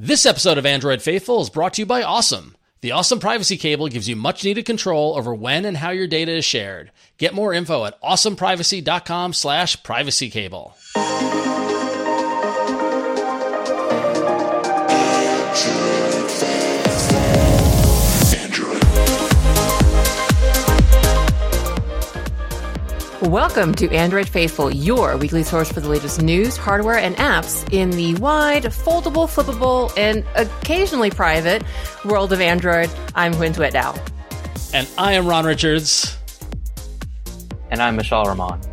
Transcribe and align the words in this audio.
This 0.00 0.26
episode 0.26 0.58
of 0.58 0.64
Android 0.64 1.02
Faithful 1.02 1.40
is 1.40 1.50
brought 1.50 1.74
to 1.74 1.82
you 1.82 1.86
by 1.86 2.02
OSOM. 2.02 2.54
The 2.82 2.90
OSOM 2.90 3.20
Privacy 3.20 3.56
Cable 3.56 3.88
gives 3.88 4.08
you 4.08 4.14
much 4.14 4.44
needed 4.44 4.64
control 4.64 5.18
over 5.18 5.34
when 5.34 5.64
and 5.64 5.76
how 5.76 5.90
your 5.90 6.06
data 6.06 6.30
is 6.30 6.44
shared. 6.44 6.92
Get 7.16 7.34
more 7.34 7.52
info 7.52 7.84
at 7.84 8.00
osomprivacy.com 8.00 9.32
slash 9.32 9.82
privacy 9.82 10.30
cable. 10.30 10.76
Welcome 23.22 23.74
to 23.74 23.90
Android 23.90 24.28
Faithful, 24.28 24.70
your 24.70 25.16
weekly 25.16 25.42
source 25.42 25.72
for 25.72 25.80
the 25.80 25.88
latest 25.88 26.22
news, 26.22 26.56
hardware, 26.56 26.98
and 26.98 27.16
apps 27.16 27.68
in 27.72 27.90
the 27.90 28.14
wide, 28.14 28.62
foldable, 28.62 29.26
flippable, 29.26 29.92
and 29.98 30.24
occasionally 30.36 31.10
private 31.10 31.64
world 32.04 32.32
of 32.32 32.40
Android. 32.40 32.88
I'm 33.16 33.34
Huyen 33.34 33.52
Tue 33.52 33.62
Dao. 33.72 33.98
And 34.72 34.88
I 34.96 35.14
am 35.14 35.26
Ron 35.26 35.44
Richards. 35.44 36.16
And 37.72 37.82
I'm 37.82 37.98
Mishaal 37.98 38.24
Rahman. 38.24 38.67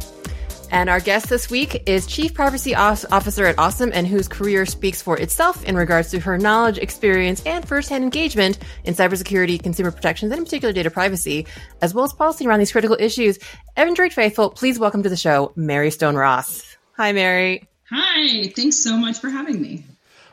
And 0.75 0.89
our 0.89 0.99
guest 0.99 1.29
this 1.29 1.49
week 1.49 1.83
is 1.85 2.05
Chief 2.05 2.33
Privacy 2.33 2.75
Officer 2.75 3.45
at 3.45 3.55
OSOM 3.55 3.91
and 3.93 4.05
whose 4.05 4.27
career 4.27 4.65
speaks 4.65 5.01
for 5.01 5.17
itself 5.17 5.63
in 5.63 5.77
regards 5.77 6.11
to 6.11 6.19
her 6.19 6.37
knowledge, 6.37 6.77
experience, 6.79 7.41
and 7.45 7.65
firsthand 7.65 8.03
engagement 8.03 8.59
in 8.83 8.93
cybersecurity, 8.93 9.63
consumer 9.63 9.89
protections, 9.89 10.33
and 10.33 10.39
in 10.39 10.43
particular 10.43 10.73
data 10.73 10.91
privacy, 10.91 11.47
as 11.81 11.93
well 11.93 12.03
as 12.03 12.11
policy 12.11 12.45
around 12.45 12.59
these 12.59 12.73
critical 12.73 12.97
issues. 12.99 13.39
Android 13.77 14.11
Faithful, 14.11 14.49
please 14.49 14.77
welcome 14.77 15.01
to 15.01 15.07
the 15.07 15.15
show, 15.15 15.53
Mary 15.55 15.91
Stone 15.91 16.17
Ross. 16.17 16.75
Hi, 16.97 17.13
Mary. 17.13 17.69
Hi, 17.89 18.49
thanks 18.53 18.75
so 18.75 18.97
much 18.97 19.19
for 19.19 19.29
having 19.29 19.61
me. 19.61 19.85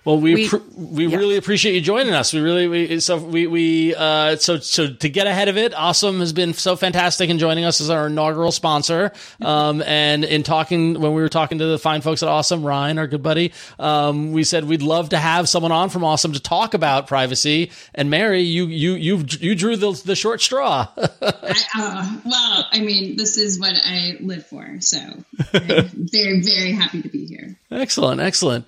Well, 0.04 0.18
we 0.18 0.34
we, 0.34 0.48
pr- 0.48 0.56
we 0.76 1.06
yeah. 1.06 1.16
really 1.16 1.36
appreciate 1.36 1.74
you 1.74 1.80
joining 1.80 2.12
us. 2.12 2.32
We 2.32 2.40
really 2.40 2.66
we, 2.66 2.98
so 2.98 3.18
we 3.18 3.46
we 3.46 3.94
uh, 3.94 4.34
so 4.34 4.58
so 4.58 4.92
to 4.92 5.08
get 5.08 5.28
ahead 5.28 5.48
of 5.48 5.56
it, 5.56 5.72
OSOM 5.74 6.18
has 6.18 6.32
been 6.32 6.54
so 6.54 6.74
fantastic 6.74 7.30
in 7.30 7.38
joining 7.38 7.64
us 7.64 7.80
as 7.80 7.88
our 7.88 8.08
inaugural 8.08 8.50
sponsor. 8.50 9.12
Um, 9.40 9.80
and 9.82 10.24
in 10.24 10.42
talking 10.42 11.00
when 11.00 11.14
we 11.14 11.22
were 11.22 11.28
talking 11.28 11.58
to 11.58 11.66
the 11.66 11.78
fine 11.78 12.00
folks 12.00 12.20
at 12.24 12.28
OSOM, 12.28 12.64
Ryan, 12.64 12.98
our 12.98 13.06
good 13.06 13.22
buddy, 13.22 13.52
um, 13.78 14.32
we 14.32 14.42
said 14.42 14.64
we'd 14.64 14.82
love 14.82 15.10
to 15.10 15.18
have 15.18 15.48
someone 15.48 15.70
on 15.70 15.88
from 15.88 16.02
OSOM 16.02 16.32
to 16.32 16.40
talk 16.40 16.74
about 16.74 17.06
privacy. 17.06 17.70
And 17.94 18.10
Mary, 18.10 18.40
you 18.40 18.66
you 18.66 18.94
you 18.94 19.24
you 19.38 19.54
drew 19.54 19.76
the 19.76 19.92
the 20.04 20.16
short 20.16 20.40
straw. 20.40 20.88
I, 20.96 21.64
uh, 21.78 22.16
well, 22.24 22.66
I 22.72 22.80
mean, 22.80 23.16
this 23.16 23.36
is 23.36 23.60
what 23.60 23.74
I 23.84 24.16
live 24.18 24.44
for, 24.46 24.80
so 24.80 24.98
I'm 24.98 25.90
very 25.94 26.40
very 26.40 26.72
happy 26.72 27.02
to 27.02 27.08
be 27.08 27.24
here. 27.24 27.54
Excellent, 27.70 28.20
excellent. 28.20 28.66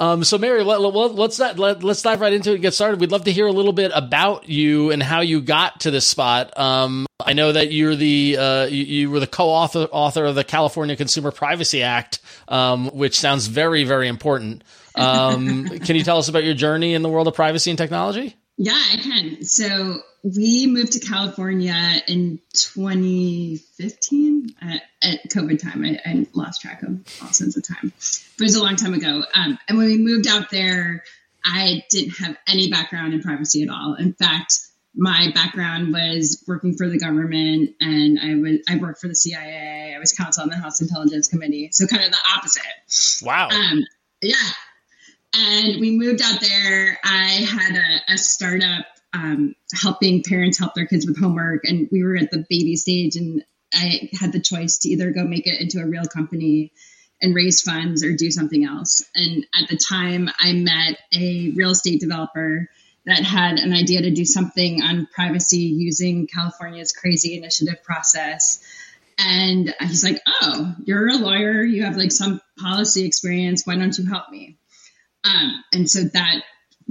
Um, 0.00 0.24
so 0.24 0.38
Mary, 0.38 0.64
let, 0.64 0.80
us 0.80 1.38
let, 1.38 1.58
let, 1.58 1.82
let's 1.84 2.00
dive 2.00 2.22
right 2.22 2.32
into 2.32 2.50
it 2.50 2.54
and 2.54 2.62
get 2.62 2.72
started. 2.72 3.00
We'd 3.00 3.12
love 3.12 3.24
to 3.24 3.32
hear 3.32 3.46
a 3.46 3.52
little 3.52 3.74
bit 3.74 3.92
about 3.94 4.48
you 4.48 4.90
and 4.90 5.02
how 5.02 5.20
you 5.20 5.42
got 5.42 5.80
to 5.80 5.90
this 5.90 6.08
spot. 6.08 6.58
Um, 6.58 7.06
I 7.24 7.34
know 7.34 7.52
that 7.52 7.70
you're 7.70 7.94
the 7.94 8.38
uh, 8.38 8.64
you, 8.64 8.84
you, 8.84 9.10
were 9.10 9.20
the 9.20 9.26
co-author 9.26 9.88
author 9.92 10.24
of 10.24 10.34
the 10.34 10.42
California 10.42 10.96
Consumer 10.96 11.30
Privacy 11.30 11.82
Act, 11.82 12.20
um, 12.48 12.88
which 12.88 13.18
sounds 13.18 13.46
very 13.46 13.84
very 13.84 14.08
important. 14.08 14.64
Um, 14.94 15.66
can 15.84 15.96
you 15.96 16.02
tell 16.02 16.16
us 16.16 16.28
about 16.28 16.44
your 16.44 16.54
journey 16.54 16.94
in 16.94 17.02
the 17.02 17.10
world 17.10 17.28
of 17.28 17.34
privacy 17.34 17.70
and 17.70 17.76
technology? 17.76 18.36
Yeah, 18.62 18.78
I 18.92 18.96
can. 18.96 19.42
So 19.42 20.02
we 20.22 20.66
moved 20.66 20.92
to 20.92 21.00
California 21.00 22.02
in 22.06 22.40
2015 22.52 24.54
at, 24.60 24.82
at 25.02 25.30
COVID 25.30 25.62
time. 25.62 25.82
I, 25.82 25.98
I, 26.04 26.26
lost 26.34 26.60
track 26.60 26.82
of 26.82 27.02
all 27.22 27.32
sense 27.32 27.56
of 27.56 27.66
time, 27.66 27.90
but 28.36 28.38
it 28.38 28.42
was 28.42 28.56
a 28.56 28.62
long 28.62 28.76
time 28.76 28.92
ago. 28.92 29.24
Um, 29.34 29.58
and 29.66 29.78
when 29.78 29.86
we 29.86 29.96
moved 29.96 30.28
out 30.28 30.50
there, 30.50 31.04
I 31.42 31.84
didn't 31.88 32.18
have 32.18 32.36
any 32.46 32.70
background 32.70 33.14
in 33.14 33.22
privacy 33.22 33.62
at 33.62 33.70
all. 33.70 33.94
In 33.94 34.12
fact, 34.12 34.58
my 34.94 35.30
background 35.34 35.94
was 35.94 36.44
working 36.46 36.76
for 36.76 36.86
the 36.86 36.98
government, 36.98 37.76
and 37.80 38.20
I 38.20 38.34
was 38.34 38.58
I 38.68 38.76
worked 38.76 39.00
for 39.00 39.08
the 39.08 39.14
CIA. 39.14 39.94
I 39.96 39.98
was 39.98 40.12
counsel 40.12 40.42
on 40.42 40.50
the 40.50 40.58
House 40.58 40.82
Intelligence 40.82 41.28
Committee, 41.28 41.70
so 41.72 41.86
kind 41.86 42.04
of 42.04 42.10
the 42.10 42.18
opposite. 42.36 43.24
Wow. 43.24 43.48
Um, 43.48 43.86
yeah, 44.20 44.34
and 45.34 45.80
we 45.80 45.96
moved 45.96 46.22
out 46.22 46.40
there. 46.40 46.98
I 47.04 47.46
had 47.48 47.76
a, 47.76 48.14
a 48.14 48.18
startup 48.18 48.86
um, 49.12 49.54
helping 49.72 50.22
parents 50.22 50.58
help 50.58 50.74
their 50.74 50.86
kids 50.86 51.06
with 51.06 51.18
homework, 51.18 51.64
and 51.64 51.88
we 51.90 52.04
were 52.04 52.16
at 52.16 52.30
the 52.30 52.44
baby 52.48 52.76
stage, 52.76 53.16
and 53.16 53.44
I 53.72 54.10
had 54.18 54.32
the 54.32 54.40
choice 54.40 54.78
to 54.78 54.88
either 54.88 55.10
go 55.12 55.24
make 55.24 55.46
it 55.46 55.60
into 55.60 55.80
a 55.80 55.86
real 55.86 56.04
company 56.04 56.72
and 57.22 57.34
raise 57.34 57.60
funds 57.60 58.02
or 58.02 58.14
do 58.14 58.30
something 58.30 58.64
else. 58.64 59.04
And 59.14 59.46
at 59.60 59.68
the 59.68 59.76
time, 59.76 60.30
I 60.38 60.52
met 60.54 60.98
a 61.12 61.52
real 61.54 61.70
estate 61.70 62.00
developer 62.00 62.68
that 63.06 63.22
had 63.22 63.58
an 63.58 63.72
idea 63.72 64.02
to 64.02 64.10
do 64.10 64.24
something 64.24 64.82
on 64.82 65.06
privacy 65.06 65.58
using 65.58 66.26
California's 66.26 66.92
crazy 66.92 67.36
initiative 67.36 67.82
process. 67.82 68.64
And 69.18 69.74
he's 69.80 70.04
like, 70.04 70.20
Oh, 70.26 70.74
you're 70.84 71.08
a 71.08 71.16
lawyer, 71.16 71.62
you 71.62 71.84
have 71.84 71.96
like 71.96 72.12
some 72.12 72.40
policy 72.58 73.06
experience. 73.06 73.66
Why 73.66 73.76
don't 73.76 73.96
you 73.96 74.06
help 74.06 74.30
me? 74.30 74.56
Um, 75.24 75.64
and 75.72 75.90
so 75.90 76.04
that 76.04 76.42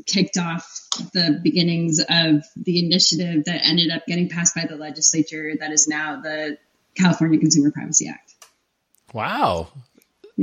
kicked 0.06 0.38
off 0.38 0.68
the 1.14 1.40
beginnings 1.44 2.00
of 2.00 2.44
the 2.56 2.86
initiative 2.86 3.46
that 3.46 3.66
ended 3.66 3.92
up 3.92 4.06
getting 4.08 4.30
passed 4.30 4.56
by 4.56 4.66
the 4.68 4.76
legislature 4.76 5.54
that 5.60 5.72
is 5.72 5.88
now 5.88 6.22
the 6.22 6.58
California 6.96 7.40
Consumer 7.40 7.72
Privacy 7.72 8.08
Act. 8.08 8.34
Wow. 9.14 9.70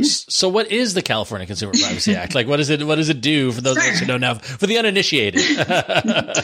So, 0.03 0.51
what 0.51 0.71
is 0.71 0.93
the 0.93 1.01
California 1.01 1.47
Consumer 1.47 1.73
Privacy 1.73 2.15
Act? 2.15 2.35
Like, 2.35 2.47
what 2.47 2.59
does 2.59 2.69
it? 2.69 2.83
What 2.87 2.97
does 2.97 3.09
it 3.09 3.23
do 3.23 3.51
for 3.51 3.63
those 3.63 3.83
Sure. 3.83 3.95
who 3.95 4.05
don't 4.05 4.21
know? 4.21 4.35
For 4.35 4.67
the 4.67 4.77
uninitiated, 4.77 5.41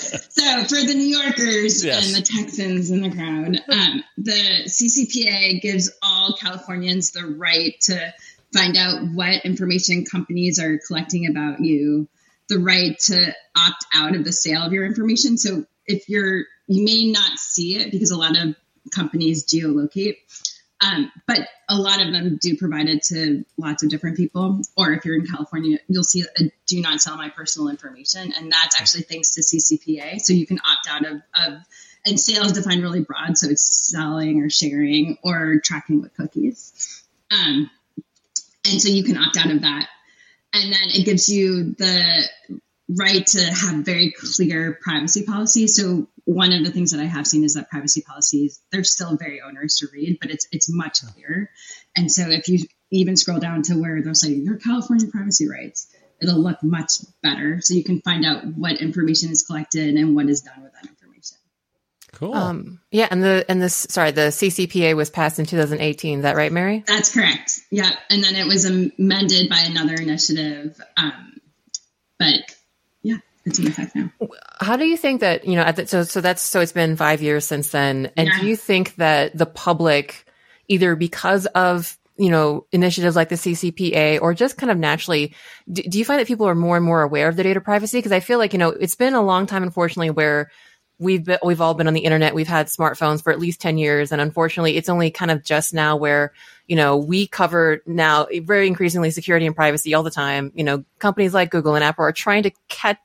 So 0.00 0.64
for 0.64 0.86
the 0.86 0.94
New 0.94 1.18
Yorkers 1.18 1.84
Yes. 1.84 2.06
and 2.06 2.16
the 2.16 2.22
Texans 2.22 2.90
in 2.90 3.02
the 3.02 3.10
crowd, 3.10 3.60
um, 3.68 4.02
the 4.16 4.64
CCPA 4.66 5.60
gives 5.60 5.90
all 6.02 6.34
Californians 6.40 7.10
the 7.10 7.26
right 7.26 7.78
to 7.82 8.14
find 8.52 8.76
out 8.76 9.08
what 9.12 9.44
information 9.44 10.04
companies 10.04 10.58
are 10.58 10.78
collecting 10.86 11.26
about 11.26 11.60
you, 11.60 12.08
the 12.48 12.58
right 12.58 12.98
to 12.98 13.34
opt 13.56 13.86
out 13.94 14.14
of 14.14 14.24
the 14.24 14.32
sale 14.32 14.62
of 14.62 14.72
your 14.72 14.84
information. 14.84 15.38
So 15.38 15.64
if 15.86 16.08
you're, 16.08 16.44
you 16.66 16.84
may 16.84 17.10
not 17.10 17.38
see 17.38 17.76
it 17.76 17.90
because 17.90 18.10
a 18.10 18.18
lot 18.18 18.36
of 18.36 18.54
companies 18.94 19.46
geolocate. 19.46 20.16
Um, 20.82 21.12
but 21.28 21.48
a 21.68 21.76
lot 21.76 22.04
of 22.04 22.12
them 22.12 22.38
do 22.42 22.56
provide 22.56 22.88
it 22.88 23.04
to 23.04 23.44
lots 23.56 23.84
of 23.84 23.88
different 23.88 24.16
people. 24.16 24.60
Or 24.76 24.92
if 24.92 25.04
you're 25.04 25.14
in 25.14 25.26
California, 25.26 25.78
you'll 25.86 26.02
see 26.02 26.22
a 26.22 26.50
do 26.66 26.80
not 26.80 27.00
sell 27.00 27.16
my 27.16 27.28
personal 27.28 27.68
information. 27.68 28.32
And 28.36 28.50
that's 28.50 28.80
actually 28.80 29.02
thanks 29.02 29.34
to 29.34 29.42
CCPA. 29.42 30.20
So 30.20 30.32
you 30.32 30.44
can 30.44 30.58
opt 30.58 30.88
out 30.90 31.06
of, 31.06 31.22
of 31.34 31.62
and 32.04 32.18
sales 32.18 32.52
defined 32.52 32.82
really 32.82 33.00
broad. 33.00 33.38
So 33.38 33.48
it's 33.48 33.62
selling 33.62 34.42
or 34.42 34.50
sharing 34.50 35.18
or 35.22 35.60
tracking 35.60 36.02
with 36.02 36.14
cookies. 36.14 37.04
Um, 37.30 37.70
and 38.64 38.80
so 38.80 38.88
you 38.88 39.04
can 39.04 39.16
opt 39.16 39.36
out 39.36 39.50
of 39.50 39.62
that. 39.62 39.88
And 40.54 40.72
then 40.72 40.88
it 40.90 41.04
gives 41.04 41.28
you 41.28 41.74
the 41.74 42.28
right 42.98 43.26
to 43.26 43.42
have 43.42 43.84
very 43.84 44.12
clear 44.12 44.78
privacy 44.82 45.24
policies. 45.24 45.76
So 45.76 46.08
one 46.24 46.52
of 46.52 46.64
the 46.64 46.70
things 46.70 46.90
that 46.92 47.00
I 47.00 47.04
have 47.04 47.26
seen 47.26 47.42
is 47.44 47.54
that 47.54 47.70
privacy 47.70 48.02
policies 48.02 48.60
they're 48.70 48.84
still 48.84 49.16
very 49.16 49.40
onerous 49.40 49.78
to 49.78 49.88
read, 49.92 50.18
but 50.20 50.30
it's 50.30 50.46
it's 50.52 50.72
much 50.72 51.00
clearer. 51.02 51.50
And 51.96 52.10
so 52.10 52.28
if 52.28 52.48
you 52.48 52.58
even 52.90 53.16
scroll 53.16 53.40
down 53.40 53.62
to 53.62 53.74
where 53.74 54.02
they'll 54.02 54.14
say 54.14 54.32
your 54.32 54.56
California 54.56 55.08
privacy 55.08 55.48
rights, 55.48 55.88
it'll 56.20 56.42
look 56.42 56.62
much 56.62 56.92
better. 57.22 57.60
So 57.62 57.74
you 57.74 57.84
can 57.84 58.00
find 58.02 58.24
out 58.24 58.44
what 58.44 58.80
information 58.80 59.30
is 59.30 59.42
collected 59.42 59.94
and 59.94 60.14
what 60.14 60.28
is 60.28 60.42
done 60.42 60.62
with 60.62 60.72
that 60.74 60.82
information. 60.82 61.01
Cool. 62.22 62.34
Um, 62.34 62.80
yeah, 62.90 63.08
and 63.10 63.22
the 63.22 63.44
and 63.48 63.60
this 63.60 63.86
sorry, 63.90 64.10
the 64.12 64.28
CCPA 64.30 64.94
was 64.96 65.10
passed 65.10 65.38
in 65.38 65.46
2018. 65.46 66.18
Is 66.18 66.22
that 66.22 66.36
right, 66.36 66.52
Mary? 66.52 66.84
That's 66.86 67.12
correct. 67.12 67.60
Yeah, 67.70 67.90
and 68.10 68.22
then 68.22 68.36
it 68.36 68.46
was 68.46 68.64
amended 68.64 69.48
by 69.48 69.60
another 69.60 69.94
initiative. 69.94 70.80
Um, 70.96 71.38
but 72.18 72.54
yeah, 73.02 73.16
it's 73.44 73.58
in 73.58 73.66
effect 73.66 73.96
now. 73.96 74.10
How 74.60 74.76
do 74.76 74.84
you 74.86 74.96
think 74.96 75.20
that 75.20 75.46
you 75.46 75.56
know? 75.56 75.62
At 75.62 75.76
the, 75.76 75.86
so 75.86 76.04
so 76.04 76.20
that's 76.20 76.42
so 76.42 76.60
it's 76.60 76.72
been 76.72 76.96
five 76.96 77.22
years 77.22 77.44
since 77.44 77.70
then, 77.70 78.10
and 78.16 78.28
Yeah. 78.28 78.40
do 78.40 78.46
you 78.46 78.56
think 78.56 78.94
that 78.96 79.36
the 79.36 79.46
public, 79.46 80.24
either 80.68 80.94
because 80.96 81.46
of 81.46 81.96
you 82.16 82.30
know 82.30 82.66
initiatives 82.72 83.16
like 83.16 83.30
the 83.30 83.34
CCPA 83.36 84.20
or 84.20 84.34
just 84.34 84.56
kind 84.56 84.70
of 84.70 84.78
naturally, 84.78 85.34
do, 85.72 85.82
do 85.82 85.98
you 85.98 86.04
find 86.04 86.20
that 86.20 86.26
people 86.28 86.46
are 86.46 86.54
more 86.54 86.76
and 86.76 86.84
more 86.86 87.02
aware 87.02 87.28
of 87.28 87.36
the 87.36 87.42
data 87.42 87.60
privacy? 87.60 87.98
Because 87.98 88.12
I 88.12 88.20
feel 88.20 88.38
like 88.38 88.52
you 88.52 88.58
know 88.58 88.68
it's 88.68 88.94
been 88.94 89.14
a 89.14 89.22
long 89.22 89.46
time, 89.46 89.62
unfortunately, 89.62 90.10
where 90.10 90.50
we've 91.02 91.24
been, 91.24 91.38
we've 91.44 91.60
all 91.60 91.74
been 91.74 91.88
on 91.88 91.94
the 91.94 92.00
internet. 92.00 92.34
We've 92.34 92.46
had 92.46 92.68
smartphones 92.68 93.22
for 93.22 93.32
at 93.32 93.40
least 93.40 93.60
10 93.60 93.76
years. 93.76 94.12
And 94.12 94.20
unfortunately, 94.20 94.76
it's 94.76 94.88
only 94.88 95.10
kind 95.10 95.30
of 95.30 95.42
just 95.42 95.74
now 95.74 95.96
where, 95.96 96.32
you 96.68 96.76
know, 96.76 96.96
we 96.96 97.26
cover 97.26 97.82
now 97.86 98.26
very 98.42 98.68
increasingly 98.68 99.10
security 99.10 99.44
and 99.46 99.56
privacy 99.56 99.94
all 99.94 100.04
the 100.04 100.10
time. 100.10 100.52
You 100.54 100.64
know, 100.64 100.84
companies 101.00 101.34
like 101.34 101.50
Google 101.50 101.74
and 101.74 101.82
Apple 101.82 102.04
are 102.04 102.12
trying 102.12 102.44
to 102.44 102.52
catch, 102.68 102.98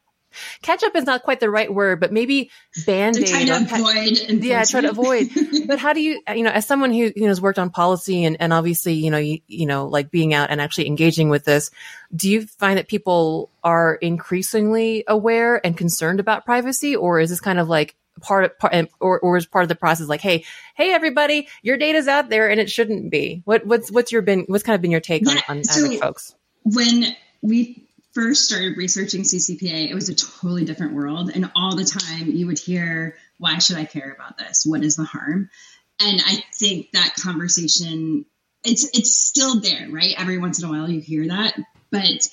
catch 0.62 0.84
up 0.84 0.95
is 0.95 1.04
not 1.06 1.24
quite 1.24 1.39
the 1.39 1.50
right 1.50 1.74
word, 1.74 2.00
but 2.00 2.12
maybe 2.12 2.50
band 2.86 3.18
aid. 3.18 3.28
to 3.48 3.51
avoid 3.54 4.44
Yeah, 4.44 4.63
try 4.63 4.81
to 4.81 4.89
avoid. 4.89 5.30
but 5.68 5.80
how 5.80 5.94
do 5.94 6.01
you, 6.01 6.22
you 6.36 6.44
know, 6.44 6.50
as 6.51 6.66
someone 6.66 6.92
who, 6.92 7.12
you 7.16 7.22
know, 7.24 7.28
has 7.28 7.42
worked 7.42 7.60
on 7.60 7.69
policy 7.69 8.24
and, 8.25 8.38
and 8.39 8.54
obviously, 8.54 8.94
you 8.94 9.12
know, 9.12 9.18
you, 9.18 9.39
you 9.48 9.66
know, 9.66 9.88
like 9.88 10.12
being 10.12 10.34
out 10.34 10.50
and 10.50 10.60
actually 10.62 10.88
engaging 10.88 11.30
with 11.30 11.45
this, 11.45 11.72
do 12.16 12.30
you 12.30 12.45
find 12.48 12.78
that 12.78 12.88
people 12.88 13.50
are 13.63 13.95
increasingly 13.95 15.04
aware 15.07 15.66
and 15.66 15.78
concerned 15.78 16.19
about 16.19 16.45
privacy, 16.45 16.95
or 16.95 17.19
is 17.19 17.30
this 17.30 17.42
kind 17.42 17.60
of 17.60 17.68
like 17.69 17.95
part 18.22 18.45
of, 18.45 18.57
part, 18.60 18.74
or, 19.00 19.19
or 19.19 19.38
is 19.38 19.45
part 19.45 19.63
of 19.63 19.69
the 19.69 19.75
process 19.75 20.07
like, 20.07 20.22
hey, 20.22 20.44
hey, 20.75 20.92
everybody, 20.94 21.48
your 21.62 21.78
data's 21.78 22.07
out 22.07 22.30
there 22.30 22.50
and 22.50 22.60
it 22.60 22.69
shouldn't 22.69 23.12
be? 23.12 23.42
What, 23.45 23.66
what's, 23.66 23.92
what's 23.92 24.12
your 24.12 24.22
been, 24.22 24.45
what's 24.48 24.63
kind 24.63 24.75
of 24.75 24.81
been 24.81 24.92
your 24.92 25.01
take 25.01 25.28
on, 25.28 25.36
Yeah, 25.36 25.42
on 25.50 25.63
so- 25.63 25.86
average 25.86 26.00
folks? 26.00 26.36
when 26.63 27.16
we 27.42 27.87
first 28.18 28.46
started 28.46 28.78
researching 28.78 29.22
CCPA, 29.22 29.92
it 29.92 29.94
was 29.94 30.10
a 30.10 30.16
totally 30.16 30.66
different 30.66 30.94
world. 30.94 31.30
And 31.36 31.52
all 31.56 31.75
the 31.75 31.86
time 31.86 32.31
you 32.31 32.48
would 32.48 32.58
hear, 32.58 33.16
why 33.38 33.60
should 33.60 33.78
I 33.78 33.86
care 33.86 34.12
about 34.12 34.40
this? 34.40 34.64
What 34.66 34.84
is 34.84 34.96
the 34.96 35.04
harm? 35.04 35.52
And 36.00 36.19
I 36.25 36.44
think 36.56 36.90
that 36.94 37.14
conversation, 37.14 38.25
it's 38.64 38.90
it's 38.98 39.16
still 39.16 39.60
there, 39.62 39.88
right? 39.92 40.16
Every 40.18 40.40
once 40.40 40.60
in 40.60 40.68
a 40.68 40.72
while 40.72 40.90
you 40.90 41.00
hear 41.00 41.28
that, 41.28 41.60
but 41.92 42.28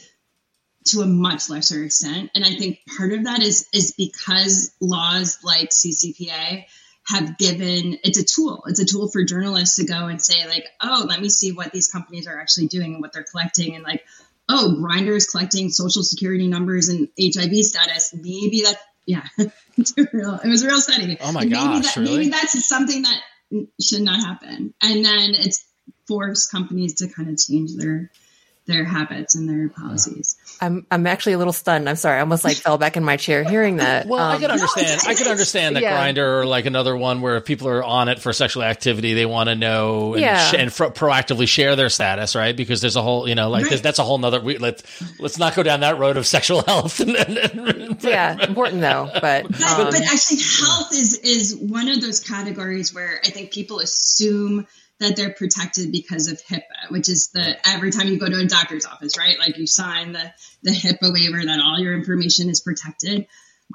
to 0.86 1.02
a 1.02 1.06
much 1.06 1.50
lesser 1.50 1.84
extent. 1.84 2.30
And 2.34 2.46
I 2.46 2.54
think 2.54 2.80
part 2.96 3.12
of 3.12 3.24
that 3.24 3.42
is 3.42 3.68
is 3.74 3.92
because 3.92 4.74
laws 4.80 5.38
like 5.42 5.68
CCPA 5.68 6.64
have 7.08 7.36
given 7.36 7.98
it's 8.02 8.18
a 8.18 8.24
tool. 8.24 8.64
It's 8.66 8.80
a 8.80 8.86
tool 8.86 9.10
for 9.10 9.22
journalists 9.22 9.76
to 9.76 9.84
go 9.84 10.06
and 10.06 10.20
say 10.20 10.46
like, 10.48 10.66
oh, 10.82 11.04
let 11.06 11.20
me 11.20 11.28
see 11.28 11.52
what 11.52 11.72
these 11.72 11.88
companies 11.88 12.26
are 12.26 12.40
actually 12.40 12.68
doing 12.68 12.94
and 12.94 13.02
what 13.02 13.12
they're 13.12 13.26
collecting, 13.30 13.74
and 13.74 13.84
like, 13.84 14.02
oh, 14.48 14.76
Grindr 14.78 15.16
is 15.16 15.26
collecting 15.26 15.70
social 15.70 16.02
security 16.02 16.46
numbers 16.46 16.88
and 16.88 17.08
HIV 17.20 17.54
status. 17.64 18.14
Maybe 18.14 18.62
that, 18.62 18.76
yeah, 19.06 19.24
real. 20.12 20.34
It 20.42 20.48
was 20.48 20.62
a 20.62 20.66
real 20.66 20.80
study. 20.80 21.16
Oh 21.20 21.32
my 21.32 21.42
And 21.42 21.50
maybe 21.50 21.64
gosh, 21.64 21.94
that, 21.94 21.96
really? 22.00 22.18
Maybe 22.18 22.30
that's 22.30 22.66
something 22.66 23.02
that 23.02 23.20
should 23.80 24.02
not 24.02 24.20
happen, 24.20 24.74
and 24.82 25.04
then 25.04 25.34
it's 25.34 25.64
forced 26.06 26.50
companies 26.50 26.96
to 26.96 27.08
kind 27.08 27.28
of 27.28 27.38
change 27.38 27.74
their 27.76 28.10
their 28.66 28.84
habits 28.84 29.34
and 29.34 29.46
their 29.46 29.68
policies. 29.68 30.36
I'm, 30.60 30.86
I'm 30.90 31.06
actually 31.06 31.34
a 31.34 31.38
little 31.38 31.52
stunned. 31.52 31.86
I'm 31.86 31.96
sorry. 31.96 32.16
I 32.16 32.20
almost 32.20 32.44
like 32.44 32.56
fell 32.56 32.78
back 32.78 32.96
in 32.96 33.04
my 33.04 33.18
chair 33.18 33.44
hearing 33.44 33.76
that. 33.76 34.06
Well, 34.06 34.22
I 34.22 34.34
Um, 34.36 34.40
could 34.40 34.50
understand. 34.50 34.86
it's- 34.86 35.06
I 35.06 35.14
could 35.14 35.26
understand 35.26 35.76
that 35.76 35.82
Yeah. 35.82 36.00
Grindr 36.00 36.40
or 36.40 36.46
like 36.46 36.64
another 36.64 36.96
one 36.96 37.20
where 37.20 37.36
if 37.36 37.44
people 37.44 37.68
are 37.68 37.84
on 37.84 38.08
it 38.08 38.20
for 38.20 38.32
sexual 38.32 38.62
activity, 38.62 39.12
they 39.12 39.26
want 39.26 39.50
to 39.50 39.54
know 39.54 40.14
and, 40.14 40.22
Yeah. 40.22 40.50
sh- 40.50 40.54
and 40.56 40.72
fro- 40.72 40.90
proactively 40.90 41.46
share 41.46 41.76
their 41.76 41.90
status, 41.90 42.34
right? 42.34 42.56
Because 42.56 42.80
there's 42.80 42.96
a 42.96 43.02
whole, 43.02 43.28
you 43.28 43.34
know, 43.34 43.50
like 43.50 43.66
Right. 43.70 43.82
that's 43.82 43.98
a 43.98 44.02
whole 44.04 44.16
nother. 44.16 44.40
We, 44.40 44.56
let's 44.56 44.82
let's 45.20 45.36
not 45.38 45.54
go 45.54 45.62
down 45.62 45.80
that 45.80 45.98
road 45.98 46.16
of 46.16 46.26
sexual 46.26 46.62
health. 46.66 47.00
and, 47.00 47.16
and- 47.16 47.38
and- 47.38 47.98
yeah, 48.02 48.42
important 48.46 48.80
though, 48.80 49.10
but, 49.20 49.42
But, 49.50 49.60
um, 49.62 49.86
but 49.90 50.00
actually, 50.02 50.38
health 50.66 50.92
is 50.94 51.18
is 51.18 51.54
one 51.56 51.88
of 51.88 52.00
those 52.00 52.20
categories 52.20 52.94
where 52.94 53.20
I 53.24 53.28
think 53.28 53.50
people 53.52 53.80
assume 53.80 54.66
that 55.00 55.16
they're 55.16 55.32
protected 55.32 55.90
because 55.92 56.28
of 56.28 56.40
HIPAA, 56.42 56.90
which 56.90 57.08
is 57.08 57.28
the 57.28 57.56
every 57.68 57.90
time 57.90 58.08
you 58.08 58.18
go 58.18 58.28
to 58.28 58.38
a 58.38 58.46
doctor's 58.46 58.86
office, 58.86 59.18
right? 59.18 59.38
Like 59.38 59.58
you 59.58 59.66
sign 59.66 60.12
the 60.12 60.32
the 60.62 60.70
HIPAA 60.70 61.12
waiver 61.12 61.44
that 61.44 61.60
all 61.60 61.78
your 61.78 61.94
information 61.94 62.48
is 62.48 62.60
protected, 62.60 63.26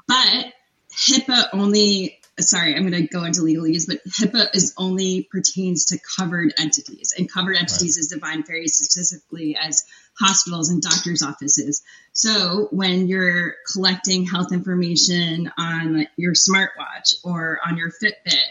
but 0.06 0.52
HIPAA 0.94 1.48
only. 1.52 2.16
Sorry, 2.38 2.74
I'm 2.74 2.88
going 2.88 3.02
to 3.02 3.06
go 3.06 3.24
into 3.24 3.42
legalese, 3.42 3.86
but 3.86 4.02
HIPAA 4.08 4.54
is 4.54 4.72
only 4.78 5.28
pertains 5.30 5.86
to 5.86 5.98
covered 6.16 6.54
entities, 6.58 7.12
and 7.18 7.30
covered 7.30 7.54
entities 7.54 7.98
is 7.98 8.06
defined 8.06 8.46
very 8.46 8.66
specifically 8.66 9.58
as 9.60 9.84
hospitals 10.18 10.70
and 10.70 10.80
doctors' 10.80 11.22
offices. 11.22 11.82
So 12.14 12.68
when 12.70 13.08
you're 13.08 13.56
collecting 13.70 14.24
health 14.24 14.52
information 14.52 15.52
on 15.58 15.98
like, 15.98 16.10
your 16.16 16.32
smartwatch 16.32 17.16
or 17.24 17.58
on 17.66 17.76
your 17.76 17.90
Fitbit 17.90 18.44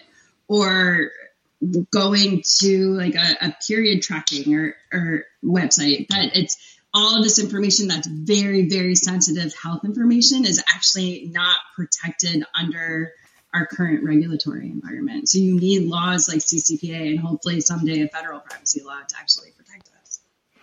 or 0.48 1.10
going 1.92 2.44
to 2.60 2.94
like 2.94 3.16
a, 3.16 3.38
a 3.42 3.56
period 3.68 4.01
tracking 4.01 4.56
or, 4.56 4.75
or 4.94 5.25
website, 5.44 6.08
but 6.08 6.36
it's 6.36 6.58
all 6.94 7.18
of 7.18 7.24
this 7.24 7.39
information 7.39 7.88
that's 7.88 8.08
very, 8.08 8.68
very 8.68 8.96
sensitive 8.96 9.54
health 9.56 9.84
information 9.84 10.46
is 10.46 10.63
actually 10.74 11.30
not 11.32 11.58
protected 11.75 12.44
under 12.56 13.12
our 13.54 13.66
current 13.66 14.04
regulatory 14.04 14.68
environment. 14.68 15.30
So 15.30 15.39
you 15.39 15.60
need 15.60 15.88
laws 15.88 16.28
like 16.28 16.39
CCPA 16.39 17.10
and 17.10 17.20
hopefully 17.20 17.62
someday 17.62 18.01
a 18.01 18.08
federal 18.08 18.39
privacy 18.39 18.82
law 18.82 19.00
to 19.08 19.16
actually 19.18 19.51
protect 19.51 19.89
us. 20.01 20.20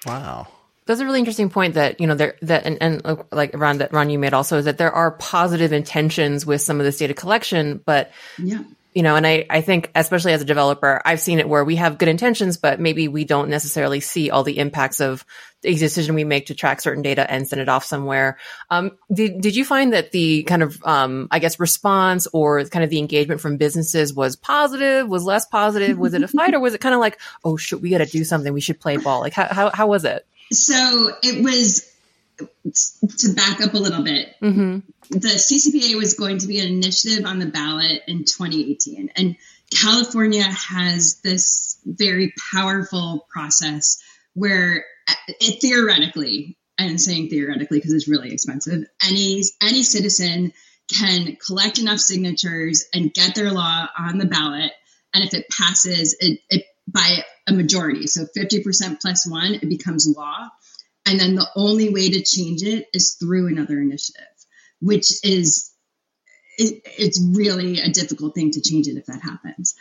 wow. 0.06 0.48
That's 0.86 1.00
a 1.00 1.04
really 1.04 1.18
interesting 1.18 1.50
point 1.50 1.74
that, 1.74 2.00
you 2.00 2.06
know, 2.06 2.14
there, 2.14 2.36
that, 2.42 2.64
and, 2.64 2.78
and 2.80 3.24
like 3.32 3.50
Ron, 3.54 3.78
that 3.78 3.92
Ron, 3.92 4.08
you 4.08 4.20
made 4.20 4.32
also 4.32 4.58
is 4.58 4.66
that 4.66 4.78
there 4.78 4.92
are 4.92 5.10
positive 5.10 5.72
intentions 5.72 6.46
with 6.46 6.60
some 6.60 6.78
of 6.78 6.86
this 6.86 6.98
data 6.98 7.12
collection, 7.12 7.80
but, 7.84 8.12
Yeah. 8.38 8.62
You 8.96 9.02
know, 9.02 9.14
and 9.14 9.26
I, 9.26 9.44
I 9.50 9.60
think, 9.60 9.90
especially 9.94 10.32
as 10.32 10.40
a 10.40 10.46
developer, 10.46 11.02
I've 11.04 11.20
seen 11.20 11.38
it 11.38 11.46
where 11.46 11.66
we 11.66 11.76
have 11.76 11.98
good 11.98 12.08
intentions, 12.08 12.56
but 12.56 12.80
maybe 12.80 13.08
we 13.08 13.26
don't 13.26 13.50
necessarily 13.50 14.00
see 14.00 14.30
all 14.30 14.42
the 14.42 14.56
impacts 14.56 15.02
of 15.02 15.22
the 15.60 15.74
decision 15.74 16.14
we 16.14 16.24
make 16.24 16.46
to 16.46 16.54
track 16.54 16.80
certain 16.80 17.02
data 17.02 17.30
and 17.30 17.46
send 17.46 17.60
it 17.60 17.68
off 17.68 17.84
somewhere. 17.84 18.38
Um, 18.70 18.92
did, 19.12 19.42
did 19.42 19.54
you 19.54 19.66
find 19.66 19.92
that 19.92 20.12
the 20.12 20.44
kind 20.44 20.62
of, 20.62 20.82
um, 20.82 21.28
I 21.30 21.40
guess 21.40 21.60
response 21.60 22.26
or 22.32 22.64
kind 22.64 22.84
of 22.84 22.88
the 22.88 22.98
engagement 22.98 23.42
from 23.42 23.58
businesses 23.58 24.14
was 24.14 24.34
positive, 24.34 25.06
was 25.06 25.24
less 25.24 25.44
positive? 25.44 25.98
Was 25.98 26.14
it 26.14 26.22
a 26.22 26.28
fight 26.28 26.54
or 26.54 26.60
was 26.60 26.72
it 26.72 26.80
kind 26.80 26.94
of 26.94 27.00
like, 27.02 27.20
oh, 27.44 27.58
shoot, 27.58 27.82
we 27.82 27.90
got 27.90 27.98
to 27.98 28.06
do 28.06 28.24
something. 28.24 28.50
We 28.50 28.62
should 28.62 28.80
play 28.80 28.96
ball. 28.96 29.20
Like, 29.20 29.34
how, 29.34 29.44
how, 29.44 29.70
how 29.74 29.88
was 29.88 30.06
it? 30.06 30.26
So 30.52 31.10
it 31.22 31.44
was 31.44 31.92
to 32.38 33.32
back 33.34 33.60
up 33.60 33.74
a 33.74 33.78
little 33.78 34.02
bit. 34.02 34.34
Mm-hmm. 34.42 34.78
The 35.10 35.28
CCPA 35.28 35.96
was 35.96 36.14
going 36.14 36.38
to 36.38 36.46
be 36.46 36.58
an 36.60 36.66
initiative 36.66 37.24
on 37.24 37.38
the 37.38 37.46
ballot 37.46 38.02
in 38.06 38.24
2018, 38.24 39.10
and 39.16 39.36
California 39.70 40.44
has 40.44 41.20
this 41.22 41.80
very 41.84 42.32
powerful 42.52 43.26
process 43.28 44.02
where 44.34 44.84
it, 45.28 45.60
theoretically, 45.60 46.58
I'm 46.78 46.98
saying 46.98 47.30
theoretically 47.30 47.78
because 47.78 47.92
it's 47.92 48.08
really 48.08 48.32
expensive. 48.32 48.84
Any 49.06 49.42
any 49.62 49.82
citizen 49.82 50.52
can 50.92 51.36
collect 51.44 51.78
enough 51.78 51.98
signatures 51.98 52.84
and 52.94 53.12
get 53.12 53.34
their 53.34 53.50
law 53.50 53.88
on 53.98 54.18
the 54.18 54.26
ballot, 54.26 54.72
and 55.14 55.24
if 55.24 55.34
it 55.34 55.46
passes, 55.48 56.16
it, 56.20 56.40
it 56.50 56.64
by 56.88 57.24
a 57.48 57.52
majority, 57.52 58.06
so 58.06 58.26
50% 58.36 59.00
plus 59.00 59.28
one, 59.28 59.54
it 59.54 59.68
becomes 59.68 60.06
law. 60.06 60.48
And 61.06 61.20
then 61.20 61.36
the 61.36 61.48
only 61.54 61.88
way 61.88 62.10
to 62.10 62.22
change 62.22 62.62
it 62.62 62.88
is 62.92 63.12
through 63.12 63.46
another 63.46 63.80
initiative, 63.80 64.24
which 64.80 65.24
is 65.24 65.72
it, 66.58 66.82
it's 66.98 67.22
really 67.22 67.78
a 67.80 67.90
difficult 67.90 68.34
thing 68.34 68.50
to 68.52 68.60
change 68.60 68.88
it 68.88 68.96
if 68.96 69.06
that 69.06 69.22
happens. 69.22 69.74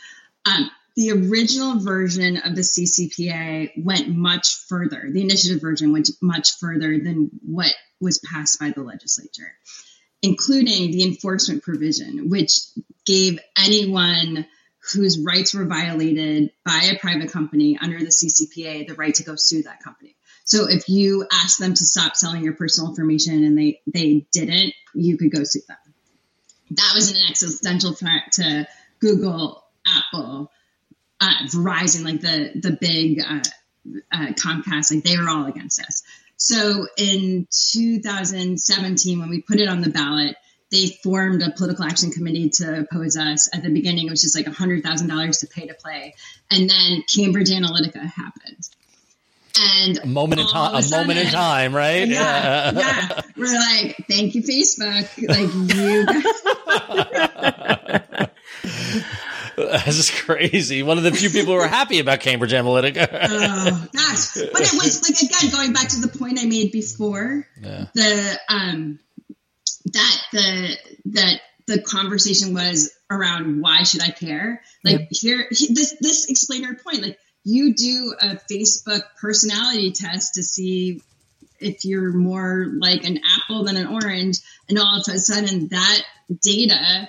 Um, 0.45 0.69
the 0.95 1.11
original 1.11 1.79
version 1.79 2.37
of 2.37 2.55
the 2.55 2.61
CCPA 2.61 3.83
went 3.83 4.09
much 4.09 4.55
further. 4.67 5.09
The 5.11 5.21
initiative 5.21 5.61
version 5.61 5.91
went 5.91 6.09
much 6.21 6.57
further 6.57 6.97
than 6.99 7.31
what 7.41 7.73
was 7.99 8.19
passed 8.19 8.59
by 8.59 8.69
the 8.69 8.81
legislature, 8.81 9.51
including 10.21 10.91
the 10.91 11.03
enforcement 11.03 11.63
provision, 11.63 12.29
which 12.29 12.51
gave 13.05 13.39
anyone 13.57 14.45
whose 14.93 15.19
rights 15.19 15.53
were 15.53 15.65
violated 15.65 16.51
by 16.63 16.91
a 16.91 16.99
private 16.99 17.31
company 17.31 17.77
under 17.81 17.99
the 17.99 18.05
CCPA 18.05 18.87
the 18.87 18.93
right 18.93 19.15
to 19.15 19.23
go 19.23 19.35
sue 19.35 19.63
that 19.63 19.81
company. 19.83 20.14
So 20.45 20.67
if 20.69 20.87
you 20.87 21.27
asked 21.31 21.59
them 21.59 21.73
to 21.73 21.83
stop 21.83 22.15
selling 22.15 22.43
your 22.43 22.53
personal 22.53 22.89
information 22.89 23.43
and 23.43 23.57
they 23.57 23.81
they 23.85 24.25
didn't, 24.31 24.73
you 24.93 25.17
could 25.17 25.31
go 25.31 25.43
sue 25.43 25.61
them. 25.67 25.77
That 26.71 26.93
was 26.95 27.11
an 27.11 27.17
existential 27.29 27.93
threat 27.93 28.31
to 28.33 28.67
Google, 28.99 29.63
Apple, 29.85 30.51
uh, 31.19 31.47
Verizon, 31.47 32.05
like 32.05 32.21
the 32.21 32.51
the 32.55 32.77
big 32.79 33.21
uh, 33.21 33.43
uh, 34.11 34.33
Comcast, 34.33 34.93
like 34.93 35.03
they 35.03 35.17
were 35.17 35.29
all 35.29 35.45
against 35.45 35.81
us. 35.81 36.03
So 36.37 36.87
in 36.97 37.47
2017, 37.49 39.19
when 39.19 39.29
we 39.29 39.41
put 39.41 39.59
it 39.59 39.69
on 39.69 39.81
the 39.81 39.89
ballot, 39.89 40.35
they 40.71 40.87
formed 41.03 41.41
a 41.41 41.51
political 41.51 41.85
action 41.85 42.11
committee 42.11 42.49
to 42.49 42.79
oppose 42.79 43.15
us. 43.15 43.49
At 43.53 43.63
the 43.63 43.69
beginning, 43.69 44.07
it 44.07 44.09
was 44.09 44.21
just 44.21 44.35
like 44.35 44.45
$100,000 44.45 45.39
to 45.39 45.47
pay 45.47 45.67
to 45.67 45.73
play. 45.75 46.15
And 46.51 46.69
then 46.69 47.03
Cambridge 47.07 47.49
Analytica 47.49 48.01
happened. 48.01 48.69
And 49.59 49.99
a 49.99 50.05
moment 50.05 50.41
in 50.41 50.47
time, 50.47 50.75
a, 50.75 50.89
moment 50.89 51.19
in 51.19 51.27
time, 51.27 51.75
right? 51.75 52.07
Yeah, 52.07 52.71
yeah. 52.73 53.21
We're 53.37 53.53
like, 53.53 53.95
thank 54.09 54.35
you, 54.35 54.43
Facebook. 54.43 55.09
Like 55.27 55.53
you. 55.75 56.05
This 59.55 59.97
is 59.97 60.11
crazy. 60.11 60.83
One 60.83 60.97
of 60.97 61.03
the 61.03 61.11
few 61.11 61.29
people 61.29 61.53
who 61.53 61.59
are 61.59 61.67
happy 61.67 61.99
about 61.99 62.19
Cambridge 62.19 62.51
Analytica. 62.51 63.07
oh 63.29 63.87
gosh, 63.93 64.33
but 64.33 64.61
it 64.61 64.73
was 64.73 65.01
like 65.01 65.21
again 65.21 65.51
going 65.51 65.73
back 65.73 65.87
to 65.89 66.01
the 66.01 66.09
point 66.09 66.39
I 66.41 66.45
made 66.45 66.71
before. 66.71 67.47
Yeah. 67.61 67.85
The 67.93 68.39
um 68.49 68.99
that 69.85 70.21
the 70.33 70.77
that 71.05 71.41
the 71.67 71.81
conversation 71.81 72.53
was 72.53 72.91
around 73.09 73.61
why 73.61 73.83
should 73.83 74.01
I 74.01 74.09
care? 74.09 74.61
Like 74.83 74.99
yeah. 74.99 75.07
here, 75.11 75.47
this 75.49 75.95
this 76.01 76.29
explained 76.29 76.65
our 76.65 76.75
point. 76.75 77.01
Like 77.01 77.19
you 77.45 77.73
do 77.75 78.15
a 78.19 78.35
Facebook 78.51 79.03
personality 79.21 79.91
test 79.91 80.33
to 80.33 80.43
see 80.43 81.01
if 81.59 81.85
you're 81.85 82.11
more 82.11 82.67
like 82.77 83.05
an 83.05 83.19
apple 83.37 83.63
than 83.63 83.77
an 83.77 83.87
orange, 83.87 84.39
and 84.67 84.77
all 84.77 84.99
of 84.99 85.07
a 85.07 85.17
sudden 85.17 85.69
that 85.69 86.01
data 86.41 87.07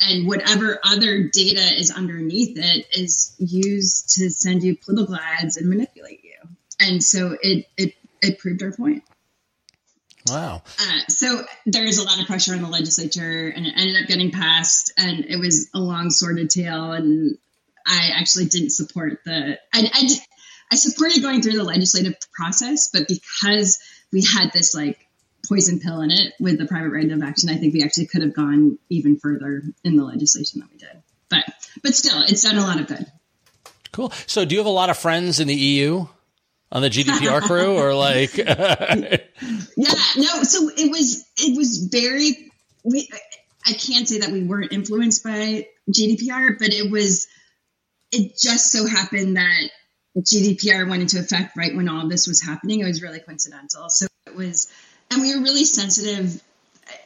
and 0.00 0.26
whatever 0.26 0.80
other 0.84 1.30
data 1.32 1.78
is 1.78 1.92
underneath 1.92 2.58
it 2.58 2.86
is 2.92 3.36
used 3.38 4.16
to 4.16 4.30
send 4.30 4.64
you 4.64 4.76
political 4.76 5.14
ads 5.14 5.56
and 5.56 5.68
manipulate 5.68 6.24
you. 6.24 6.48
And 6.80 7.02
so 7.02 7.36
it 7.40 7.66
it 7.76 7.94
it 8.20 8.38
proved 8.38 8.62
our 8.62 8.72
point. 8.72 9.04
Wow. 10.26 10.62
Uh, 10.80 11.00
so 11.08 11.44
there's 11.66 11.98
a 11.98 12.04
lot 12.04 12.18
of 12.18 12.26
pressure 12.26 12.54
on 12.54 12.62
the 12.62 12.68
legislature, 12.68 13.48
and 13.54 13.66
it 13.66 13.74
ended 13.76 14.02
up 14.02 14.08
getting 14.08 14.30
passed, 14.30 14.92
and 14.96 15.26
it 15.26 15.36
was 15.36 15.68
a 15.74 15.78
long 15.78 16.10
sordid 16.10 16.48
tale. 16.48 16.92
And 16.92 17.36
I 17.86 18.12
actually 18.14 18.46
didn't 18.46 18.70
support 18.70 19.20
the. 19.24 19.58
I, 19.72 19.90
I, 19.92 20.08
I 20.72 20.76
supported 20.76 21.22
going 21.22 21.42
through 21.42 21.52
the 21.52 21.64
legislative 21.64 22.14
process, 22.32 22.88
but 22.92 23.06
because 23.08 23.78
we 24.12 24.22
had 24.22 24.52
this 24.52 24.74
like 24.74 25.06
poison 25.48 25.78
pill 25.80 26.00
in 26.00 26.10
it 26.10 26.32
with 26.40 26.58
the 26.58 26.66
private 26.66 26.90
right 26.90 27.10
of 27.10 27.22
action, 27.22 27.50
I 27.50 27.56
think 27.56 27.74
we 27.74 27.82
actually 27.82 28.06
could 28.06 28.22
have 28.22 28.34
gone 28.34 28.78
even 28.88 29.18
further 29.18 29.62
in 29.84 29.96
the 29.96 30.04
legislation 30.04 30.60
than 30.60 30.68
we 30.72 30.78
did. 30.78 31.02
But 31.28 31.44
but 31.82 31.94
still, 31.94 32.22
it's 32.22 32.42
done 32.42 32.56
a 32.56 32.62
lot 32.62 32.80
of 32.80 32.86
good. 32.86 33.06
Cool. 33.92 34.12
So, 34.26 34.44
do 34.44 34.54
you 34.54 34.60
have 34.60 34.66
a 34.66 34.70
lot 34.70 34.90
of 34.90 34.98
friends 34.98 35.40
in 35.40 35.48
the 35.48 35.54
EU? 35.54 36.06
on 36.72 36.82
the 36.82 36.90
GDPR 36.90 37.40
crew 37.46 37.76
or 37.76 37.94
like 37.94 38.36
Yeah, 39.76 39.94
no, 40.16 40.42
so 40.42 40.70
it 40.76 40.90
was 40.90 41.24
it 41.36 41.56
was 41.56 41.86
very 41.90 42.50
we 42.82 43.08
I 43.66 43.72
can't 43.72 44.08
say 44.08 44.18
that 44.18 44.30
we 44.30 44.42
weren't 44.42 44.72
influenced 44.72 45.24
by 45.24 45.68
GDPR, 45.90 46.58
but 46.58 46.68
it 46.68 46.90
was 46.90 47.26
it 48.14 48.38
just 48.38 48.70
so 48.70 48.86
happened 48.86 49.36
that 49.36 49.70
GDPR 50.16 50.88
went 50.88 51.02
into 51.02 51.18
effect 51.18 51.56
right 51.56 51.74
when 51.74 51.88
all 51.88 52.08
this 52.08 52.26
was 52.26 52.40
happening. 52.40 52.80
It 52.80 52.84
was 52.84 53.02
really 53.02 53.20
coincidental. 53.20 53.88
So 53.88 54.06
it 54.26 54.34
was 54.34 54.72
and 55.10 55.22
we 55.22 55.34
were 55.34 55.42
really 55.42 55.64
sensitive, 55.64 56.42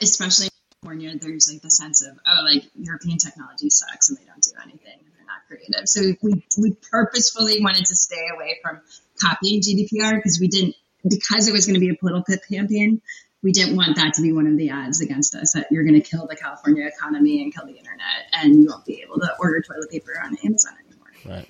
especially 0.03 0.47
in 0.47 0.51
California, 0.83 1.19
there's 1.21 1.51
like 1.51 1.63
the 1.63 1.71
sense 1.71 2.07
of, 2.07 2.19
oh, 2.27 2.45
like 2.45 2.65
European 2.75 3.19
technology 3.19 3.71
sucks 3.71 4.09
and 4.09 4.19
they 4.19 4.25
don't 4.25 4.43
do 4.43 4.51
anything 4.63 5.01
and 5.01 5.13
they're 5.17 5.27
not 5.27 5.47
creative. 5.47 5.89
So 5.89 6.03
we 6.23 6.43
we 6.59 6.77
purposefully 6.91 7.61
wanted 7.61 7.85
to 7.87 7.97
stay 7.97 8.29
away 8.35 8.59
from 8.63 8.81
copying 9.21 9.61
GDPR 9.61 10.17
because 10.17 10.39
we 10.41 10.49
didn't 10.49 10.75
because 11.09 11.49
it 11.49 11.53
was 11.53 11.67
going 11.67 11.75
to 11.75 11.81
be 11.81 11.91
a 11.91 11.95
political 11.95 12.37
campaign. 12.51 13.01
We 13.43 13.53
didn't 13.53 13.77
want 13.77 13.97
that 13.97 14.15
to 14.15 14.23
be 14.23 14.33
one 14.33 14.49
of 14.49 14.57
the 14.57 14.71
ads 14.71 15.01
against 15.01 15.35
us 15.37 15.53
that 15.53 15.69
you're 15.71 15.85
going 15.85 16.01
to 16.01 16.01
kill 16.01 16.27
the 16.27 16.35
California 16.35 16.87
economy 16.87 17.41
and 17.43 17.55
kill 17.55 17.67
the 17.67 17.77
internet, 17.77 18.27
and 18.33 18.63
you 18.63 18.69
won't 18.69 18.85
be 18.85 19.01
able 19.01 19.21
to 19.21 19.33
order 19.39 19.63
toilet 19.63 19.91
paper 19.91 20.21
on 20.23 20.37
Amazon 20.45 20.73
anymore. 20.75 20.88
Right. 21.25 21.49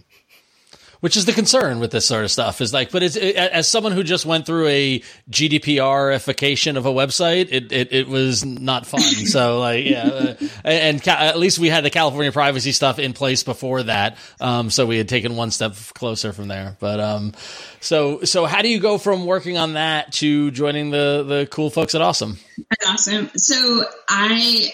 Which 1.00 1.16
is 1.16 1.26
the 1.26 1.32
concern 1.32 1.78
with 1.78 1.92
this 1.92 2.06
sort 2.06 2.24
of 2.24 2.30
stuff 2.32 2.60
is 2.60 2.72
like 2.72 2.90
but 2.90 3.04
it's 3.04 3.14
it, 3.14 3.36
as 3.36 3.68
someone 3.68 3.92
who 3.92 4.02
just 4.02 4.26
went 4.26 4.46
through 4.46 4.66
a 4.66 4.98
gdprification 5.30 6.76
of 6.76 6.86
a 6.86 6.90
website 6.90 7.52
it, 7.52 7.70
it, 7.70 7.92
it 7.92 8.08
was 8.08 8.44
not 8.44 8.84
fun. 8.84 9.00
So 9.28 9.60
like 9.60 9.84
yeah 9.84 10.06
uh, 10.06 10.34
and 10.64 11.00
ca- 11.00 11.18
at 11.20 11.38
least 11.38 11.60
we 11.60 11.68
had 11.68 11.84
the 11.84 11.90
california 11.90 12.32
privacy 12.32 12.72
stuff 12.72 12.98
in 12.98 13.12
place 13.12 13.44
before 13.44 13.84
that. 13.84 14.16
Um, 14.40 14.70
so 14.70 14.86
we 14.86 14.98
had 14.98 15.08
taken 15.08 15.36
one 15.36 15.52
step 15.52 15.76
closer 15.94 16.32
from 16.32 16.48
there. 16.48 16.76
But 16.80 16.98
um, 16.98 17.32
so 17.78 18.24
so 18.24 18.46
how 18.46 18.62
do 18.62 18.68
you 18.68 18.80
go 18.80 18.98
from 18.98 19.24
working 19.24 19.56
on 19.56 19.74
that 19.74 20.12
to 20.14 20.50
joining 20.50 20.90
the 20.90 21.24
the 21.26 21.48
cool 21.48 21.70
folks 21.70 21.94
at 21.94 22.00
OSOM? 22.00 22.38
At 22.72 22.80
OSOM. 22.80 23.38
So 23.38 23.84
i, 24.08 24.72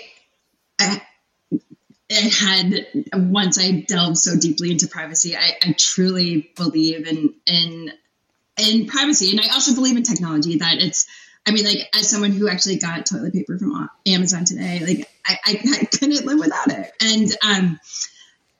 I 0.81 1.03
had 2.21 2.87
once 3.13 3.59
I 3.59 3.85
delved 3.87 4.19
so 4.19 4.39
deeply 4.39 4.71
into 4.71 4.89
privacy, 4.89 5.37
I, 5.37 5.57
I 5.63 5.75
truly 5.79 6.51
believe 6.57 7.07
in 7.07 7.35
in 7.47 7.93
in 8.57 8.87
privacy, 8.87 9.31
and 9.31 9.41
I 9.41 9.53
also 9.55 9.75
believe 9.75 9.97
in 9.97 10.03
technology. 10.03 10.59
That 10.59 10.79
it's, 10.81 11.07
I 11.47 11.51
mean, 11.51 11.65
like 11.65 11.89
as 11.95 12.09
someone 12.09 12.33
who 12.33 12.49
actually 12.49 12.79
got 12.79 13.07
toilet 13.07 13.33
paper 13.33 13.59
from 13.59 13.89
Amazon 14.07 14.45
today, 14.45 14.81
like 14.87 15.11
I, 15.27 15.39
I, 15.45 15.79
I 15.81 15.85
couldn't 15.85 16.25
live 16.25 16.39
without 16.39 16.71
it. 16.71 16.93
And 17.01 17.29
um, 17.47 17.81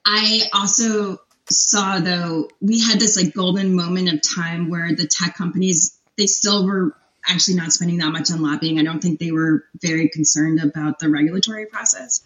I 0.05 0.43
also 0.53 1.19
saw 1.49 1.99
though 1.99 2.49
we 2.59 2.81
had 2.81 2.99
this 2.99 3.21
like 3.21 3.33
golden 3.33 3.75
moment 3.75 4.11
of 4.11 4.19
time 4.21 4.69
where 4.69 4.95
the 4.95 5.07
tech 5.07 5.35
companies 5.35 5.97
they 6.17 6.25
still 6.25 6.65
were 6.65 6.95
actually 7.27 7.55
not 7.55 7.71
spending 7.71 7.97
that 7.97 8.11
much 8.11 8.31
on 8.31 8.41
lobbying. 8.41 8.79
I 8.79 8.83
don't 8.83 9.01
think 9.01 9.19
they 9.19 9.31
were 9.31 9.63
very 9.81 10.09
concerned 10.09 10.61
about 10.61 10.99
the 10.99 11.09
regulatory 11.09 11.65
process. 11.65 12.21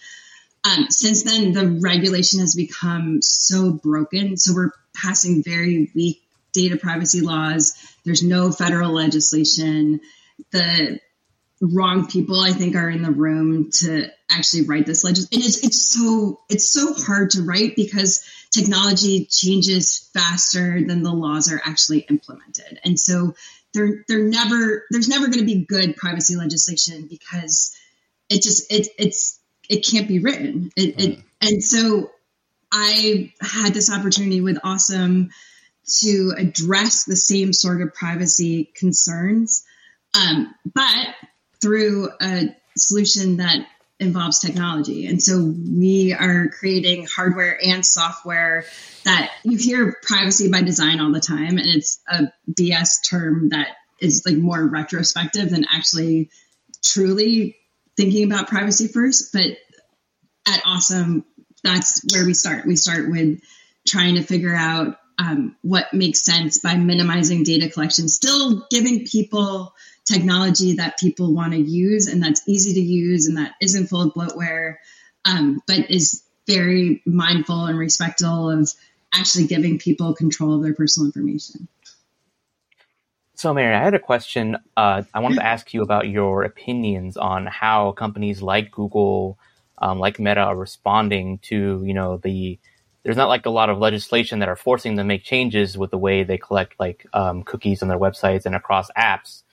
Um, 0.63 0.87
since 0.89 1.23
then, 1.23 1.53
the 1.53 1.67
regulation 1.81 2.39
has 2.41 2.55
become 2.55 3.21
so 3.21 3.71
broken. 3.71 4.37
So 4.37 4.53
we're 4.53 4.71
passing 4.93 5.43
very 5.43 5.91
weak 5.95 6.21
data 6.53 6.77
privacy 6.77 7.21
laws. 7.21 7.77
There's 8.03 8.23
no 8.23 8.51
federal 8.51 8.91
legislation. 8.91 10.01
The 10.51 10.99
wrong 11.61 12.07
people, 12.07 12.39
I 12.39 12.51
think, 12.51 12.75
are 12.75 12.89
in 12.89 13.01
the 13.01 13.11
room 13.11 13.71
to 13.79 14.09
actually 14.31 14.63
write 14.63 14.85
this 14.85 15.03
legislation. 15.03 15.29
And 15.33 15.43
it's, 15.43 15.63
it's 15.63 15.89
so 15.89 16.41
it's 16.49 16.71
so 16.71 16.93
hard 16.93 17.31
to 17.31 17.41
write 17.41 17.75
because 17.75 18.23
technology 18.51 19.25
changes 19.25 20.09
faster 20.13 20.83
than 20.85 21.03
the 21.03 21.13
laws 21.13 21.51
are 21.51 21.61
actually 21.63 21.99
implemented. 21.99 22.79
And 22.83 22.99
so 22.99 23.35
they're 23.73 24.03
they're 24.07 24.23
never 24.23 24.85
there's 24.89 25.09
never 25.09 25.27
going 25.27 25.39
to 25.39 25.45
be 25.45 25.65
good 25.65 25.95
privacy 25.95 26.35
legislation 26.35 27.07
because 27.09 27.75
it 28.29 28.41
just 28.41 28.71
it, 28.71 28.87
it's 28.97 29.38
it 29.69 29.85
can't 29.85 30.07
be 30.07 30.19
written. 30.19 30.71
It, 30.75 30.99
it, 30.99 31.19
and 31.39 31.63
so 31.63 32.11
I 32.71 33.31
had 33.39 33.73
this 33.73 33.91
opportunity 33.91 34.41
with 34.41 34.57
OSOM 34.57 35.29
to 36.01 36.33
address 36.37 37.05
the 37.05 37.15
same 37.15 37.53
sort 37.53 37.81
of 37.81 37.93
privacy 37.93 38.71
concerns, 38.75 39.65
um, 40.13 40.53
but 40.73 41.07
through 41.61 42.09
a 42.21 42.55
solution 42.75 43.37
that 43.37 43.65
involves 43.99 44.39
technology. 44.39 45.07
And 45.07 45.21
so 45.21 45.37
we 45.43 46.13
are 46.13 46.47
creating 46.49 47.05
hardware 47.05 47.59
and 47.61 47.85
software 47.85 48.65
that 49.03 49.31
you 49.43 49.57
hear 49.57 49.97
privacy 50.03 50.49
by 50.49 50.61
design 50.61 50.99
all 50.99 51.11
the 51.11 51.19
time. 51.19 51.57
And 51.57 51.67
it's 51.67 51.99
a 52.07 52.31
BS 52.49 53.09
term 53.09 53.49
that 53.49 53.69
is 53.99 54.23
like 54.25 54.37
more 54.37 54.65
retrospective 54.65 55.49
than 55.49 55.65
actually 55.69 56.29
truly 56.83 57.57
thinking 57.99 58.23
about 58.23 58.47
privacy 58.47 58.87
first. 58.87 59.33
But 59.33 59.57
at 60.47 60.63
OSOM, 60.63 61.25
that's 61.63 62.01
where 62.13 62.25
we 62.25 62.33
start. 62.33 62.65
We 62.65 62.77
start 62.77 63.11
with 63.11 63.41
trying 63.85 64.15
to 64.15 64.23
figure 64.23 64.55
out 64.55 64.97
um, 65.17 65.57
what 65.63 65.93
makes 65.93 66.23
sense 66.23 66.59
by 66.59 66.75
minimizing 66.75 67.43
data 67.43 67.69
collection, 67.69 68.07
still 68.07 68.65
giving 68.71 69.05
people 69.05 69.75
technology 70.05 70.77
that 70.77 70.97
people 70.97 71.33
want 71.33 71.51
to 71.51 71.59
use 71.59 72.07
and 72.07 72.23
that's 72.23 72.41
easy 72.47 72.73
to 72.75 72.79
use 72.79 73.27
and 73.27 73.37
that 73.37 73.55
isn't 73.61 73.87
full 73.87 74.01
of 74.01 74.13
bloatware, 74.13 74.77
um, 75.25 75.61
but 75.67 75.91
is 75.91 76.23
very 76.47 77.03
mindful 77.05 77.65
and 77.65 77.77
respectful 77.77 78.49
of 78.49 78.71
actually 79.13 79.45
giving 79.45 79.77
people 79.77 80.15
control 80.15 80.55
of 80.55 80.63
their 80.63 80.73
personal 80.73 81.07
information. 81.07 81.67
So, 83.39 83.53
Mary, 83.53 83.73
I 83.73 83.81
had 83.81 83.93
a 83.93 83.99
question. 83.99 84.57
Uh, 84.75 85.03
I 85.13 85.19
wanted 85.21 85.35
to 85.35 85.45
ask 85.45 85.73
you 85.73 85.81
about 85.81 86.09
your 86.09 86.43
opinions 86.43 87.15
on 87.15 87.45
how 87.45 87.93
companies 87.93 88.41
like 88.41 88.69
Google, 88.69 89.39
um, 89.77 89.97
like 89.97 90.19
Meta, 90.19 90.41
are 90.41 90.57
responding 90.57 91.37
to 91.43 91.81
you 91.85 91.93
know 91.93 92.17
the 92.17 92.59
there's 93.03 93.15
not 93.15 93.29
like 93.29 93.45
a 93.45 93.49
lot 93.49 93.69
of 93.69 93.77
legislation 93.77 94.39
that 94.39 94.49
are 94.49 94.57
forcing 94.57 94.95
them 94.95 95.05
to 95.05 95.07
make 95.07 95.23
changes 95.23 95.77
with 95.77 95.89
the 95.89 95.97
way 95.97 96.23
they 96.23 96.37
collect 96.37 96.77
like 96.81 97.07
um, 97.13 97.43
cookies 97.43 97.81
on 97.81 97.87
their 97.87 97.97
websites 97.97 98.45
and 98.45 98.55
across 98.55 98.91
apps. 98.97 99.43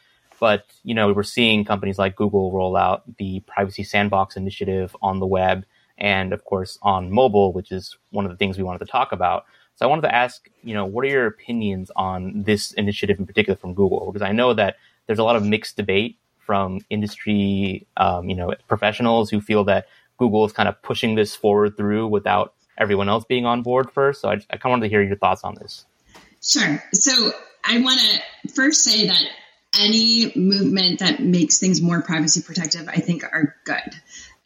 But 0.41 0.65
you 0.83 0.93
know, 0.97 1.13
we're 1.13 1.23
seeing 1.23 1.65
companies 1.65 1.97
like 1.97 2.17
Google 2.17 2.51
roll 2.51 2.77
out 2.77 3.05
the 3.19 3.39
Privacy 3.47 3.85
Sandbox 3.85 4.37
initiative 4.37 4.97
on 5.01 5.21
the 5.21 5.27
web, 5.27 5.65
and 5.97 6.33
of 6.33 6.43
course 6.43 6.77
on 6.83 7.13
mobile, 7.13 7.53
which 7.53 7.71
is 7.71 7.97
one 8.11 8.25
of 8.25 8.33
the 8.33 8.37
things 8.37 8.59
we 8.59 8.65
wanted 8.65 8.81
to 8.81 8.91
talk 8.91 9.13
about. 9.13 9.45
So 9.77 9.87
I 9.87 9.89
wanted 9.89 10.03
to 10.03 10.15
ask, 10.15 10.49
you 10.63 10.75
know, 10.75 10.87
what 10.87 11.05
are 11.05 11.09
your 11.09 11.27
opinions 11.27 11.91
on 11.95 12.43
this 12.43 12.73
initiative 12.73 13.19
in 13.19 13.27
particular 13.27 13.57
from 13.57 13.75
Google? 13.75 14.11
Because 14.11 14.27
I 14.27 14.33
know 14.33 14.55
that 14.55 14.77
there's 15.07 15.19
a 15.19 15.25
lot 15.25 15.37
of 15.37 15.45
mixed 15.45 15.77
debate 15.77 16.19
from 16.39 16.81
industry, 16.89 17.87
um, 17.99 18.29
you 18.29 18.37
know, 18.37 18.55
professionals 18.69 19.31
who 19.31 19.41
feel 19.41 19.65
that 19.65 19.87
Google 20.17 20.47
is 20.47 20.53
kind 20.53 20.69
of 20.69 20.81
pushing 20.83 21.15
this 21.15 21.37
forward 21.37 21.77
through 21.77 22.09
without 22.09 22.55
everyone 22.79 23.09
else 23.09 23.25
being 23.27 23.45
on 23.45 23.63
board 23.63 23.91
first. 23.91 24.23
So 24.23 24.31
I, 24.31 24.35
I 24.35 24.57
kind 24.57 24.65
of 24.67 24.71
wanted 24.71 24.85
to 24.85 24.89
hear 24.89 25.03
your 25.03 25.17
thoughts 25.17 25.45
on 25.45 25.57
this. 25.57 25.85
Sure. 26.43 26.83
So 26.95 27.33
I 27.63 27.81
want 27.81 28.01
to 28.01 28.53
first 28.53 28.83
say 28.83 29.09
that 29.09 29.23
any 29.79 30.33
movement 30.37 31.01
that 31.01 31.21
makes 31.21 31.59
things 31.59 31.83
more 31.83 32.01
privacy 32.01 32.41
protective, 32.41 32.89
I 32.89 33.01
think, 33.01 33.25
are 33.25 33.57
good. 33.65 33.95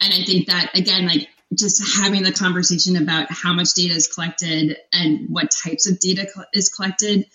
And 0.01 0.13
I 0.13 0.23
think 0.25 0.47
that, 0.47 0.71
again, 0.75 1.05
like 1.05 1.29
just 1.53 1.97
having 1.97 2.23
the 2.23 2.31
conversation 2.31 2.95
about 2.95 3.27
how 3.29 3.53
much 3.53 3.73
data 3.73 3.93
is 3.93 4.07
collected 4.07 4.77
and 4.93 5.29
what 5.29 5.51
types 5.51 5.89
of 5.89 5.99
data 5.99 6.27
is 6.53 6.69
collected 6.69 7.25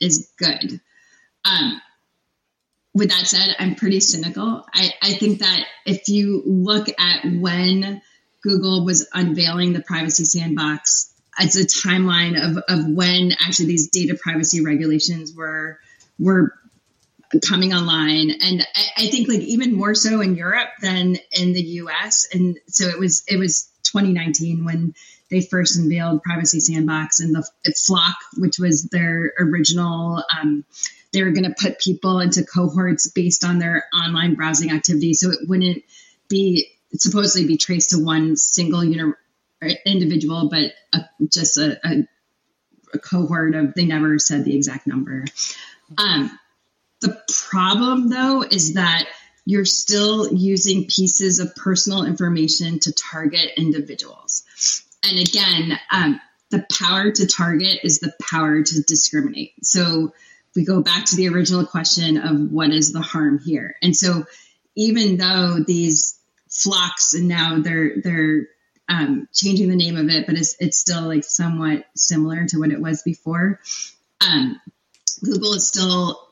is 0.00 0.30
good. 0.38 0.80
Um, 1.44 1.80
with 2.94 3.10
that 3.10 3.26
said, 3.26 3.54
I'm 3.58 3.74
pretty 3.74 4.00
cynical. 4.00 4.66
I, 4.72 4.94
I 5.02 5.14
think 5.14 5.40
that 5.40 5.66
if 5.84 6.08
you 6.08 6.42
look 6.46 6.88
at 6.98 7.24
when 7.24 8.00
Google 8.42 8.84
was 8.84 9.08
unveiling 9.12 9.74
the 9.74 9.82
privacy 9.82 10.24
sandbox, 10.24 11.12
it's 11.38 11.56
a 11.56 11.66
timeline 11.66 12.42
of, 12.42 12.56
of 12.68 12.86
when 12.86 13.32
actually 13.32 13.66
these 13.66 13.90
data 13.90 14.14
privacy 14.18 14.64
regulations 14.64 15.34
were 15.34 15.78
were 16.18 16.54
coming 17.40 17.74
online. 17.74 18.30
And 18.30 18.66
I, 18.74 19.04
I, 19.04 19.06
think 19.08 19.28
like 19.28 19.40
even 19.40 19.74
more 19.74 19.94
so 19.94 20.20
in 20.20 20.36
europe 20.36 20.68
than 20.80 21.16
in 21.32 21.52
the 21.52 21.62
us 21.62 22.28
and 22.32 22.58
so 22.66 22.88
it 22.88 22.98
was 22.98 23.24
it 23.28 23.38
was 23.38 23.70
2019 23.84 24.64
when 24.64 24.94
they 25.30 25.40
first 25.40 25.76
unveiled 25.76 26.22
privacy 26.22 26.60
sandbox 26.60 27.20
and 27.20 27.34
the 27.34 27.48
FLoC 27.68 28.14
which 28.36 28.58
was 28.58 28.84
their 28.84 29.32
original 29.38 30.22
um, 30.40 30.64
they 31.16 31.22
were 31.22 31.30
going 31.30 31.44
to 31.44 31.54
put 31.58 31.80
people 31.80 32.20
into 32.20 32.44
cohorts 32.44 33.08
based 33.08 33.42
on 33.42 33.58
their 33.58 33.84
online 33.94 34.34
browsing 34.34 34.70
activity. 34.70 35.14
So 35.14 35.30
it 35.30 35.48
wouldn't 35.48 35.82
be 36.28 36.68
supposedly 36.94 37.46
be 37.46 37.56
traced 37.56 37.90
to 37.90 38.04
one 38.04 38.36
single 38.36 38.84
uni- 38.84 39.14
individual 39.86 40.50
but 40.50 40.72
a, 40.92 41.00
just 41.28 41.56
a, 41.56 41.78
a, 41.82 42.06
a 42.92 42.98
cohort 42.98 43.54
of 43.54 43.72
they 43.74 43.86
never 43.86 44.18
said 44.18 44.44
the 44.44 44.54
exact 44.54 44.86
number. 44.86 45.24
Um, 45.96 46.38
the 47.06 47.20
problem, 47.50 48.08
though, 48.08 48.42
is 48.42 48.74
that 48.74 49.06
you're 49.44 49.64
still 49.64 50.32
using 50.32 50.86
pieces 50.86 51.38
of 51.38 51.54
personal 51.54 52.04
information 52.04 52.80
to 52.80 52.92
target 52.92 53.52
individuals. 53.56 54.44
And 55.08 55.20
again, 55.20 55.78
um, 55.92 56.20
the 56.50 56.66
power 56.78 57.10
to 57.12 57.26
target 57.26 57.80
is 57.84 58.00
the 58.00 58.12
power 58.20 58.62
to 58.62 58.82
discriminate. 58.82 59.52
So 59.64 60.12
we 60.54 60.64
go 60.64 60.82
back 60.82 61.04
to 61.06 61.16
the 61.16 61.28
original 61.28 61.64
question 61.64 62.16
of 62.16 62.50
what 62.50 62.70
is 62.70 62.92
the 62.92 63.00
harm 63.00 63.38
here. 63.38 63.76
And 63.82 63.96
so 63.96 64.24
even 64.74 65.16
though 65.16 65.58
these 65.64 66.18
FLoCs 66.50 67.14
and 67.14 67.28
now 67.28 67.60
they're 67.60 68.00
they're 68.02 68.48
um, 68.88 69.28
changing 69.32 69.68
the 69.68 69.76
name 69.76 69.96
of 69.96 70.08
it, 70.08 70.26
but 70.26 70.36
it's 70.36 70.56
it's 70.58 70.78
still 70.78 71.02
like 71.02 71.24
somewhat 71.24 71.84
similar 71.94 72.46
to 72.46 72.58
what 72.58 72.70
it 72.70 72.80
was 72.80 73.02
before. 73.02 73.60
Um, 74.20 74.60
Google 75.22 75.54
is 75.54 75.66
still 75.66 76.25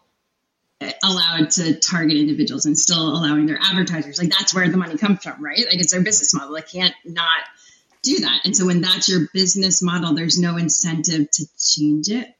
allowed 1.03 1.51
to 1.53 1.79
target 1.79 2.17
individuals 2.17 2.67
and 2.67 2.79
still 2.79 3.09
allowing 3.09 3.47
their 3.47 3.59
advertisers. 3.61 4.19
Like 4.19 4.31
that's 4.31 4.55
where 4.55 4.69
the 4.69 4.77
money 4.77 4.97
comes 4.97 5.23
from, 5.23 5.43
right? 5.43 5.59
Like 5.59 5.81
it's 5.81 5.93
their 5.93 6.03
business 6.03 6.35
model. 6.35 6.55
They 6.55 6.63
can't 6.63 6.95
not 7.05 7.41
do 8.03 8.21
that. 8.21 8.41
And 8.45 8.57
so 8.57 8.67
when 8.67 8.81
that's 8.81 9.09
your 9.09 9.29
business 9.33 9.83
model, 9.83 10.15
there's 10.15 10.39
no 10.39 10.57
incentive 10.57 11.31
to 11.31 11.47
change 11.59 12.09
it. 12.09 12.35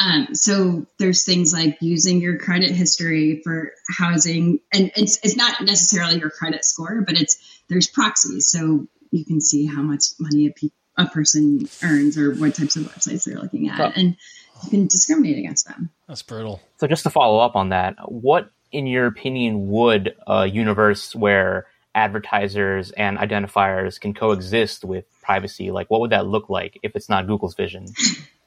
Um, 0.00 0.34
so 0.34 0.86
there's 0.98 1.24
things 1.24 1.52
like 1.52 1.78
using 1.80 2.20
your 2.20 2.38
credit 2.38 2.70
history 2.70 3.40
for 3.42 3.72
housing, 3.88 4.60
and 4.72 4.92
it's 4.94 5.18
it's 5.24 5.36
not 5.36 5.60
necessarily 5.62 6.20
your 6.20 6.30
credit 6.30 6.64
score, 6.64 7.00
but 7.00 7.20
it's 7.20 7.36
there's 7.68 7.88
proxies, 7.88 8.48
so 8.48 8.86
you 9.10 9.24
can 9.24 9.40
see 9.40 9.66
how 9.66 9.82
much 9.82 10.04
money 10.20 10.46
a, 10.46 10.52
pe- 10.52 10.70
a 10.96 11.06
person 11.06 11.68
earns 11.82 12.16
or 12.16 12.32
what 12.34 12.54
types 12.54 12.76
of 12.76 12.84
websites 12.84 13.24
they're 13.24 13.40
looking 13.40 13.68
at, 13.68 13.96
and 13.96 14.16
you 14.64 14.70
can 14.70 14.86
discriminate 14.86 15.38
against 15.38 15.66
them. 15.66 15.90
That's 16.06 16.22
brutal. 16.22 16.60
So 16.78 16.86
just 16.86 17.02
to 17.04 17.10
follow 17.10 17.38
up 17.38 17.56
on 17.56 17.70
that, 17.70 17.96
what 18.10 18.50
in 18.70 18.86
your 18.86 19.06
opinion 19.06 19.68
would 19.68 20.14
a 20.26 20.46
universe 20.46 21.14
where 21.14 21.66
advertisers 21.94 22.90
and 22.92 23.18
identifiers 23.18 24.00
can 24.00 24.14
coexist 24.14 24.84
with 24.84 25.04
privacy 25.22 25.70
like 25.70 25.90
what 25.90 26.00
would 26.00 26.10
that 26.10 26.26
look 26.26 26.48
like 26.48 26.78
if 26.82 26.94
it's 26.94 27.08
not 27.08 27.26
Google's 27.26 27.54
vision? 27.54 27.86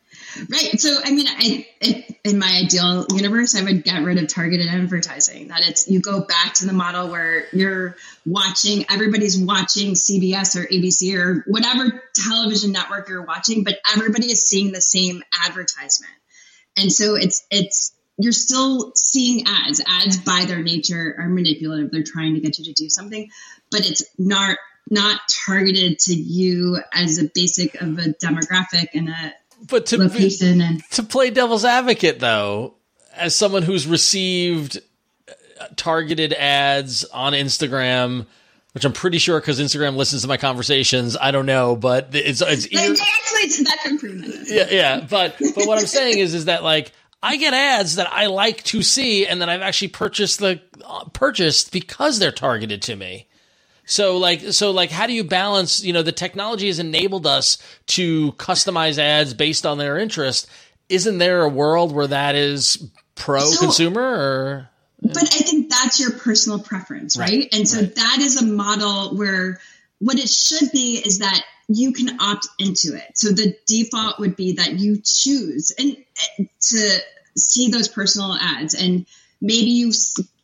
Right. 0.49 0.79
So, 0.79 0.97
I 1.03 1.11
mean, 1.11 1.27
I, 1.27 1.67
it, 1.81 2.15
in 2.23 2.39
my 2.39 2.61
ideal 2.63 3.05
universe, 3.13 3.55
I 3.55 3.63
would 3.63 3.83
get 3.83 4.03
rid 4.03 4.21
of 4.21 4.27
targeted 4.27 4.67
advertising. 4.67 5.49
That 5.49 5.61
it's 5.67 5.89
you 5.89 5.99
go 5.99 6.21
back 6.21 6.53
to 6.55 6.65
the 6.65 6.73
model 6.73 7.09
where 7.09 7.45
you're 7.51 7.95
watching, 8.25 8.85
everybody's 8.89 9.37
watching 9.37 9.93
CBS 9.93 10.55
or 10.55 10.65
ABC 10.65 11.15
or 11.15 11.43
whatever 11.47 12.03
television 12.13 12.71
network 12.71 13.09
you're 13.09 13.25
watching, 13.25 13.63
but 13.63 13.77
everybody 13.93 14.31
is 14.31 14.47
seeing 14.47 14.71
the 14.71 14.81
same 14.81 15.23
advertisement. 15.45 16.13
And 16.77 16.91
so 16.91 17.15
it's 17.15 17.45
it's 17.51 17.93
you're 18.17 18.31
still 18.31 18.93
seeing 18.95 19.45
ads. 19.47 19.81
Ads 19.85 20.17
by 20.17 20.45
their 20.45 20.61
nature 20.61 21.15
are 21.17 21.27
manipulative. 21.27 21.91
They're 21.91 22.03
trying 22.03 22.35
to 22.35 22.39
get 22.39 22.59
you 22.59 22.65
to 22.65 22.73
do 22.73 22.89
something, 22.89 23.29
but 23.71 23.81
it's 23.81 24.03
not 24.17 24.57
not 24.89 25.19
targeted 25.45 25.99
to 25.99 26.13
you 26.13 26.79
as 26.93 27.17
a 27.17 27.29
basic 27.33 27.75
of 27.75 27.97
a 27.97 28.13
demographic 28.23 28.89
and 28.93 29.09
a 29.09 29.33
but 29.67 29.87
to 29.87 29.97
location 29.97 30.59
be, 30.59 30.63
and 30.63 30.83
to 30.91 31.03
play 31.03 31.29
devil's 31.29 31.65
advocate 31.65 32.19
though, 32.19 32.75
as 33.15 33.35
someone 33.35 33.63
who's 33.63 33.87
received 33.87 34.81
uh, 35.29 35.65
targeted 35.75 36.33
ads 36.33 37.05
on 37.05 37.33
Instagram, 37.33 38.25
which 38.73 38.85
I'm 38.85 38.93
pretty 38.93 39.17
sure 39.17 39.39
because 39.39 39.59
Instagram 39.59 39.95
listens 39.95 40.21
to 40.23 40.27
my 40.27 40.37
conversations. 40.37 41.17
I 41.19 41.31
don't 41.31 41.45
know, 41.45 41.75
but 41.75 42.09
it's 42.13 42.41
it's 42.41 42.67
they, 42.67 42.91
actually 42.91 43.63
that's 43.63 43.85
improvement. 43.85 44.47
Yeah, 44.47 44.67
yeah, 44.69 45.05
but 45.09 45.35
but 45.39 45.67
what 45.67 45.79
I'm 45.79 45.87
saying 45.87 46.19
is 46.19 46.33
is 46.33 46.45
that 46.45 46.63
like 46.63 46.91
I 47.23 47.37
get 47.37 47.53
ads 47.53 47.95
that 47.95 48.11
I 48.11 48.27
like 48.27 48.63
to 48.65 48.81
see, 48.81 49.27
and 49.27 49.41
that 49.41 49.49
I've 49.49 49.61
actually 49.61 49.89
purchased 49.89 50.39
the 50.39 50.61
uh, 50.83 51.05
purchased 51.13 51.71
because 51.71 52.19
they're 52.19 52.31
targeted 52.31 52.81
to 52.83 52.95
me. 52.95 53.27
So 53.91 54.19
like 54.19 54.53
so 54.53 54.71
like 54.71 54.89
how 54.89 55.05
do 55.05 55.11
you 55.11 55.25
balance, 55.25 55.83
you 55.83 55.91
know, 55.91 56.01
the 56.01 56.13
technology 56.13 56.67
has 56.67 56.79
enabled 56.79 57.27
us 57.27 57.57
to 57.87 58.31
customize 58.33 58.97
ads 58.97 59.33
based 59.33 59.65
on 59.65 59.77
their 59.77 59.97
interest. 59.97 60.47
Isn't 60.87 61.17
there 61.17 61.41
a 61.41 61.49
world 61.49 61.91
where 61.93 62.07
that 62.07 62.35
is 62.35 62.89
pro 63.15 63.41
consumer 63.59 64.01
or 64.01 64.69
But 65.01 65.23
I 65.23 65.39
think 65.39 65.69
that's 65.69 65.99
your 65.99 66.11
personal 66.11 66.59
preference, 66.59 67.17
right? 67.17 67.29
right. 67.29 67.49
And 67.51 67.67
so 67.67 67.81
right. 67.81 67.93
that 67.93 68.19
is 68.21 68.41
a 68.41 68.45
model 68.45 69.17
where 69.17 69.59
what 69.99 70.17
it 70.17 70.29
should 70.29 70.71
be 70.71 71.01
is 71.05 71.19
that 71.19 71.43
you 71.67 71.91
can 71.91 72.17
opt 72.21 72.47
into 72.59 72.95
it. 72.95 73.17
So 73.17 73.33
the 73.33 73.57
default 73.67 74.19
would 74.19 74.37
be 74.37 74.53
that 74.53 74.79
you 74.79 75.01
choose 75.03 75.73
and 75.77 75.97
eh, 76.39 76.45
to 76.69 76.97
see 77.35 77.67
those 77.71 77.89
personal 77.89 78.37
ads 78.39 78.73
and 78.73 79.05
maybe 79.41 79.71
you 79.71 79.91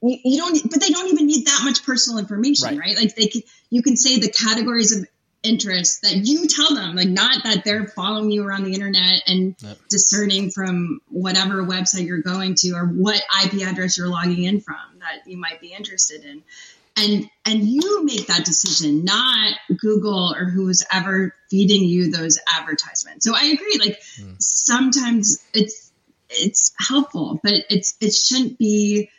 you 0.02 0.38
don't 0.38 0.70
but 0.70 0.80
they 0.80 0.90
don't 0.90 1.08
even 1.08 1.26
need 1.28 1.46
that 1.48 1.62
much 1.64 1.84
personal 1.84 2.20
information 2.20 2.70
right, 2.70 2.80
right? 2.80 2.98
like 2.98 3.16
they 3.16 3.28
can, 3.28 3.42
you 3.70 3.82
can 3.82 3.98
say 3.98 4.20
the 4.20 4.30
categories 4.30 4.96
of 4.96 5.08
interest 5.44 6.02
that 6.02 6.16
you 6.16 6.48
tell 6.48 6.76
them 6.76 6.96
like 6.96 7.08
not 7.08 7.44
that 7.44 7.64
they're 7.64 7.88
following 7.88 8.32
you 8.32 8.46
around 8.46 8.64
the 8.64 8.74
internet 8.74 9.22
and 9.28 9.56
yep. 9.60 9.78
discerning 9.90 10.50
from 10.50 11.00
whatever 11.10 11.64
website 11.64 12.06
you're 12.06 12.22
going 12.22 12.56
to 12.56 12.72
or 12.72 12.86
what 12.86 13.22
ip 13.44 13.54
address 13.62 13.98
you're 13.98 14.08
logging 14.08 14.44
in 14.44 14.60
from 14.60 14.76
that 15.00 15.30
you 15.30 15.38
might 15.38 15.62
be 15.62 15.74
interested 15.74 16.24
in 16.26 16.44
and 16.98 17.30
and 17.46 17.64
you 17.64 18.04
make 18.04 18.28
that 18.28 18.44
decision 18.44 19.06
not 19.06 19.54
google 19.78 20.34
or 20.36 20.46
who's 20.46 20.84
ever 20.92 21.34
feeding 21.50 21.84
you 21.84 22.12
those 22.12 22.40
advertisements 22.52 23.24
so 23.24 23.34
i 23.36 23.46
agree 23.46 23.78
like 23.80 24.02
mm. 24.20 24.36
sometimes 24.40 25.44
it's 25.54 25.92
it's 26.30 26.74
helpful 26.80 27.40
but 27.44 27.54
it's 27.70 27.96
it 28.02 28.14
shouldn't 28.14 28.58
be 28.58 29.10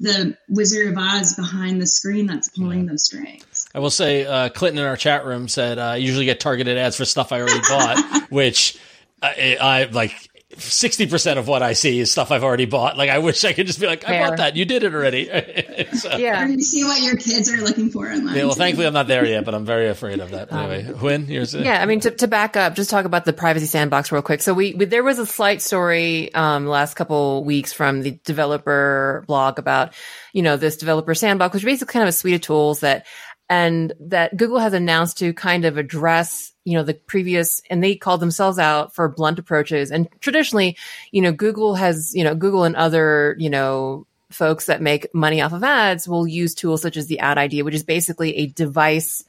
the 0.00 0.36
Wizard 0.48 0.88
of 0.88 0.98
Oz 0.98 1.34
behind 1.34 1.80
the 1.80 1.86
screen 1.86 2.26
that's 2.26 2.48
pulling 2.48 2.84
yeah. 2.84 2.90
those 2.90 3.04
strings. 3.04 3.68
I 3.74 3.78
will 3.78 3.90
say, 3.90 4.26
uh, 4.26 4.48
Clinton 4.50 4.82
in 4.82 4.86
our 4.86 4.96
chat 4.96 5.24
room 5.24 5.48
said, 5.48 5.78
uh, 5.78 5.82
I 5.82 5.96
usually 5.96 6.26
get 6.26 6.40
targeted 6.40 6.76
ads 6.76 6.96
for 6.96 7.04
stuff 7.04 7.32
I 7.32 7.40
already 7.40 7.60
bought, 7.68 8.22
which 8.30 8.78
I, 9.22 9.56
I, 9.60 9.84
like 9.84 10.12
sixty 10.58 11.06
percent 11.06 11.38
of 11.38 11.48
what 11.48 11.62
I 11.62 11.72
see 11.72 11.98
is 11.98 12.10
stuff 12.10 12.30
I've 12.30 12.44
already 12.44 12.66
bought. 12.66 12.96
Like 12.96 13.10
I 13.10 13.18
wish 13.18 13.44
I 13.44 13.52
could 13.52 13.66
just 13.66 13.80
be 13.80 13.86
like, 13.86 14.04
I 14.04 14.08
Fair. 14.08 14.28
bought 14.28 14.36
that. 14.38 14.56
You 14.56 14.64
did 14.64 14.84
it 14.84 14.94
already. 14.94 15.26
so, 15.94 16.16
yeah. 16.16 16.44
Or 16.44 16.46
you 16.46 16.60
see 16.60 16.84
what 16.84 17.02
your 17.02 17.16
kids 17.16 17.52
are 17.52 17.56
looking 17.58 17.90
for 17.90 18.10
online. 18.10 18.36
Yeah, 18.36 18.44
well, 18.44 18.54
thankfully 18.54 18.86
I'm 18.86 18.92
not 18.92 19.08
there 19.08 19.24
yet, 19.24 19.44
but 19.44 19.54
I'm 19.54 19.64
very 19.64 19.88
afraid 19.88 20.20
of 20.20 20.30
that. 20.30 20.52
Um, 20.52 20.70
anyway, 20.70 20.92
Huyen, 20.92 21.28
yours. 21.28 21.54
Yeah, 21.54 21.82
I 21.82 21.86
mean 21.86 22.00
to, 22.00 22.10
to 22.10 22.28
back 22.28 22.56
up, 22.56 22.74
just 22.74 22.90
talk 22.90 23.04
about 23.04 23.24
the 23.24 23.32
privacy 23.32 23.66
sandbox 23.66 24.12
real 24.12 24.22
quick. 24.22 24.40
So 24.40 24.54
we, 24.54 24.74
we 24.74 24.84
there 24.84 25.02
was 25.04 25.18
a 25.18 25.26
slight 25.26 25.62
story 25.62 26.32
um 26.34 26.66
last 26.66 26.94
couple 26.94 27.44
weeks 27.44 27.72
from 27.72 28.02
the 28.02 28.12
developer 28.24 29.24
blog 29.26 29.58
about 29.58 29.94
you 30.32 30.42
know 30.42 30.56
this 30.56 30.76
developer 30.76 31.14
sandbox, 31.14 31.54
which 31.54 31.62
is 31.62 31.66
basically 31.66 31.92
kind 31.92 32.02
of 32.04 32.08
a 32.08 32.12
suite 32.12 32.34
of 32.34 32.40
tools 32.40 32.80
that 32.80 33.06
and 33.48 33.92
that 34.00 34.36
Google 34.36 34.58
has 34.58 34.72
announced 34.72 35.18
to 35.18 35.32
kind 35.32 35.64
of 35.64 35.76
address, 35.78 36.52
you 36.66 36.76
know, 36.76 36.82
the 36.82 36.94
previous, 36.94 37.62
and 37.70 37.82
they 37.82 37.94
called 37.94 38.20
themselves 38.20 38.58
out 38.58 38.92
for 38.92 39.08
blunt 39.08 39.38
approaches. 39.38 39.92
And 39.92 40.08
traditionally, 40.20 40.76
you 41.12 41.22
know, 41.22 41.30
Google 41.30 41.76
has, 41.76 42.12
you 42.12 42.24
know, 42.24 42.34
Google 42.34 42.64
and 42.64 42.74
other, 42.74 43.36
you 43.38 43.48
know, 43.48 44.04
folks 44.30 44.66
that 44.66 44.82
make 44.82 45.14
money 45.14 45.40
off 45.40 45.52
of 45.52 45.62
ads 45.62 46.08
will 46.08 46.26
use 46.26 46.56
tools 46.56 46.82
such 46.82 46.96
as 46.96 47.06
the 47.06 47.20
ad 47.20 47.38
ID, 47.38 47.62
which 47.62 47.74
is 47.76 47.84
basically 47.84 48.36
a 48.36 48.46
device, 48.46 49.24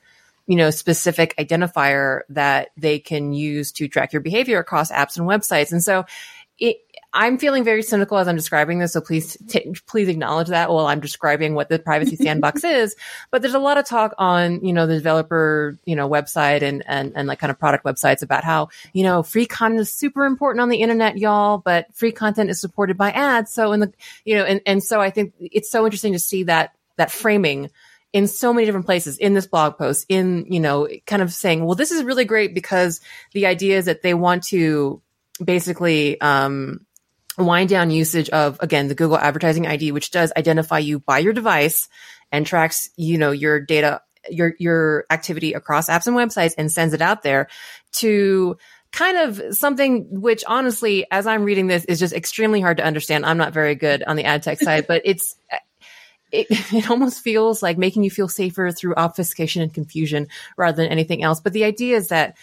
you 0.47 0.55
know, 0.55 0.71
specific 0.71 1.35
identifier 1.37 2.21
that 2.29 2.69
they 2.75 2.97
can 2.97 3.33
use 3.33 3.71
to 3.73 3.87
track 3.87 4.13
your 4.13 4.21
behavior 4.23 4.57
across 4.57 4.91
apps 4.91 5.15
and 5.15 5.27
websites. 5.27 5.71
And 5.71 5.83
so 5.83 6.05
I'm 7.19 7.39
feeling 7.39 7.63
very 7.63 7.81
cynical 7.81 8.19
as 8.19 8.27
I'm 8.27 8.35
describing 8.35 8.77
this, 8.77 8.93
so 8.93 9.01
please 9.01 9.35
t- 9.47 9.73
please 9.87 10.07
acknowledge 10.07 10.49
that 10.49 10.69
while 10.69 10.85
I'm 10.85 10.99
describing 10.99 11.55
what 11.55 11.67
the 11.67 11.79
privacy 11.79 12.15
sandbox 12.23 12.63
is. 12.63 12.95
But 13.31 13.41
there's 13.41 13.55
a 13.55 13.59
lot 13.59 13.79
of 13.79 13.87
talk 13.87 14.13
on 14.19 14.63
you 14.63 14.71
know 14.71 14.85
the 14.85 14.93
developer 14.93 15.79
you 15.83 15.95
know 15.95 16.07
website 16.07 16.61
and 16.61 16.83
and 16.85 17.13
and 17.15 17.27
like 17.27 17.39
kind 17.39 17.49
of 17.49 17.57
product 17.57 17.83
websites 17.85 18.21
about 18.21 18.43
how 18.43 18.69
you 18.93 19.03
know 19.03 19.23
free 19.23 19.47
content 19.47 19.81
is 19.81 19.91
super 19.91 20.25
important 20.25 20.61
on 20.61 20.69
the 20.69 20.77
internet, 20.77 21.17
y'all, 21.17 21.57
but 21.57 21.87
free 21.95 22.11
content 22.11 22.51
is 22.51 22.61
supported 22.61 22.97
by 22.97 23.09
ads. 23.09 23.51
So 23.51 23.71
in 23.71 23.79
the 23.79 23.91
you 24.23 24.35
know 24.35 24.43
and 24.43 24.61
and 24.67 24.83
so 24.83 25.01
I 25.01 25.09
think 25.09 25.33
it's 25.39 25.71
so 25.71 25.85
interesting 25.85 26.13
to 26.13 26.19
see 26.19 26.43
that 26.43 26.75
that 26.97 27.09
framing 27.09 27.71
in 28.13 28.27
so 28.27 28.53
many 28.53 28.67
different 28.67 28.85
places 28.85 29.17
in 29.17 29.33
this 29.33 29.47
blog 29.47 29.79
post 29.79 30.05
in 30.07 30.45
you 30.51 30.59
know 30.59 30.87
kind 31.07 31.23
of 31.23 31.33
saying 31.33 31.65
well 31.65 31.75
this 31.75 31.91
is 31.91 32.03
really 32.03 32.25
great 32.25 32.53
because 32.53 33.01
the 33.33 33.47
idea 33.47 33.79
is 33.79 33.85
that 33.85 34.03
they 34.03 34.13
want 34.13 34.43
to 34.43 35.01
basically 35.43 36.19
um, 36.21 36.85
wind 37.43 37.69
down 37.69 37.91
usage 37.91 38.29
of 38.29 38.57
again 38.59 38.87
the 38.87 38.95
Google 38.95 39.17
advertising 39.17 39.67
ID, 39.67 39.91
which 39.91 40.11
does 40.11 40.31
identify 40.35 40.79
you 40.79 40.99
by 40.99 41.19
your 41.19 41.33
device 41.33 41.87
and 42.31 42.45
tracks 42.45 42.89
you 42.97 43.17
know 43.17 43.31
your 43.31 43.59
data 43.59 44.01
your 44.29 44.53
your 44.59 45.05
activity 45.09 45.53
across 45.53 45.89
apps 45.89 46.07
and 46.07 46.15
websites 46.15 46.53
and 46.57 46.71
sends 46.71 46.93
it 46.93 47.01
out 47.01 47.23
there 47.23 47.47
to 47.93 48.57
kind 48.91 49.17
of 49.17 49.41
something 49.51 50.07
which 50.09 50.43
honestly 50.47 51.05
as 51.11 51.27
i'm 51.27 51.43
reading 51.43 51.67
this 51.67 51.85
is 51.85 51.99
just 51.99 52.13
extremely 52.13 52.61
hard 52.61 52.77
to 52.77 52.85
understand. 52.85 53.25
I'm 53.25 53.37
not 53.37 53.53
very 53.53 53.75
good 53.75 54.03
on 54.03 54.15
the 54.15 54.23
ad 54.25 54.43
tech 54.43 54.59
side 54.59 54.87
but 54.87 55.01
it's 55.05 55.35
it, 56.31 56.47
it 56.73 56.89
almost 56.89 57.21
feels 57.21 57.63
like 57.63 57.77
making 57.77 58.03
you 58.03 58.11
feel 58.11 58.27
safer 58.27 58.71
through 58.71 58.95
obfuscation 58.95 59.61
and 59.61 59.73
confusion 59.73 60.27
rather 60.57 60.75
than 60.75 60.91
anything 60.91 61.23
else. 61.23 61.39
But 61.39 61.53
the 61.53 61.63
idea 61.63 61.97
is 61.97 62.09
that 62.09 62.37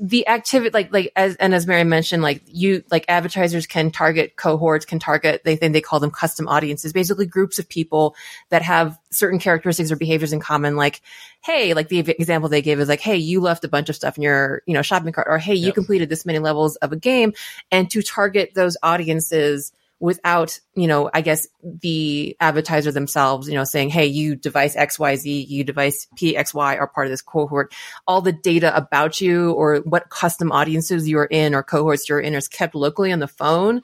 the 0.00 0.26
activity 0.26 0.70
like 0.72 0.92
like 0.92 1.12
as 1.14 1.36
and 1.36 1.54
as 1.54 1.66
mary 1.66 1.84
mentioned 1.84 2.22
like 2.22 2.42
you 2.46 2.82
like 2.90 3.04
advertisers 3.08 3.66
can 3.66 3.90
target 3.90 4.34
cohorts 4.36 4.84
can 4.84 4.98
target 4.98 5.42
they 5.44 5.56
think 5.56 5.72
they 5.72 5.80
call 5.80 6.00
them 6.00 6.10
custom 6.10 6.48
audiences 6.48 6.92
basically 6.92 7.26
groups 7.26 7.58
of 7.58 7.68
people 7.68 8.16
that 8.48 8.62
have 8.62 8.98
certain 9.10 9.38
characteristics 9.38 9.92
or 9.92 9.96
behaviors 9.96 10.32
in 10.32 10.40
common 10.40 10.76
like 10.76 11.00
hey 11.42 11.74
like 11.74 11.88
the 11.88 11.98
example 11.98 12.48
they 12.48 12.62
gave 12.62 12.80
is 12.80 12.88
like 12.88 13.00
hey 13.00 13.16
you 13.16 13.40
left 13.40 13.64
a 13.64 13.68
bunch 13.68 13.88
of 13.88 13.94
stuff 13.94 14.16
in 14.16 14.22
your 14.22 14.62
you 14.66 14.74
know 14.74 14.82
shopping 14.82 15.12
cart 15.12 15.28
or 15.30 15.38
hey 15.38 15.54
you 15.54 15.66
yep. 15.66 15.74
completed 15.74 16.08
this 16.08 16.26
many 16.26 16.38
levels 16.38 16.76
of 16.76 16.92
a 16.92 16.96
game 16.96 17.32
and 17.70 17.90
to 17.90 18.02
target 18.02 18.52
those 18.54 18.76
audiences 18.82 19.72
without, 20.04 20.60
you 20.74 20.86
know, 20.86 21.08
I 21.14 21.22
guess 21.22 21.48
the 21.62 22.36
advertiser 22.38 22.92
themselves, 22.92 23.48
you 23.48 23.54
know, 23.54 23.64
saying, 23.64 23.88
Hey, 23.88 24.04
you 24.04 24.36
device 24.36 24.76
XYZ, 24.76 25.48
you 25.48 25.64
device 25.64 26.06
PXY 26.20 26.78
are 26.78 26.86
part 26.86 27.06
of 27.06 27.10
this 27.10 27.22
cohort. 27.22 27.72
All 28.06 28.20
the 28.20 28.30
data 28.30 28.76
about 28.76 29.22
you 29.22 29.52
or 29.52 29.76
what 29.76 30.10
custom 30.10 30.52
audiences 30.52 31.08
you're 31.08 31.24
in 31.24 31.54
or 31.54 31.62
cohorts 31.62 32.06
you're 32.06 32.20
in 32.20 32.34
is 32.34 32.48
kept 32.48 32.74
locally 32.74 33.12
on 33.12 33.18
the 33.18 33.26
phone. 33.26 33.80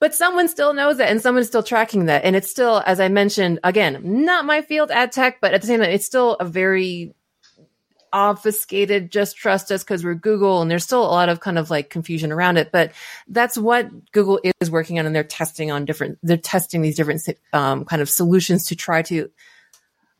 But 0.00 0.14
someone 0.14 0.48
still 0.48 0.72
knows 0.72 0.96
that 0.96 1.10
and 1.10 1.20
someone's 1.20 1.48
still 1.48 1.62
tracking 1.62 2.06
that. 2.06 2.24
And 2.24 2.34
it's 2.34 2.50
still, 2.50 2.82
as 2.86 2.98
I 2.98 3.08
mentioned, 3.08 3.60
again, 3.64 4.00
not 4.24 4.46
my 4.46 4.62
field 4.62 4.90
ad 4.90 5.12
tech, 5.12 5.42
but 5.42 5.52
at 5.52 5.60
the 5.60 5.66
same 5.66 5.80
time, 5.80 5.90
it's 5.90 6.06
still 6.06 6.36
a 6.36 6.46
very 6.46 7.14
obfuscated 8.12 9.10
just 9.10 9.36
trust 9.36 9.72
us 9.72 9.82
because 9.82 10.04
we're 10.04 10.14
google 10.14 10.60
and 10.60 10.70
there's 10.70 10.84
still 10.84 11.02
a 11.02 11.08
lot 11.08 11.28
of 11.28 11.40
kind 11.40 11.58
of 11.58 11.70
like 11.70 11.88
confusion 11.88 12.30
around 12.30 12.56
it 12.56 12.70
but 12.70 12.92
that's 13.28 13.56
what 13.56 13.88
google 14.12 14.40
is 14.60 14.70
working 14.70 14.98
on 14.98 15.06
and 15.06 15.14
they're 15.14 15.24
testing 15.24 15.70
on 15.70 15.84
different 15.84 16.18
they're 16.22 16.36
testing 16.36 16.82
these 16.82 16.96
different 16.96 17.22
um, 17.52 17.84
kind 17.84 18.02
of 18.02 18.08
solutions 18.08 18.66
to 18.66 18.76
try 18.76 19.02
to 19.02 19.30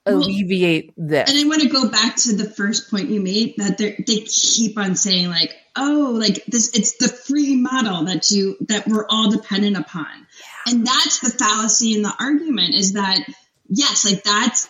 alleviate 0.06 0.92
well, 0.96 1.08
this 1.08 1.30
and 1.30 1.38
i 1.38 1.48
want 1.48 1.60
to 1.60 1.68
go 1.68 1.88
back 1.88 2.16
to 2.16 2.34
the 2.34 2.48
first 2.48 2.90
point 2.90 3.08
you 3.08 3.20
made 3.20 3.54
that 3.58 3.78
they 3.78 4.20
keep 4.26 4.76
on 4.78 4.96
saying 4.96 5.28
like 5.28 5.54
oh 5.76 6.16
like 6.18 6.44
this 6.46 6.70
it's 6.74 6.96
the 6.96 7.08
free 7.08 7.56
model 7.56 8.04
that 8.04 8.30
you 8.30 8.56
that 8.68 8.86
we're 8.88 9.06
all 9.08 9.30
dependent 9.30 9.76
upon 9.76 10.06
yeah. 10.06 10.72
and 10.72 10.86
that's 10.86 11.20
the 11.20 11.30
fallacy 11.30 11.94
in 11.94 12.02
the 12.02 12.12
argument 12.18 12.74
is 12.74 12.94
that 12.94 13.20
yes 13.68 14.04
like 14.04 14.24
that's 14.24 14.68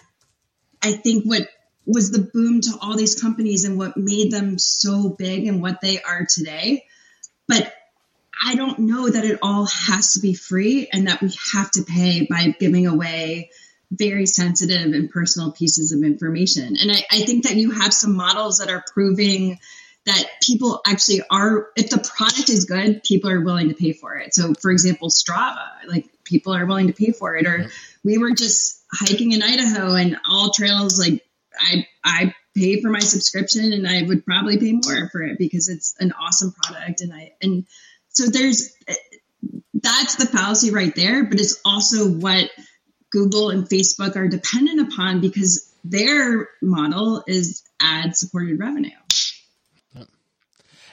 i 0.82 0.92
think 0.92 1.24
what 1.24 1.48
was 1.86 2.10
the 2.10 2.30
boom 2.32 2.60
to 2.60 2.70
all 2.80 2.96
these 2.96 3.20
companies 3.20 3.64
and 3.64 3.78
what 3.78 3.96
made 3.96 4.30
them 4.30 4.58
so 4.58 5.08
big 5.08 5.46
and 5.46 5.60
what 5.60 5.80
they 5.80 6.00
are 6.00 6.26
today. 6.28 6.84
But 7.48 7.72
I 8.44 8.54
don't 8.54 8.80
know 8.80 9.08
that 9.08 9.24
it 9.24 9.38
all 9.42 9.66
has 9.66 10.14
to 10.14 10.20
be 10.20 10.34
free 10.34 10.88
and 10.92 11.08
that 11.08 11.22
we 11.22 11.32
have 11.52 11.70
to 11.72 11.82
pay 11.82 12.26
by 12.28 12.54
giving 12.58 12.86
away 12.86 13.50
very 13.90 14.26
sensitive 14.26 14.92
and 14.92 15.10
personal 15.10 15.52
pieces 15.52 15.92
of 15.92 16.02
information. 16.02 16.76
And 16.80 16.90
I, 16.90 17.04
I 17.10 17.24
think 17.24 17.44
that 17.44 17.56
you 17.56 17.70
have 17.70 17.92
some 17.92 18.16
models 18.16 18.58
that 18.58 18.70
are 18.70 18.82
proving 18.92 19.58
that 20.04 20.24
people 20.42 20.80
actually 20.86 21.22
are, 21.30 21.68
if 21.76 21.90
the 21.90 21.98
product 21.98 22.48
is 22.48 22.64
good, 22.64 23.04
people 23.04 23.30
are 23.30 23.40
willing 23.40 23.68
to 23.68 23.74
pay 23.74 23.92
for 23.92 24.16
it. 24.16 24.34
So, 24.34 24.54
for 24.54 24.70
example, 24.70 25.10
Strava, 25.10 25.68
like 25.86 26.06
people 26.24 26.54
are 26.54 26.66
willing 26.66 26.88
to 26.88 26.92
pay 26.92 27.12
for 27.12 27.36
it. 27.36 27.46
Or 27.46 27.58
mm-hmm. 27.58 27.68
we 28.02 28.18
were 28.18 28.32
just 28.32 28.82
hiking 28.92 29.32
in 29.32 29.42
Idaho 29.42 29.94
and 29.94 30.16
AllTrails 30.24 30.98
like 30.98 31.24
I 31.60 31.86
I 32.04 32.34
pay 32.54 32.80
for 32.80 32.90
my 32.90 33.00
subscription 33.00 33.72
and 33.72 33.86
I 33.88 34.02
would 34.02 34.24
probably 34.24 34.58
pay 34.58 34.72
more 34.72 35.08
for 35.10 35.22
it 35.22 35.38
because 35.38 35.68
it's 35.68 35.94
an 36.00 36.12
awesome 36.12 36.52
product 36.52 37.00
and 37.00 37.12
I 37.12 37.32
and 37.42 37.66
so 38.08 38.26
there's 38.26 38.74
that's 39.74 40.16
the 40.16 40.26
fallacy 40.26 40.70
right 40.70 40.94
there, 40.94 41.24
but 41.24 41.40
it's 41.40 41.60
also 41.64 42.08
what 42.08 42.50
Google 43.10 43.50
and 43.50 43.68
Facebook 43.68 44.16
are 44.16 44.28
dependent 44.28 44.92
upon 44.92 45.20
because 45.20 45.72
their 45.84 46.48
model 46.62 47.24
is 47.26 47.62
ad 47.80 48.16
supported 48.16 48.58
revenue. 48.58 48.90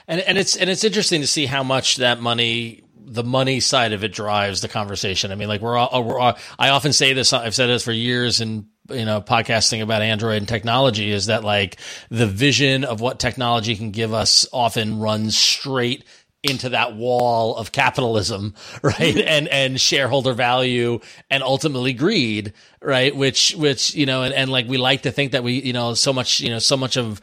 And 0.08 0.22
and 0.22 0.38
it's 0.40 0.56
and 0.56 0.70
it's 0.70 0.84
interesting 0.84 1.22
to 1.22 1.28
see 1.28 1.46
how 1.46 1.62
much 1.62 1.98
that 1.98 2.20
money 2.20 2.84
the 3.10 3.24
money 3.24 3.60
side 3.60 3.94
of 3.94 4.04
it 4.04 4.14
drives 4.14 4.62
the 4.62 4.68
conversation. 4.68 5.32
I 5.32 5.36
mean, 5.36 5.48
like 5.48 5.62
we're 5.62 5.76
all, 5.76 5.90
oh, 5.92 6.02
we're 6.02 6.20
all, 6.20 6.38
I 6.58 6.70
often 6.70 6.94
say 6.94 7.14
this, 7.14 7.34
I've 7.34 7.56
said 7.56 7.68
this 7.68 7.84
for 7.84 7.92
years 7.92 8.40
and 8.40 8.68
you 8.90 9.06
know, 9.06 9.22
podcasting 9.22 9.82
about 9.82 10.02
Android 10.02 10.38
and 10.38 10.48
technology 10.48 11.12
is 11.12 11.28
that 11.28 11.44
like 11.44 11.78
the 12.10 12.28
vision 12.28 12.84
of 12.84 13.02
what 13.02 13.20
technology 13.20 13.76
can 13.76 13.92
give 13.92 14.14
us 14.14 14.48
often 14.52 15.00
runs 15.00 15.38
straight 15.38 16.06
into 16.42 16.70
that 16.70 16.96
wall 16.96 17.56
of 17.58 17.72
capitalism, 17.72 18.56
right? 18.82 18.96
Mm-hmm. 18.96 19.28
and, 19.28 19.48
and 19.50 19.82
shareholder 19.82 20.34
value 20.34 21.00
and 21.30 21.44
ultimately 21.44 21.94
greed, 21.94 22.54
right? 22.82 23.16
Which, 23.16 23.56
which, 23.56 23.94
you 23.94 24.06
know, 24.06 24.24
and, 24.24 24.34
and 24.34 24.52
like 24.52 24.68
we 24.68 24.78
like 24.78 25.04
to 25.04 25.12
think 25.12 25.34
that 25.34 25.44
we, 25.44 25.62
you 25.62 25.74
know, 25.74 25.94
so 25.94 26.14
much, 26.14 26.40
you 26.40 26.50
know, 26.50 26.60
so 26.60 26.78
much 26.78 26.98
of, 26.98 27.22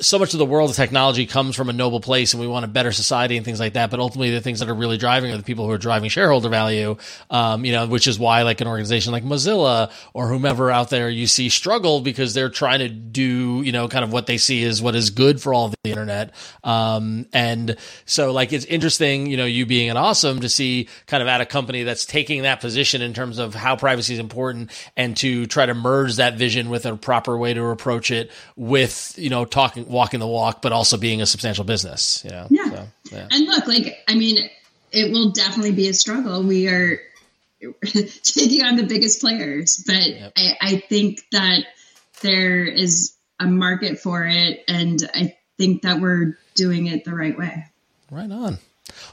so 0.00 0.18
much 0.18 0.32
of 0.32 0.38
the 0.38 0.46
world 0.46 0.70
of 0.70 0.76
technology 0.76 1.26
comes 1.26 1.56
from 1.56 1.68
a 1.68 1.72
noble 1.72 2.00
place 2.00 2.32
and 2.32 2.40
we 2.40 2.46
want 2.46 2.64
a 2.64 2.68
better 2.68 2.92
society 2.92 3.36
and 3.36 3.44
things 3.44 3.58
like 3.58 3.72
that. 3.72 3.90
But 3.90 3.98
ultimately, 3.98 4.30
the 4.30 4.40
things 4.40 4.60
that 4.60 4.68
are 4.68 4.74
really 4.74 4.96
driving 4.96 5.32
are 5.32 5.36
the 5.36 5.42
people 5.42 5.66
who 5.66 5.72
are 5.72 5.78
driving 5.78 6.08
shareholder 6.08 6.48
value, 6.48 6.96
um, 7.30 7.64
you 7.64 7.72
know, 7.72 7.86
which 7.88 8.06
is 8.06 8.16
why 8.16 8.42
like 8.42 8.60
an 8.60 8.68
organization 8.68 9.12
like 9.12 9.24
Mozilla 9.24 9.90
or 10.14 10.28
whomever 10.28 10.70
out 10.70 10.90
there 10.90 11.10
you 11.10 11.26
see 11.26 11.48
struggle 11.48 12.00
because 12.00 12.32
they're 12.32 12.48
trying 12.48 12.78
to 12.78 12.88
do, 12.88 13.62
you 13.62 13.72
know, 13.72 13.88
kind 13.88 14.04
of 14.04 14.12
what 14.12 14.26
they 14.26 14.38
see 14.38 14.62
is 14.62 14.80
what 14.80 14.94
is 14.94 15.10
good 15.10 15.42
for 15.42 15.52
all 15.52 15.66
of 15.66 15.74
the 15.82 15.90
internet. 15.90 16.32
Um, 16.62 17.26
and 17.32 17.76
so 18.04 18.32
like 18.32 18.52
it's 18.52 18.66
interesting, 18.66 19.26
you 19.26 19.36
know, 19.36 19.46
you 19.46 19.66
being 19.66 19.90
an 19.90 19.96
OSOM 19.96 20.42
to 20.42 20.48
see 20.48 20.88
kind 21.06 21.22
of 21.24 21.28
at 21.28 21.40
a 21.40 21.46
company 21.46 21.82
that's 21.82 22.06
taking 22.06 22.42
that 22.42 22.60
position 22.60 23.02
in 23.02 23.14
terms 23.14 23.38
of 23.38 23.52
how 23.52 23.74
privacy 23.74 24.12
is 24.12 24.20
important 24.20 24.70
and 24.96 25.16
to 25.16 25.46
try 25.46 25.66
to 25.66 25.74
merge 25.74 26.16
that 26.16 26.36
vision 26.36 26.70
with 26.70 26.86
a 26.86 26.96
proper 26.96 27.36
way 27.36 27.52
to 27.52 27.64
approach 27.64 28.12
it 28.12 28.30
with, 28.54 29.14
you 29.16 29.30
know, 29.30 29.44
talking 29.44 29.87
walking 29.88 30.20
the 30.20 30.26
walk, 30.26 30.62
but 30.62 30.72
also 30.72 30.96
being 30.96 31.22
a 31.22 31.26
substantial 31.26 31.64
business. 31.64 32.22
You 32.24 32.30
know? 32.30 32.46
Yeah. 32.50 32.70
So, 32.70 32.88
yeah. 33.12 33.28
And 33.30 33.46
look, 33.46 33.66
like, 33.66 33.96
I 34.06 34.14
mean, 34.14 34.50
it 34.92 35.10
will 35.12 35.30
definitely 35.30 35.72
be 35.72 35.88
a 35.88 35.94
struggle. 35.94 36.42
We 36.42 36.68
are 36.68 37.00
taking 38.22 38.64
on 38.64 38.76
the 38.76 38.84
biggest 38.84 39.20
players, 39.20 39.82
but 39.86 40.06
yep. 40.06 40.32
I, 40.36 40.56
I 40.60 40.76
think 40.88 41.22
that 41.32 41.64
there 42.22 42.64
is 42.64 43.14
a 43.40 43.46
market 43.46 43.98
for 43.98 44.24
it. 44.26 44.64
And 44.68 45.08
I 45.14 45.36
think 45.56 45.82
that 45.82 46.00
we're 46.00 46.38
doing 46.54 46.86
it 46.86 47.04
the 47.04 47.14
right 47.14 47.36
way. 47.38 47.66
Right 48.10 48.30
on. 48.30 48.58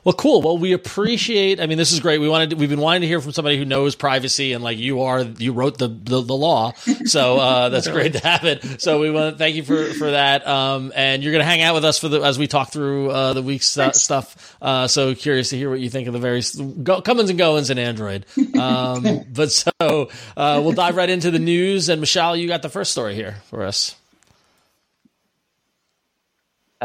Well, 0.04 0.14
cool. 0.14 0.42
Well, 0.42 0.58
we 0.58 0.74
appreciate. 0.74 1.60
I 1.60 1.66
mean, 1.66 1.78
this 1.78 1.92
is 1.92 2.00
great. 2.00 2.20
We 2.20 2.30
wanted. 2.30 2.54
We've 2.54 2.70
been 2.70 2.80
wanting 2.80 3.02
to 3.02 3.08
hear 3.08 3.20
from 3.20 3.32
somebody 3.32 3.58
who 3.58 3.66
knows 3.66 3.96
privacy, 3.96 4.54
and 4.54 4.64
like 4.64 4.78
you 4.78 5.02
are, 5.02 5.22
you 5.22 5.52
wrote 5.52 5.78
the 5.78 5.88
the, 5.88 6.22
the 6.22 6.36
law, 6.36 6.74
so 7.06 7.38
uh, 7.38 7.70
that's 7.70 7.88
great 7.88 8.14
to 8.14 8.20
have 8.20 8.46
it. 8.46 8.82
So 8.82 9.00
we 9.00 9.10
want 9.10 9.34
to 9.34 9.38
thank 9.38 9.56
you 9.56 9.64
for 9.64 9.86
for 9.94 10.12
that. 10.12 10.46
Um, 10.48 10.94
and 10.96 11.24
you're 11.24 11.32
going 11.32 11.44
to 11.44 11.50
hang 11.50 11.62
out 11.64 11.74
with 11.74 11.86
us 11.86 11.98
for 12.00 12.08
the 12.08 12.22
as 12.22 12.38
we 12.38 12.48
talk 12.48 12.72
through 12.72 13.10
uh, 13.10 13.34
the 13.34 13.42
week's 13.42 13.78
uh, 13.78 13.92
stuff. 13.92 14.56
Uh, 14.62 14.88
so 14.88 15.16
curious 15.16 15.50
to 15.50 15.58
hear 15.58 15.70
what 15.70 15.80
you 15.80 15.90
think 15.90 16.08
of 16.08 16.14
the 16.14 16.20
various 16.20 16.56
go- 16.56 17.02
comings 17.02 17.30
and 17.30 17.40
goings 17.40 17.70
in 17.70 17.80
Android. 17.80 18.26
Um, 18.56 19.26
but 19.34 19.52
so 19.52 19.72
uh, 19.82 20.62
we'll 20.64 20.74
dive 20.74 20.96
right 20.96 21.10
into 21.10 21.32
the 21.32 21.40
news. 21.40 21.90
And 21.90 22.02
Mishaal, 22.02 22.40
you 22.40 22.48
got 22.48 22.62
the 22.62 22.70
first 22.70 22.92
story 22.92 23.16
here 23.16 23.38
for 23.50 23.64
us. 23.64 23.96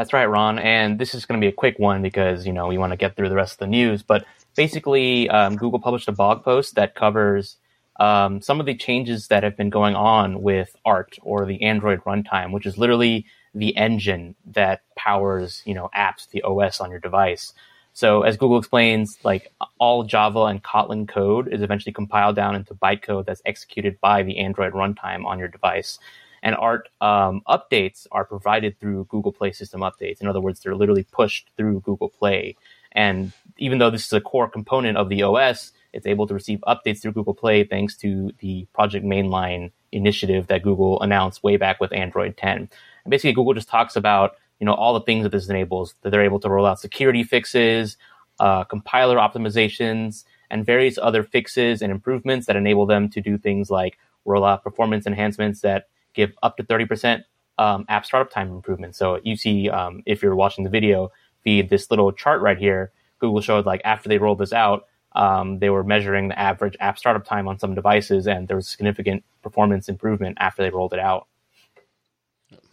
That's 0.01 0.13
right, 0.13 0.25
Ron. 0.25 0.57
And 0.57 0.97
this 0.97 1.13
is 1.13 1.27
going 1.27 1.39
to 1.39 1.45
be 1.45 1.47
a 1.47 1.51
quick 1.51 1.77
one 1.77 2.01
because 2.01 2.47
you 2.47 2.53
know 2.53 2.65
we 2.65 2.79
want 2.79 2.91
to 2.91 2.97
get 2.97 3.15
through 3.15 3.29
the 3.29 3.35
rest 3.35 3.53
of 3.53 3.59
the 3.59 3.67
news. 3.67 4.01
But 4.01 4.25
basically, 4.55 5.29
um, 5.29 5.57
Google 5.57 5.77
published 5.77 6.07
a 6.07 6.11
blog 6.11 6.43
post 6.43 6.73
that 6.73 6.95
covers 6.95 7.57
um, 7.99 8.41
some 8.41 8.59
of 8.59 8.65
the 8.65 8.73
changes 8.73 9.27
that 9.27 9.43
have 9.43 9.55
been 9.55 9.69
going 9.69 9.93
on 9.95 10.41
with 10.41 10.75
ART 10.85 11.19
or 11.21 11.45
the 11.45 11.61
Android 11.61 11.99
runtime, 12.03 12.51
which 12.51 12.65
is 12.65 12.79
literally 12.79 13.27
the 13.53 13.77
engine 13.77 14.33
that 14.43 14.81
powers 14.97 15.61
you 15.65 15.75
know 15.75 15.91
apps, 15.95 16.27
the 16.31 16.41
OS 16.41 16.81
on 16.81 16.89
your 16.89 16.99
device. 16.99 17.53
So 17.93 18.23
as 18.23 18.37
Google 18.37 18.57
explains, 18.57 19.19
like 19.23 19.53
all 19.77 20.03
Java 20.03 20.45
and 20.45 20.63
Kotlin 20.63 21.07
code 21.07 21.47
is 21.53 21.61
eventually 21.61 21.93
compiled 21.93 22.35
down 22.35 22.55
into 22.55 22.73
bytecode 22.73 23.27
that's 23.27 23.43
executed 23.45 23.99
by 24.01 24.23
the 24.23 24.39
Android 24.39 24.73
runtime 24.73 25.25
on 25.25 25.37
your 25.37 25.47
device. 25.47 25.99
And 26.43 26.55
ART 26.55 26.89
um, 27.01 27.41
updates 27.47 28.07
are 28.11 28.25
provided 28.25 28.79
through 28.79 29.05
Google 29.05 29.31
Play 29.31 29.51
system 29.51 29.81
updates. 29.81 30.21
In 30.21 30.27
other 30.27 30.41
words, 30.41 30.59
they're 30.59 30.75
literally 30.75 31.03
pushed 31.11 31.49
through 31.55 31.81
Google 31.81 32.09
Play. 32.09 32.55
And 32.93 33.31
even 33.57 33.77
though 33.77 33.89
this 33.89 34.05
is 34.05 34.13
a 34.13 34.21
core 34.21 34.49
component 34.49 34.97
of 34.97 35.09
the 35.09 35.23
OS, 35.23 35.71
it's 35.93 36.07
able 36.07 36.27
to 36.27 36.33
receive 36.33 36.59
updates 36.67 37.01
through 37.01 37.13
Google 37.13 37.33
Play 37.33 37.63
thanks 37.63 37.95
to 37.97 38.31
the 38.39 38.65
Project 38.73 39.05
Mainline 39.05 39.71
initiative 39.91 40.47
that 40.47 40.63
Google 40.63 41.01
announced 41.01 41.43
way 41.43 41.57
back 41.57 41.79
with 41.79 41.93
Android 41.93 42.37
10. 42.37 42.57
And 42.57 42.69
basically, 43.09 43.33
Google 43.33 43.53
just 43.53 43.69
talks 43.69 43.95
about 43.95 44.35
you 44.59 44.65
know 44.65 44.73
all 44.73 44.93
the 44.93 45.01
things 45.01 45.23
that 45.23 45.31
this 45.31 45.49
enables. 45.49 45.95
That 46.01 46.11
they're 46.11 46.23
able 46.23 46.39
to 46.39 46.49
roll 46.49 46.65
out 46.65 46.79
security 46.79 47.23
fixes, 47.23 47.97
uh, 48.39 48.63
compiler 48.63 49.17
optimizations, 49.17 50.23
and 50.49 50.65
various 50.65 50.97
other 50.97 51.23
fixes 51.23 51.81
and 51.81 51.91
improvements 51.91 52.45
that 52.47 52.55
enable 52.55 52.85
them 52.85 53.09
to 53.09 53.21
do 53.21 53.37
things 53.37 53.69
like 53.69 53.97
roll 54.25 54.45
out 54.45 54.63
performance 54.63 55.07
enhancements 55.07 55.61
that 55.61 55.87
give 56.13 56.31
up 56.43 56.57
to 56.57 56.63
30% 56.63 57.23
um, 57.57 57.85
app 57.89 58.05
startup 58.05 58.31
time 58.31 58.49
improvement. 58.51 58.95
So 58.95 59.19
you 59.23 59.35
see, 59.35 59.69
um, 59.69 60.03
if 60.05 60.23
you're 60.23 60.35
watching 60.35 60.63
the 60.63 60.69
video 60.69 61.11
feed, 61.43 61.69
this 61.69 61.89
little 61.89 62.11
chart 62.11 62.41
right 62.41 62.57
here, 62.57 62.91
Google 63.19 63.41
showed 63.41 63.65
like 63.65 63.81
after 63.85 64.09
they 64.09 64.17
rolled 64.17 64.39
this 64.39 64.53
out, 64.53 64.87
um, 65.13 65.59
they 65.59 65.69
were 65.69 65.83
measuring 65.83 66.29
the 66.29 66.39
average 66.39 66.75
app 66.79 66.97
startup 66.97 67.25
time 67.25 67.47
on 67.47 67.59
some 67.59 67.75
devices, 67.75 68.27
and 68.27 68.47
there 68.47 68.55
was 68.55 68.67
significant 68.67 69.23
performance 69.41 69.89
improvement 69.89 70.37
after 70.39 70.63
they 70.63 70.69
rolled 70.69 70.93
it 70.93 70.99
out. 70.99 71.27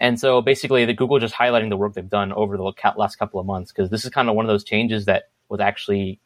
And 0.00 0.18
so 0.18 0.40
basically, 0.40 0.84
the 0.84 0.94
Google 0.94 1.18
just 1.18 1.34
highlighting 1.34 1.68
the 1.68 1.76
work 1.76 1.94
they've 1.94 2.08
done 2.08 2.32
over 2.32 2.56
the 2.56 2.72
last 2.96 3.16
couple 3.16 3.40
of 3.40 3.46
months, 3.46 3.72
because 3.72 3.90
this 3.90 4.04
is 4.04 4.10
kind 4.10 4.28
of 4.28 4.36
one 4.36 4.44
of 4.44 4.48
those 4.48 4.64
changes 4.64 5.06
that 5.06 5.24
was 5.48 5.60
actually 5.60 6.20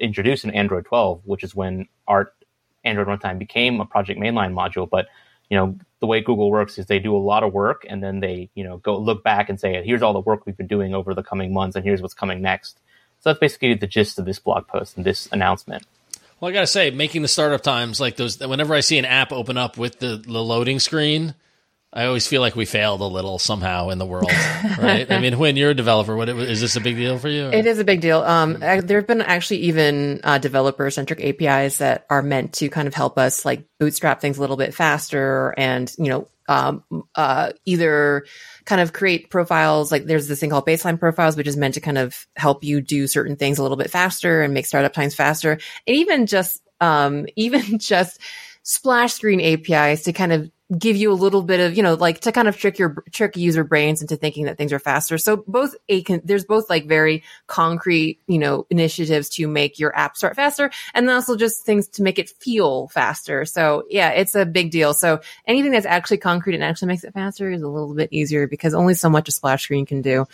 introduced 0.00 0.44
in 0.44 0.50
Android 0.52 0.86
12, 0.86 1.22
which 1.24 1.44
is 1.44 1.54
when 1.54 1.86
ART 2.06 2.34
Android 2.84 3.06
Runtime 3.06 3.38
became 3.38 3.80
a 3.80 3.84
Project 3.84 4.18
Mainline 4.18 4.54
module. 4.54 4.88
But 4.88 5.06
you 5.50 5.56
know, 5.56 5.76
the 6.00 6.06
way 6.06 6.20
Google 6.20 6.50
works 6.50 6.78
is 6.78 6.86
they 6.86 6.98
do 6.98 7.16
a 7.16 7.18
lot 7.18 7.42
of 7.42 7.52
work 7.52 7.84
and 7.88 8.02
then 8.02 8.20
they, 8.20 8.50
you 8.54 8.64
know, 8.64 8.76
go 8.78 8.96
look 8.98 9.24
back 9.24 9.48
and 9.48 9.58
say, 9.58 9.82
here's 9.84 10.02
all 10.02 10.12
the 10.12 10.20
work 10.20 10.46
we've 10.46 10.56
been 10.56 10.66
doing 10.66 10.94
over 10.94 11.14
the 11.14 11.22
coming 11.22 11.52
months 11.52 11.74
and 11.76 11.84
here's 11.84 12.02
what's 12.02 12.14
coming 12.14 12.40
next. 12.42 12.78
So 13.20 13.30
that's 13.30 13.40
basically 13.40 13.74
the 13.74 13.86
gist 13.86 14.18
of 14.18 14.24
this 14.24 14.38
blog 14.38 14.68
post 14.68 14.96
and 14.96 15.04
this 15.04 15.28
announcement. 15.32 15.84
Well, 16.38 16.50
I 16.50 16.52
got 16.52 16.60
to 16.60 16.66
say, 16.68 16.90
making 16.90 17.22
the 17.22 17.28
startup 17.28 17.62
times 17.62 17.98
like 17.98 18.16
those, 18.16 18.38
whenever 18.38 18.74
I 18.74 18.80
see 18.80 18.98
an 18.98 19.04
app 19.04 19.32
open 19.32 19.56
up 19.56 19.76
with 19.76 19.98
the, 19.98 20.16
the 20.16 20.30
loading 20.30 20.78
screen, 20.78 21.34
I 21.90 22.04
always 22.04 22.26
feel 22.26 22.42
like 22.42 22.54
we 22.54 22.66
failed 22.66 23.00
a 23.00 23.06
little 23.06 23.38
somehow 23.38 23.88
in 23.88 23.96
the 23.96 24.04
world, 24.04 24.30
right? 24.78 25.10
I 25.10 25.20
mean, 25.20 25.38
when 25.38 25.56
you're 25.56 25.70
a 25.70 25.74
developer, 25.74 26.14
what 26.14 26.28
is 26.28 26.60
this 26.60 26.76
a 26.76 26.80
big 26.80 26.96
deal 26.96 27.18
for 27.18 27.28
you? 27.28 27.46
Or? 27.46 27.52
It 27.52 27.66
is 27.66 27.78
a 27.78 27.84
big 27.84 28.02
deal. 28.02 28.20
Um, 28.20 28.58
there 28.58 28.98
have 28.98 29.06
been 29.06 29.22
actually 29.22 29.60
even 29.60 30.20
uh, 30.22 30.36
developer 30.36 30.90
centric 30.90 31.20
APIs 31.22 31.78
that 31.78 32.04
are 32.10 32.20
meant 32.20 32.52
to 32.54 32.68
kind 32.68 32.88
of 32.88 32.94
help 32.94 33.16
us 33.16 33.46
like 33.46 33.66
bootstrap 33.80 34.20
things 34.20 34.36
a 34.36 34.42
little 34.42 34.58
bit 34.58 34.74
faster, 34.74 35.54
and 35.56 35.90
you 35.96 36.10
know, 36.10 36.28
um, 36.46 36.84
uh, 37.14 37.52
either 37.64 38.26
kind 38.66 38.82
of 38.82 38.92
create 38.92 39.30
profiles. 39.30 39.90
Like 39.90 40.04
there's 40.04 40.28
this 40.28 40.40
thing 40.40 40.50
called 40.50 40.66
baseline 40.66 41.00
profiles, 41.00 41.38
which 41.38 41.48
is 41.48 41.56
meant 41.56 41.74
to 41.74 41.80
kind 41.80 41.98
of 41.98 42.26
help 42.36 42.64
you 42.64 42.82
do 42.82 43.06
certain 43.06 43.36
things 43.36 43.58
a 43.58 43.62
little 43.62 43.78
bit 43.78 43.90
faster 43.90 44.42
and 44.42 44.52
make 44.52 44.66
startup 44.66 44.92
times 44.92 45.14
faster, 45.14 45.52
and 45.52 45.96
even 45.96 46.26
just 46.26 46.62
um, 46.82 47.26
even 47.36 47.78
just 47.78 48.20
splash 48.62 49.14
screen 49.14 49.40
APIs 49.40 50.02
to 50.02 50.12
kind 50.12 50.34
of 50.34 50.50
give 50.76 50.96
you 50.96 51.10
a 51.10 51.14
little 51.14 51.42
bit 51.42 51.60
of, 51.60 51.76
you 51.76 51.82
know, 51.82 51.94
like 51.94 52.20
to 52.20 52.32
kind 52.32 52.46
of 52.46 52.56
trick 52.56 52.78
your, 52.78 53.02
trick 53.10 53.36
user 53.36 53.64
brains 53.64 54.02
into 54.02 54.16
thinking 54.16 54.44
that 54.44 54.58
things 54.58 54.72
are 54.72 54.78
faster. 54.78 55.16
So 55.16 55.44
both 55.46 55.74
a, 55.88 56.02
there's 56.24 56.44
both 56.44 56.68
like 56.68 56.86
very 56.86 57.22
concrete, 57.46 58.20
you 58.26 58.38
know, 58.38 58.66
initiatives 58.68 59.30
to 59.30 59.48
make 59.48 59.78
your 59.78 59.96
app 59.96 60.16
start 60.16 60.36
faster 60.36 60.70
and 60.92 61.08
then 61.08 61.14
also 61.14 61.36
just 61.36 61.64
things 61.64 61.88
to 61.88 62.02
make 62.02 62.18
it 62.18 62.28
feel 62.28 62.88
faster. 62.88 63.46
So 63.46 63.84
yeah, 63.88 64.10
it's 64.10 64.34
a 64.34 64.44
big 64.44 64.70
deal. 64.70 64.92
So 64.92 65.20
anything 65.46 65.72
that's 65.72 65.86
actually 65.86 66.18
concrete 66.18 66.54
and 66.54 66.64
actually 66.64 66.88
makes 66.88 67.04
it 67.04 67.14
faster 67.14 67.50
is 67.50 67.62
a 67.62 67.68
little 67.68 67.94
bit 67.94 68.10
easier 68.12 68.46
because 68.46 68.74
only 68.74 68.94
so 68.94 69.08
much 69.08 69.28
a 69.28 69.32
splash 69.32 69.64
screen 69.64 69.86
can 69.86 70.02
do, 70.02 70.26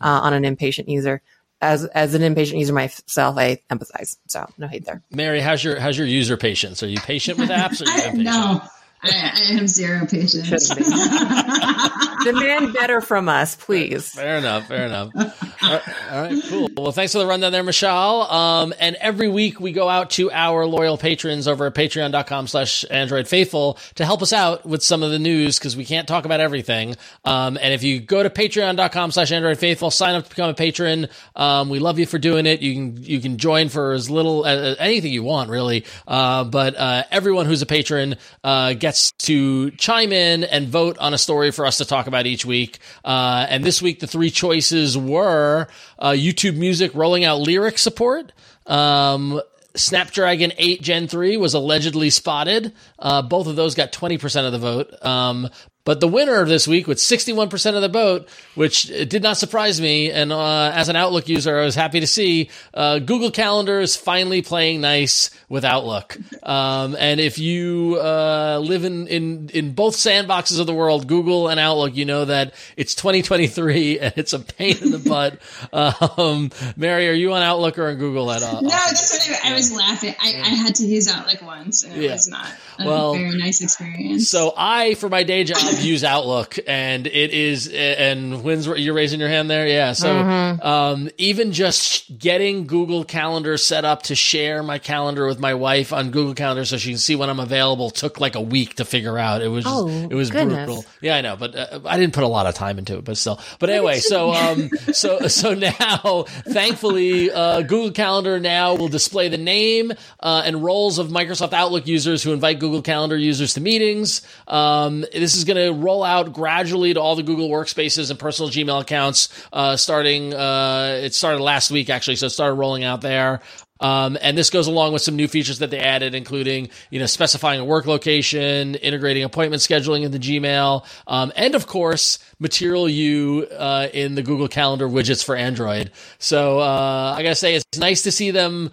uh, 0.00 0.20
on 0.22 0.32
an 0.32 0.44
impatient 0.44 0.88
user 0.88 1.20
as 1.60 1.84
as 1.84 2.14
an 2.14 2.22
impatient 2.22 2.58
user 2.58 2.72
myself, 2.72 3.38
I 3.38 3.60
empathize. 3.70 4.18
So 4.26 4.46
no 4.58 4.66
hate 4.66 4.84
there. 4.84 5.00
Mary, 5.12 5.40
how's 5.40 5.62
your 5.62 5.78
how's 5.78 5.96
your 5.96 6.08
user 6.08 6.36
patience? 6.36 6.82
Are 6.82 6.88
you 6.88 6.98
patient 6.98 7.38
with 7.38 7.50
apps? 7.50 7.80
Or 7.80 7.84
I, 7.88 8.12
no, 8.12 8.60
I, 9.02 9.08
I 9.08 9.52
have 9.54 9.68
zero 9.68 10.06
patience. 10.06 10.70
Demand 12.24 12.72
better 12.74 13.00
from 13.00 13.28
us, 13.28 13.56
please. 13.56 14.10
Fair 14.10 14.36
enough. 14.36 14.66
Fair 14.68 14.86
enough. 14.86 15.10
All 15.62 16.22
right, 16.22 16.42
cool. 16.48 16.68
Well, 16.76 16.92
thanks 16.92 17.12
for 17.12 17.18
the 17.18 17.26
rundown 17.26 17.52
there, 17.52 17.62
Mishaal. 17.64 18.30
Um, 18.30 18.74
and 18.78 18.96
every 18.96 19.28
week 19.28 19.60
we 19.60 19.72
go 19.72 19.88
out 19.88 20.10
to 20.10 20.30
our 20.30 20.66
loyal 20.66 20.98
patrons 20.98 21.48
over 21.48 21.66
at 21.66 21.74
patreon.com 21.74 22.46
slash 22.46 22.84
Android 22.90 23.28
Faithful 23.28 23.78
to 23.94 24.04
help 24.04 24.22
us 24.22 24.32
out 24.32 24.66
with 24.66 24.82
some 24.82 25.02
of 25.02 25.10
the 25.10 25.18
news 25.18 25.58
because 25.58 25.76
we 25.76 25.84
can't 25.84 26.06
talk 26.06 26.24
about 26.24 26.40
everything. 26.40 26.96
Um, 27.24 27.58
and 27.60 27.72
if 27.72 27.82
you 27.82 28.00
go 28.00 28.22
to 28.22 28.30
patreon.com 28.30 29.10
slash 29.12 29.32
Android 29.32 29.58
Faithful, 29.58 29.90
sign 29.90 30.14
up 30.14 30.24
to 30.24 30.30
become 30.30 30.50
a 30.50 30.54
patron. 30.54 31.08
Um, 31.36 31.68
we 31.68 31.78
love 31.78 31.98
you 31.98 32.06
for 32.06 32.18
doing 32.18 32.46
it. 32.46 32.60
You 32.60 32.74
can, 32.74 33.02
you 33.02 33.20
can 33.20 33.38
join 33.38 33.68
for 33.68 33.92
as 33.92 34.10
little, 34.10 34.44
uh, 34.44 34.74
anything 34.78 35.12
you 35.12 35.22
want, 35.22 35.50
really. 35.50 35.84
Uh, 36.06 36.44
but, 36.44 36.76
uh, 36.76 37.04
everyone 37.10 37.46
who's 37.46 37.62
a 37.62 37.66
patron, 37.66 38.16
uh, 38.44 38.74
gets 38.74 39.12
to 39.12 39.70
chime 39.72 40.12
in 40.12 40.44
and 40.44 40.68
vote 40.68 40.98
on 40.98 41.14
a 41.14 41.18
story 41.18 41.50
for 41.50 41.64
us 41.66 41.78
to 41.78 41.84
talk 41.84 42.06
about 42.06 42.11
each 42.26 42.44
week. 42.44 42.78
Uh, 43.04 43.46
and 43.48 43.64
this 43.64 43.80
week, 43.82 44.00
the 44.00 44.06
three 44.06 44.30
choices 44.30 44.96
were 44.96 45.68
uh, 45.98 46.10
YouTube 46.10 46.56
Music 46.56 46.94
rolling 46.94 47.24
out 47.24 47.40
lyric 47.40 47.78
support. 47.78 48.32
Um, 48.66 49.40
Snapdragon 49.74 50.52
8 50.58 50.82
Gen 50.82 51.08
3 51.08 51.36
was 51.36 51.54
allegedly 51.54 52.10
spotted. 52.10 52.72
Uh, 52.98 53.22
both 53.22 53.46
of 53.46 53.56
those 53.56 53.74
got 53.74 53.92
20% 53.92 54.46
of 54.46 54.52
the 54.52 54.58
vote. 54.58 55.04
Um, 55.04 55.48
But 55.84 55.98
the 55.98 56.06
winner 56.06 56.40
of 56.40 56.48
this 56.48 56.68
week 56.68 56.86
with 56.86 56.98
61% 56.98 57.74
of 57.74 57.82
the 57.82 57.88
vote, 57.88 58.28
which 58.54 58.84
did 58.84 59.22
not 59.22 59.36
surprise 59.36 59.80
me. 59.80 60.12
And 60.12 60.32
uh, 60.32 60.70
as 60.72 60.88
an 60.88 60.94
Outlook 60.94 61.28
user, 61.28 61.58
I 61.58 61.64
was 61.64 61.74
happy 61.74 61.98
to 61.98 62.06
see 62.06 62.50
uh, 62.72 63.00
Google 63.00 63.32
Calendar 63.32 63.80
is 63.80 63.96
finally 63.96 64.42
playing 64.42 64.80
nice 64.80 65.30
with 65.48 65.64
Outlook. 65.64 66.16
Um, 66.44 66.94
and 66.96 67.18
if 67.18 67.38
you 67.38 67.98
uh, 68.00 68.60
live 68.62 68.84
in, 68.84 69.08
in, 69.08 69.50
in 69.52 69.72
both 69.72 69.96
sandboxes 69.96 70.60
of 70.60 70.66
the 70.66 70.74
world, 70.74 71.08
Google 71.08 71.48
and 71.48 71.58
Outlook, 71.58 71.96
you 71.96 72.04
know 72.04 72.26
that 72.26 72.54
it's 72.76 72.94
2023 72.94 73.98
and 74.00 74.14
it's 74.16 74.32
a 74.32 74.38
pain 74.38 74.76
in 74.80 74.92
the 74.92 74.98
butt. 74.98 75.40
Um, 75.72 76.50
Mary, 76.76 77.08
are 77.08 77.12
you 77.12 77.32
on 77.32 77.42
Outlook 77.42 77.78
or 77.78 77.88
on 77.88 77.96
Google 77.96 78.30
at 78.30 78.44
all? 78.44 78.62
No, 78.62 78.68
that's 78.68 79.28
what 79.28 79.44
I, 79.44 79.50
I 79.50 79.54
was 79.54 79.72
laughing. 79.72 80.14
I, 80.20 80.28
I, 80.28 80.48
had 80.48 80.76
to 80.76 80.86
use 80.86 81.08
Outlook 81.08 81.42
once 81.42 81.82
and 81.82 81.94
it 81.94 82.04
yeah. 82.04 82.12
was 82.12 82.28
not 82.28 82.46
a 82.78 82.86
well, 82.86 83.14
very 83.14 83.36
nice 83.36 83.62
experience. 83.62 84.28
So 84.28 84.54
I, 84.56 84.94
for 84.94 85.08
my 85.08 85.24
day 85.24 85.44
job, 85.44 85.71
use 85.80 86.04
Outlook, 86.04 86.58
and 86.66 87.06
it 87.06 87.30
is. 87.30 87.68
And 87.68 88.42
when's 88.42 88.66
you're 88.66 88.94
raising 88.94 89.20
your 89.20 89.28
hand 89.28 89.50
there? 89.50 89.66
Yeah. 89.66 89.92
So 89.92 90.08
mm-hmm. 90.08 90.66
um, 90.66 91.10
even 91.18 91.52
just 91.52 92.18
getting 92.18 92.66
Google 92.66 93.04
Calendar 93.04 93.56
set 93.56 93.84
up 93.84 94.02
to 94.04 94.14
share 94.14 94.62
my 94.62 94.78
calendar 94.78 95.26
with 95.26 95.38
my 95.38 95.54
wife 95.54 95.92
on 95.92 96.10
Google 96.10 96.34
Calendar, 96.34 96.64
so 96.64 96.76
she 96.76 96.90
can 96.90 96.98
see 96.98 97.16
when 97.16 97.30
I'm 97.30 97.40
available, 97.40 97.90
took 97.90 98.20
like 98.20 98.34
a 98.34 98.40
week 98.40 98.76
to 98.76 98.84
figure 98.84 99.18
out. 99.18 99.42
It 99.42 99.48
was 99.48 99.64
oh, 99.66 99.88
it 99.88 100.14
was 100.14 100.30
goodness. 100.30 100.66
brutal. 100.66 100.84
Yeah, 101.00 101.16
I 101.16 101.20
know, 101.20 101.36
but 101.36 101.54
uh, 101.54 101.80
I 101.84 101.98
didn't 101.98 102.14
put 102.14 102.24
a 102.24 102.28
lot 102.28 102.46
of 102.46 102.54
time 102.54 102.78
into 102.78 102.98
it, 102.98 103.04
but 103.04 103.16
still. 103.16 103.40
But 103.58 103.70
anyway, 103.70 103.98
so 103.98 104.32
um, 104.32 104.70
so 104.92 105.20
so 105.28 105.54
now, 105.54 106.24
thankfully, 106.28 107.30
uh, 107.30 107.62
Google 107.62 107.92
Calendar 107.92 108.40
now 108.40 108.74
will 108.74 108.88
display 108.88 109.28
the 109.28 109.38
name 109.38 109.92
uh, 110.20 110.42
and 110.44 110.62
roles 110.62 110.98
of 110.98 111.08
Microsoft 111.08 111.52
Outlook 111.52 111.86
users 111.86 112.22
who 112.22 112.32
invite 112.32 112.58
Google 112.58 112.82
Calendar 112.82 113.16
users 113.16 113.54
to 113.54 113.60
meetings. 113.60 114.22
Um, 114.46 115.00
this 115.12 115.36
is 115.36 115.44
going 115.44 115.56
to 115.56 115.61
roll 115.70 116.02
out 116.02 116.32
gradually 116.32 116.94
to 116.94 117.00
all 117.00 117.16
the 117.16 117.22
Google 117.22 117.48
workspaces 117.48 118.10
and 118.10 118.18
personal 118.18 118.50
Gmail 118.50 118.80
accounts, 118.80 119.28
uh, 119.52 119.76
starting, 119.76 120.34
uh, 120.34 121.00
it 121.02 121.14
started 121.14 121.42
last 121.42 121.70
week 121.70 121.90
actually, 121.90 122.16
so 122.16 122.26
it 122.26 122.30
started 122.30 122.54
rolling 122.54 122.84
out 122.84 123.00
there. 123.00 123.40
Um, 123.82 124.16
and 124.22 124.38
this 124.38 124.48
goes 124.48 124.68
along 124.68 124.92
with 124.92 125.02
some 125.02 125.16
new 125.16 125.26
features 125.26 125.58
that 125.58 125.70
they 125.70 125.80
added, 125.80 126.14
including 126.14 126.70
you 126.90 127.00
know 127.00 127.06
specifying 127.06 127.60
a 127.60 127.64
work 127.64 127.84
location, 127.84 128.76
integrating 128.76 129.24
appointment 129.24 129.60
scheduling 129.60 130.04
into 130.04 130.18
Gmail, 130.18 130.86
um, 131.08 131.32
and 131.34 131.56
of 131.56 131.66
course 131.66 132.20
Material 132.38 132.88
You 132.88 133.48
uh, 133.50 133.88
in 133.92 134.14
the 134.14 134.22
Google 134.22 134.46
Calendar 134.46 134.88
widgets 134.88 135.24
for 135.24 135.34
Android. 135.34 135.90
So 136.18 136.60
uh, 136.60 137.14
I 137.18 137.22
gotta 137.24 137.34
say, 137.34 137.56
it's 137.56 137.78
nice 137.78 138.02
to 138.02 138.12
see 138.12 138.30
them 138.30 138.70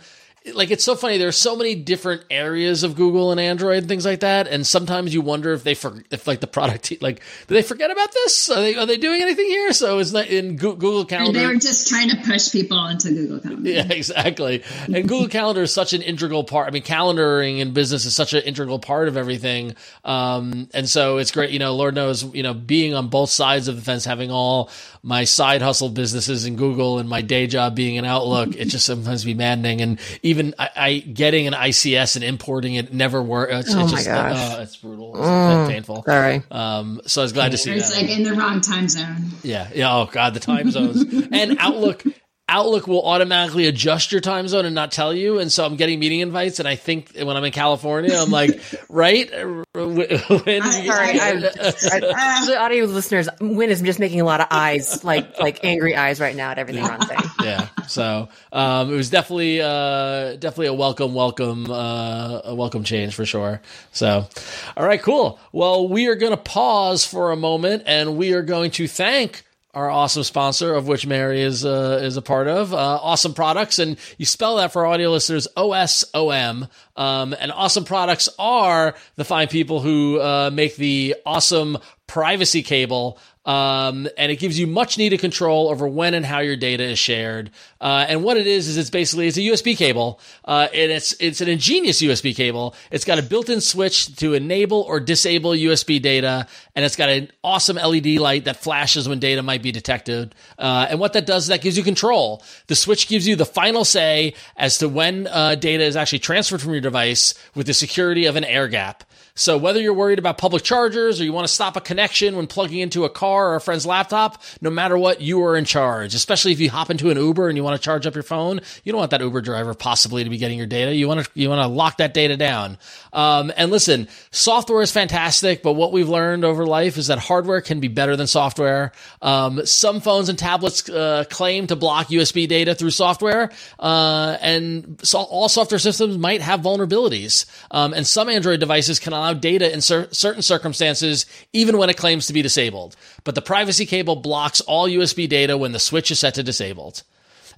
like 0.54 0.71
it's 0.71 0.84
so 0.84 0.95
funny. 0.95 1.17
There's 1.17 1.38
so 1.38 1.56
many 1.56 1.75
different 1.75 2.23
areas 2.30 2.84
of 2.84 2.95
Google 2.95 3.32
and 3.32 3.39
Android 3.39 3.80
and 3.80 3.88
things 3.88 4.06
like 4.06 4.21
that, 4.21 4.47
and 4.47 4.65
sometimes 4.65 5.13
you 5.13 5.21
wonder 5.21 5.54
if 5.54 5.63
they 5.63 5.73
for, 5.73 6.02
if 6.12 6.28
like 6.28 6.39
the 6.39 6.47
product 6.47 6.93
like 7.02 7.21
do 7.47 7.54
they 7.56 7.62
forget 7.62 7.91
about 7.91 8.12
this? 8.13 8.49
Are 8.49 8.62
they 8.62 8.75
are 8.75 8.86
they 8.86 8.97
doing 8.97 9.21
anything 9.21 9.47
here? 9.47 9.73
So 9.73 9.99
it's 9.99 10.12
not 10.12 10.28
in 10.28 10.56
Google 10.56 11.06
Calendar. 11.06 11.39
they 11.39 11.45
were 11.45 11.56
just 11.56 11.88
trying 11.88 12.10
to 12.10 12.17
push 12.17 12.52
people 12.52 12.88
into 12.88 13.10
Google 13.10 13.39
Calendar. 13.39 13.69
Yeah, 13.69 13.88
exactly. 13.89 14.63
And 14.86 15.08
Google 15.08 15.28
Calendar 15.28 15.63
is 15.63 15.73
such 15.73 15.93
an 15.93 16.02
integral 16.02 16.43
part. 16.43 16.67
I 16.67 16.71
mean, 16.71 16.84
calendaring 16.84 17.60
in 17.60 17.73
business 17.73 18.06
is 18.06 18.15
such 18.15 18.34
an 18.34 18.43
integral 18.43 18.80
part 18.80 19.08
of 19.08 19.17
everything. 19.17 19.75
Um, 20.04 20.69
and 20.73 20.88
so 20.88 21.17
it's 21.17 21.32
great. 21.32 21.52
You 21.52 21.60
know, 21.60 21.75
Lord 21.75 21.95
knows, 21.95 22.23
you 22.34 22.43
know, 22.43 22.54
being 22.54 22.93
on 22.93 23.10
both 23.10 23.30
sides 23.30 23.67
of 23.67 23.75
the 23.75 23.82
fence, 23.82 24.06
having 24.06 24.32
all 24.32 24.69
my 25.04 25.23
side 25.23 25.62
hustle 25.62 25.89
businesses 25.89 26.45
in 26.45 26.56
Google 26.56 26.99
and 26.99 27.08
my 27.08 27.21
day 27.21 27.47
job 27.47 27.75
being 27.75 27.95
in 27.95 28.06
Outlook, 28.06 28.56
it 28.56 28.65
just 28.65 28.86
sometimes 28.86 29.23
be 29.23 29.34
maddening. 29.34 29.82
And 29.82 29.99
even 30.30 30.56
I, 30.58 30.70
I 30.76 31.00
getting 31.00 31.48
an 31.48 31.54
ICS 31.54 32.15
and 32.15 32.24
importing 32.24 32.76
it 32.76 32.94
never 32.94 33.22
works. 33.22 33.54
It's, 33.68 33.76
oh 33.76 33.84
it's 33.84 33.92
my 33.92 33.98
just, 33.98 34.08
gosh, 34.10 34.58
uh, 34.58 34.62
it's 34.62 34.76
brutal. 34.78 35.15
It's 35.15 35.26
mm, 35.26 35.68
painful. 35.68 36.04
Sorry. 36.04 36.44
Um, 36.50 37.02
so 37.06 37.22
I 37.22 37.26
was 37.26 37.34
glad 37.34 37.52
to 37.52 37.58
see 37.58 37.72
it's 37.72 37.92
that. 37.94 38.02
like 38.02 38.12
in 38.15 38.24
the 38.24 38.34
wrong 38.34 38.62
time 38.62 38.88
zone. 38.88 39.26
Yeah. 39.44 39.70
Yeah. 39.74 39.96
Oh 39.96 40.10
God, 40.12 40.34
the 40.34 40.39
time 40.39 40.72
zones 40.72 41.02
and 41.32 41.58
Outlook. 41.60 42.04
Outlook 42.49 42.88
will 42.88 43.05
automatically 43.05 43.67
adjust 43.67 44.12
your 44.12 44.21
time 44.21 44.47
zone 44.47 44.65
and 44.65 44.73
not 44.73 44.91
tell 44.91 45.13
you. 45.13 45.39
And 45.39 45.51
so 45.51 45.65
I'm 45.65 45.75
getting 45.75 45.99
meeting 45.99 46.19
invites, 46.19 46.59
and 46.59 46.67
I 46.67 46.75
think 46.75 47.13
when 47.15 47.38
I'm 47.38 47.43
in 47.43 47.51
California, 47.51 48.15
I'm 48.17 48.31
like, 48.31 48.59
right? 48.89 49.29
When, 49.79 50.63
sorry, 50.63 51.19
I'm, 51.21 51.43
actually, 51.62 52.55
audio 52.55 52.85
listeners, 52.85 53.29
Huyen 53.39 53.69
is 53.69 53.81
just 53.81 53.99
making 53.99 54.19
a 54.19 54.25
lot 54.25 54.41
of 54.41 54.47
eyes, 54.51 55.03
like 55.03 55.39
like 55.39 55.63
angry 55.63 55.95
eyes 55.95 56.19
right 56.19 56.35
now 56.35 56.51
at 56.51 56.59
everything 56.59 56.83
Ron 56.83 57.01
saying. 57.07 57.21
Yeah. 57.43 57.67
So 57.88 58.27
um, 58.51 58.91
it 58.91 58.95
was 58.95 59.09
definitely 59.09 59.62
uh, 59.62 60.35
definitely 60.35 60.67
a 60.67 60.73
welcome, 60.73 61.13
welcome, 61.13 61.69
uh, 61.71 62.41
a 62.43 62.55
welcome 62.55 62.83
change 62.83 63.15
for 63.15 63.25
sure. 63.25 63.62
So, 63.91 64.27
all 64.75 64.85
right, 64.85 65.01
cool. 65.01 65.39
Well, 65.51 65.88
we 65.88 66.07
are 66.07 66.15
going 66.15 66.31
to 66.31 66.38
pause 66.38 67.05
for 67.05 67.31
a 67.31 67.38
moment, 67.38 67.83
and 67.85 68.17
we 68.17 68.33
are 68.33 68.41
going 68.41 68.71
to 68.71 68.88
thank 68.88 69.45
our 69.73 69.89
awesome 69.89 70.23
sponsor, 70.23 70.73
of 70.73 70.88
which 70.88 71.05
Mary 71.05 71.41
is 71.41 71.63
uh, 71.65 71.99
is 72.01 72.17
a 72.17 72.21
part 72.21 72.47
of. 72.47 72.73
Uh, 72.73 72.99
OSOM 73.03 73.36
products, 73.36 73.79
and 73.79 73.97
you 74.17 74.25
spell 74.25 74.58
that 74.58 74.71
for 74.71 74.86
audio 74.86 75.12
listeners: 75.12 75.47
O 75.55 75.73
S 75.73 76.03
O 76.13 76.32
M. 76.32 76.67
Um, 76.95 77.34
and 77.39 77.51
OSOM 77.51 77.86
products 77.86 78.29
are 78.39 78.95
the 79.15 79.23
fine 79.23 79.47
people 79.47 79.79
who 79.79 80.19
uh, 80.19 80.49
make 80.51 80.75
the 80.75 81.15
OSOM 81.25 81.82
privacy 82.08 82.63
cable 82.63 83.19
um, 83.49 84.08
and 84.15 84.32
it 84.32 84.36
gives 84.36 84.60
you 84.60 84.67
much 84.67 84.99
needed 84.99 85.19
control 85.19 85.69
over 85.69 85.88
when 85.88 86.13
and 86.13 86.23
how 86.23 86.38
your 86.38 86.55
data 86.55 86.84
is 86.84 86.99
shared. 86.99 87.49
Uh, 87.82 88.05
and 88.08 88.23
what 88.23 88.38
it 88.38 88.45
is 88.45 88.67
is 88.67 88.77
it's 88.77 88.91
basically 88.91 89.27
it's 89.27 89.38
a 89.38 89.41
USB 89.41 89.75
cable, 89.75 90.19
uh, 90.45 90.67
and 90.71 90.91
it's 90.91 91.13
it's 91.19 91.41
an 91.41 91.47
ingenious 91.47 91.99
USB 91.99 92.36
cable. 92.36 92.75
It's 92.91 93.05
got 93.05 93.17
a 93.17 93.23
built-in 93.23 93.60
switch 93.62 94.15
to 94.17 94.36
enable 94.36 94.82
or 94.82 94.99
disable 94.99 95.51
USB 95.51 95.99
data, 95.99 96.45
and 96.80 96.86
it's 96.86 96.96
got 96.96 97.10
an 97.10 97.30
awesome 97.44 97.76
LED 97.76 98.06
light 98.20 98.46
that 98.46 98.56
flashes 98.56 99.10
when 99.10 99.20
data 99.20 99.44
might 99.44 99.62
be 99.62 99.74
detected. 99.74 100.34
Uh, 100.58 100.88
and 100.89 100.98
what 100.98 101.12
that 101.12 101.26
does 101.26 101.44
is 101.44 101.48
that 101.50 101.60
gives 101.60 101.76
you 101.76 101.84
control. 101.84 102.42
The 102.68 102.76
switch 102.76 103.10
gives 103.10 103.28
you 103.28 103.36
the 103.36 103.46
final 103.46 103.84
say 103.84 104.34
as 104.56 104.78
to 104.78 104.88
when 104.88 105.28
uh, 105.28 105.56
data 105.56 105.84
is 105.84 105.98
actually 105.98 106.20
transferred 106.20 106.62
from 106.62 106.72
your 106.72 106.80
device 106.80 107.34
with 107.54 107.68
the 107.68 107.74
security 107.74 108.28
of 108.28 108.38
an 108.38 108.46
air 108.46 108.70
gap. 108.70 109.04
So 109.39 109.58
whether 109.58 109.80
you're 109.80 109.94
worried 109.94 110.20
about 110.20 110.38
public 110.38 110.63
chargers 110.63 111.22
or 111.22 111.24
you 111.24 111.32
want 111.32 111.48
to 111.48 111.54
stop 111.54 111.78
a 111.78 111.82
connection 111.82 112.36
when 112.36 112.46
plugging 112.46 112.80
into 112.80 113.06
a 113.06 113.10
car 113.10 113.52
or 113.52 113.56
a 113.56 113.62
friend's 113.62 113.86
laptop, 113.86 114.44
no 114.60 114.70
matter 114.70 114.98
what, 114.98 115.22
you 115.22 115.42
are 115.46 115.56
in 115.56 115.63
charge. 115.63 116.13
Especially 116.13 116.52
if 116.52 116.60
you 116.60 116.70
hop 116.70 116.89
into 116.89 117.10
an 117.10 117.15
Uber 117.15 117.48
and 117.48 117.58
you 117.58 117.63
want 117.63 117.80
to 117.80 117.82
charge 117.82 118.06
up 118.06 118.15
your 118.15 118.24
phone, 118.24 118.60
you 118.84 118.92
don't 118.92 119.00
want 119.00 119.12
that 119.12 119.22
Uber 119.22 119.39
driver 119.39 119.74
possibly 119.74 120.26
to 120.26 120.30
be 120.30 120.38
getting 120.38 120.58
your 120.58 120.68
data. 120.68 120.94
You 120.94 121.08
want 121.08 121.26
to 121.26 121.32
you 121.36 121.48
want 121.48 121.62
to 121.62 121.68
lock 121.68 122.00
that 122.00 122.13
data 122.13 122.36
down. 122.36 122.78
Um, 123.13 123.54
and 123.56 123.72
listen, 123.72 124.10
software 124.32 124.82
is 124.82 124.92
fantastic, 124.92 125.63
but 125.63 125.72
what 125.72 125.94
we've 125.94 126.10
learned 126.10 126.44
over 126.44 126.65
life 126.69 126.97
is 126.97 127.08
that 127.08 127.19
hardware 127.19 127.60
can 127.60 127.79
be 127.79 127.89
better 127.89 128.15
than 128.15 128.27
software. 128.27 128.93
Um, 129.21 129.65
some 129.65 129.99
phones 129.99 130.29
and 130.29 130.39
tablets 130.39 130.88
uh, 130.89 131.25
claim 131.29 131.67
to 131.67 131.75
block 131.75 132.08
USB 132.08 132.47
data 132.47 132.73
through 132.75 132.91
software, 132.91 133.51
uh, 133.79 134.38
and 134.41 134.99
so 135.03 135.19
all 135.19 135.49
software 135.49 135.79
systems 135.79 136.17
might 136.17 136.41
have 136.41 136.62
vulnerabilities. 136.62 137.45
Um, 137.71 137.93
and 137.93 138.08
some 138.08 138.29
Android 138.29 138.60
devices 138.60 138.99
can 138.99 139.12
allow 139.12 139.34
data 139.34 139.71
in 139.71 139.82
cer- 139.82 140.08
certain 140.13 140.41
circumstances, 140.41 141.25
even 141.51 141.77
when 141.77 141.89
it 141.89 141.97
claims 141.97 142.27
to 142.27 142.34
be 142.34 142.41
disabled. 142.41 142.95
But 143.23 143.36
the 143.36 143.41
privacy 143.41 143.86
cable 143.86 144.15
blocks 144.15 144.62
all 144.62 144.88
USB 144.88 145.27
data 145.27 145.58
when 145.58 145.73
the 145.73 145.79
switch 145.79 146.12
is 146.12 146.19
set 146.19 146.36
to 146.36 146.43
disabled. 146.43 147.03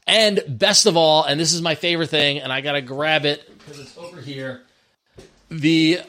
And 0.08 0.44
best 0.48 0.88
of 0.88 0.98
all, 0.98 1.24
and 1.24 1.40
this 1.40 1.54
is 1.54 1.62
my 1.62 1.76
favorite 1.76 2.10
thing, 2.10 2.40
and 2.40 2.52
I 2.52 2.62
gotta 2.62 2.82
grab 2.82 3.26
it 3.26 3.48
because 3.60 3.80
it's 3.80 3.98
over 3.98 4.20
here 4.20 4.62
the 5.52 6.00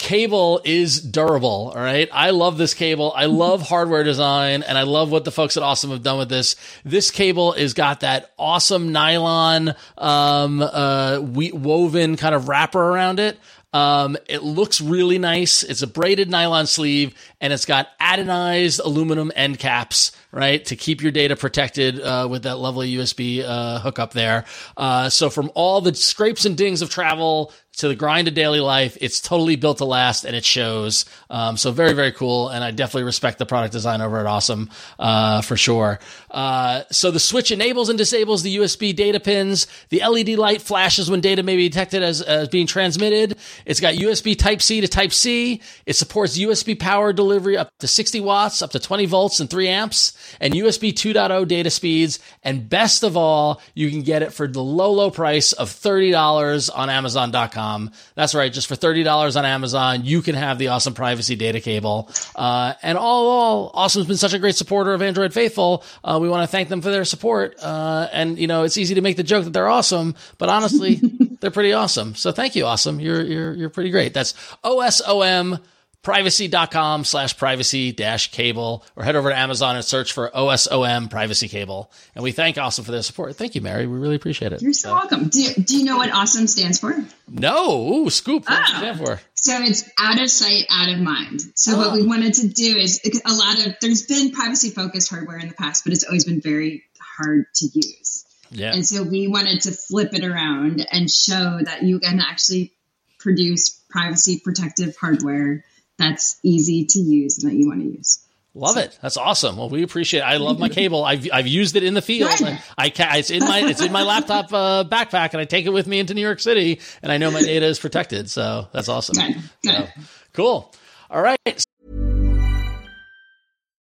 cable 0.00 0.62
is 0.64 0.98
durable. 1.00 1.72
All 1.76 1.80
right. 1.80 2.08
I 2.10 2.30
love 2.30 2.56
this 2.56 2.72
cable. 2.72 3.12
I 3.14 3.26
love 3.26 3.60
hardware 3.68 4.02
design 4.02 4.62
and 4.62 4.76
I 4.78 4.82
love 4.82 5.12
what 5.12 5.24
the 5.24 5.30
folks 5.30 5.56
at 5.58 5.62
OSOM 5.62 5.90
have 5.90 6.02
done 6.02 6.18
with 6.18 6.30
this. 6.30 6.56
This 6.84 7.10
cable 7.10 7.52
is 7.52 7.74
got 7.74 8.00
that 8.00 8.32
awesome 8.38 8.92
nylon, 8.92 9.74
um, 9.98 10.62
uh, 10.62 11.20
woven 11.20 12.16
kind 12.16 12.34
of 12.34 12.48
wrapper 12.48 12.80
around 12.80 13.20
it. 13.20 13.38
Um, 13.72 14.16
it 14.26 14.42
looks 14.42 14.80
really 14.80 15.18
nice. 15.18 15.62
It's 15.62 15.82
a 15.82 15.86
braided 15.86 16.30
nylon 16.30 16.66
sleeve 16.66 17.14
and 17.40 17.52
it's 17.52 17.66
got 17.66 17.86
anodized 18.00 18.80
aluminum 18.82 19.30
end 19.36 19.58
caps, 19.58 20.12
right, 20.32 20.64
to 20.66 20.76
keep 20.76 21.02
your 21.02 21.12
data 21.12 21.36
protected 21.36 22.00
uh, 22.00 22.28
with 22.30 22.44
that 22.44 22.56
lovely 22.58 22.92
USB 22.94 23.44
uh, 23.44 23.80
hookup 23.80 24.12
there. 24.12 24.44
Uh, 24.76 25.08
so 25.08 25.30
from 25.30 25.50
all 25.54 25.80
the 25.80 25.94
scrapes 25.94 26.44
and 26.44 26.56
dings 26.56 26.82
of 26.82 26.90
travel 26.90 27.52
to 27.80 27.88
the 27.88 27.94
grind 27.94 28.28
of 28.28 28.34
daily 28.34 28.60
life. 28.60 28.98
It's 29.00 29.20
totally 29.20 29.56
built 29.56 29.78
to 29.78 29.84
last 29.84 30.24
and 30.24 30.34
it 30.36 30.44
shows. 30.44 31.04
Um, 31.30 31.56
so 31.56 31.72
very, 31.72 31.92
very 31.92 32.12
cool. 32.12 32.48
And 32.48 32.62
I 32.64 32.72
definitely 32.72 33.04
respect 33.04 33.38
the 33.38 33.46
product 33.46 33.72
design 33.72 34.00
over 34.00 34.18
at 34.18 34.26
OSOM, 34.26 34.70
uh, 34.98 35.40
for 35.42 35.56
sure. 35.56 35.98
Uh, 36.30 36.82
so 36.90 37.10
the 37.10 37.20
switch 37.20 37.50
enables 37.50 37.88
and 37.88 37.96
disables 37.96 38.42
the 38.42 38.56
USB 38.56 38.94
data 38.94 39.20
pins. 39.20 39.66
The 39.88 40.02
LED 40.06 40.30
light 40.30 40.60
flashes 40.60 41.10
when 41.10 41.20
data 41.20 41.42
may 41.42 41.56
be 41.56 41.68
detected 41.68 42.02
as, 42.02 42.20
as 42.20 42.48
being 42.48 42.66
transmitted. 42.66 43.36
It's 43.64 43.80
got 43.80 43.94
USB 43.94 44.38
Type 44.38 44.60
C 44.60 44.80
to 44.80 44.88
Type 44.88 45.12
C. 45.12 45.62
It 45.86 45.94
supports 45.94 46.36
USB 46.38 46.78
power 46.78 47.12
delivery 47.12 47.56
up 47.56 47.70
to 47.78 47.88
60 47.88 48.20
watts, 48.20 48.62
up 48.62 48.72
to 48.72 48.78
20 48.78 49.06
volts 49.06 49.40
and 49.40 49.48
3 49.48 49.68
amps, 49.68 50.12
and 50.40 50.54
USB 50.54 50.92
2.0 50.92 51.46
data 51.48 51.70
speeds. 51.70 52.18
And 52.42 52.68
best 52.68 53.02
of 53.02 53.16
all, 53.16 53.60
you 53.74 53.90
can 53.90 54.02
get 54.02 54.22
it 54.22 54.32
for 54.32 54.46
the 54.46 54.62
low, 54.62 54.92
low 54.92 55.10
price 55.10 55.52
of 55.52 55.70
$30 55.70 56.70
on 56.74 56.90
Amazon.com. 56.90 57.90
That's 58.14 58.34
right, 58.34 58.52
just 58.52 58.66
for 58.66 58.74
$30 58.74 59.36
on 59.36 59.44
Amazon, 59.44 60.04
you 60.04 60.22
can 60.22 60.34
have 60.34 60.58
the 60.58 60.68
awesome 60.68 60.94
privacy 60.94 61.36
data 61.36 61.60
cable. 61.60 62.10
Uh, 62.34 62.74
and 62.82 62.98
all, 62.98 63.28
all, 63.28 63.72
OSOM's 63.72 64.06
been 64.06 64.16
such 64.16 64.34
a 64.34 64.38
great 64.38 64.56
supporter 64.56 64.92
of 64.92 65.02
Android 65.02 65.32
Faithful. 65.32 65.84
Uh, 66.02 66.18
we 66.20 66.28
want 66.28 66.42
to 66.42 66.48
thank 66.48 66.68
them 66.68 66.80
for 66.80 66.90
their 66.90 67.04
support. 67.04 67.56
Uh, 67.62 68.08
and, 68.12 68.38
you 68.38 68.46
know, 68.46 68.64
it's 68.64 68.76
easy 68.76 68.94
to 68.94 69.00
make 69.00 69.16
the 69.16 69.22
joke 69.22 69.44
that 69.44 69.52
they're 69.52 69.68
awesome, 69.68 70.14
but 70.38 70.48
honestly, 70.48 71.00
they're 71.40 71.50
pretty 71.50 71.72
awesome. 71.72 72.14
So 72.14 72.32
thank 72.32 72.54
you, 72.54 72.66
awesome. 72.66 73.00
You're 73.00 73.22
you're 73.22 73.54
you're 73.54 73.70
pretty 73.70 73.90
great. 73.90 74.14
That's 74.14 74.34
OSOM 74.62 75.60
privacy.com 76.02 77.04
slash 77.04 77.36
privacy 77.36 77.92
dash 77.92 78.30
cable 78.30 78.84
or 78.96 79.04
head 79.04 79.16
over 79.16 79.30
to 79.30 79.36
Amazon 79.36 79.76
and 79.76 79.84
search 79.84 80.12
for 80.12 80.30
OSOM 80.30 81.10
privacy 81.10 81.48
cable. 81.48 81.92
And 82.14 82.22
we 82.24 82.32
thank 82.32 82.56
OSOM 82.56 82.84
for 82.84 82.90
their 82.90 83.02
support. 83.02 83.36
Thank 83.36 83.54
you, 83.54 83.60
Mary. 83.60 83.86
We 83.86 83.98
really 83.98 84.16
appreciate 84.16 84.52
it. 84.52 84.62
You're 84.62 84.72
so, 84.72 84.88
so. 84.88 84.94
welcome. 84.94 85.28
Do 85.28 85.42
you, 85.42 85.54
do 85.54 85.76
you 85.76 85.84
know 85.84 85.98
what 85.98 86.10
OSOM 86.10 86.48
stands 86.48 86.78
for? 86.78 87.04
No. 87.28 87.92
Ooh, 87.94 88.10
scoop. 88.10 88.48
What 88.48 88.62
oh. 88.62 88.78
stand 88.78 88.98
for? 88.98 89.20
So 89.34 89.58
it's 89.62 89.88
out 89.98 90.20
of 90.20 90.30
sight, 90.30 90.64
out 90.70 90.88
of 90.88 91.00
mind. 91.00 91.40
So 91.54 91.74
oh. 91.74 91.78
what 91.78 91.92
we 91.92 92.02
oh. 92.02 92.06
wanted 92.06 92.34
to 92.34 92.48
do 92.48 92.76
is 92.76 93.00
a 93.26 93.34
lot 93.34 93.66
of, 93.66 93.74
there's 93.82 94.06
been 94.06 94.32
privacy 94.32 94.70
focused 94.70 95.10
hardware 95.10 95.38
in 95.38 95.48
the 95.48 95.54
past, 95.54 95.84
but 95.84 95.92
it's 95.92 96.04
always 96.04 96.24
been 96.24 96.40
very 96.40 96.84
hard 97.18 97.44
to 97.56 97.66
use. 97.74 98.24
Yeah. 98.50 98.72
And 98.72 98.86
so 98.86 99.02
we 99.02 99.28
wanted 99.28 99.60
to 99.62 99.72
flip 99.72 100.14
it 100.14 100.24
around 100.24 100.86
and 100.90 101.10
show 101.10 101.60
that 101.62 101.82
you 101.82 102.00
can 102.00 102.20
actually 102.20 102.72
produce 103.18 103.70
privacy 103.90 104.40
protective 104.42 104.96
hardware 104.96 105.64
that's 106.00 106.38
easy 106.42 106.84
to 106.84 106.98
use 106.98 107.42
and 107.42 107.50
that 107.50 107.56
you 107.56 107.68
want 107.68 107.80
to 107.80 107.86
use. 107.86 108.26
Love 108.52 108.78
it. 108.78 108.98
That's 109.00 109.16
awesome. 109.16 109.56
Well, 109.56 109.68
we 109.68 109.84
appreciate 109.84 110.20
it. 110.20 110.24
I 110.24 110.38
love 110.38 110.58
my 110.58 110.68
cable. 110.80 111.04
I've, 111.04 111.28
I've 111.32 111.46
used 111.46 111.76
it 111.76 111.84
in 111.84 111.94
the 111.94 112.02
field. 112.02 112.30
I 112.76 112.90
can, 112.90 113.16
it's 113.16 113.30
in 113.30 113.40
my, 113.40 113.60
it's 113.60 113.80
in 113.80 113.92
my 113.92 114.02
laptop 114.02 114.52
uh, 114.52 114.84
backpack 114.84 115.32
and 115.32 115.40
I 115.40 115.44
take 115.44 115.66
it 115.66 115.70
with 115.70 115.86
me 115.86 116.00
into 116.00 116.14
New 116.14 116.20
York 116.20 116.40
City 116.40 116.80
and 117.02 117.12
I 117.12 117.18
know 117.18 117.30
my 117.30 117.42
data 117.42 117.66
is 117.66 117.78
protected. 117.78 118.28
So 118.28 118.66
that's 118.72 118.88
awesome. 118.88 119.14
Good. 119.14 119.36
Good. 119.62 119.72
So, 119.72 120.02
cool. 120.32 120.74
All 121.10 121.22
right. 121.22 121.38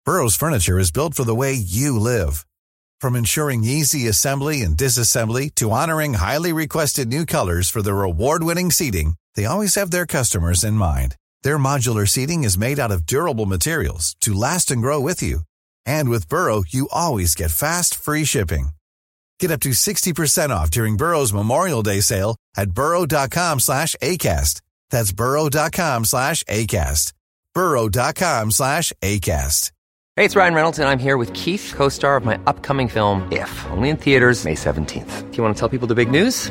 Burrow's 0.07 0.37
furniture 0.37 0.79
is 0.79 0.91
built 0.91 1.15
for 1.15 1.25
the 1.25 1.35
way 1.35 1.53
you 1.53 1.99
live. 1.99 2.47
From 3.01 3.15
ensuring 3.15 3.65
easy 3.65 4.07
assembly 4.07 4.63
and 4.63 4.75
disassembly 4.75 5.55
to 5.57 5.73
honoring 5.73 6.15
highly 6.15 6.53
requested 6.53 7.09
new 7.09 7.27
colors 7.27 7.69
for 7.69 7.83
their 7.83 8.03
award-winning 8.03 8.71
seating, 8.71 9.17
they 9.35 9.45
always 9.45 9.75
have 9.75 9.91
their 9.91 10.07
customers 10.07 10.65
in 10.65 10.75
mind. 10.75 11.17
Their 11.47 11.59
modular 11.59 12.09
seating 12.09 12.43
is 12.43 12.59
made 12.59 12.81
out 12.81 12.91
of 12.91 13.07
durable 13.07 13.47
materials 13.47 14.17
to 14.23 14.35
last 14.35 14.73
and 14.73 14.83
grow 14.83 14.99
with 14.99 15.23
you. 15.23 15.43
And 15.95 16.09
with 16.09 16.29
Burrow, 16.29 16.65
you 16.67 16.89
always 16.91 17.37
get 17.37 17.53
fast, 17.53 17.95
free 17.95 18.25
shipping. 18.25 18.71
Get 19.39 19.53
up 19.53 19.61
to 19.61 19.69
60% 19.69 20.51
off 20.51 20.73
during 20.73 20.97
Burrow's 20.97 21.33
Memorial 21.33 21.85
Day 21.85 22.01
sale 22.01 22.35
at 22.57 22.73
burrow.com 22.73 23.61
slash 23.61 23.95
ACAST. 24.03 24.61
That's 24.91 25.13
burrow.com 25.13 26.05
slash 26.05 26.43
ACAST. 26.49 27.13
burrow.com 27.55 28.51
slash 28.51 28.93
ACAST. 29.01 29.71
Hey, 30.17 30.25
it's 30.25 30.35
Ryan 30.35 30.55
Reynolds, 30.55 30.81
and 30.81 30.89
I'm 30.89 30.99
here 30.99 31.17
with 31.17 31.33
Keith, 31.33 31.75
co-star 31.77 32.17
of 32.17 32.25
my 32.25 32.41
upcoming 32.49 32.89
film, 32.89 33.23
If, 33.31 33.71
only 33.71 33.91
in 33.91 33.99
theaters 33.99 34.45
May 34.45 34.57
17th. 34.57 35.31
Do 35.31 35.37
you 35.37 35.45
want 35.45 35.55
to 35.55 35.61
tell 35.61 35.69
people 35.69 35.87
the 35.87 35.95
big 35.95 36.11
news? 36.11 36.51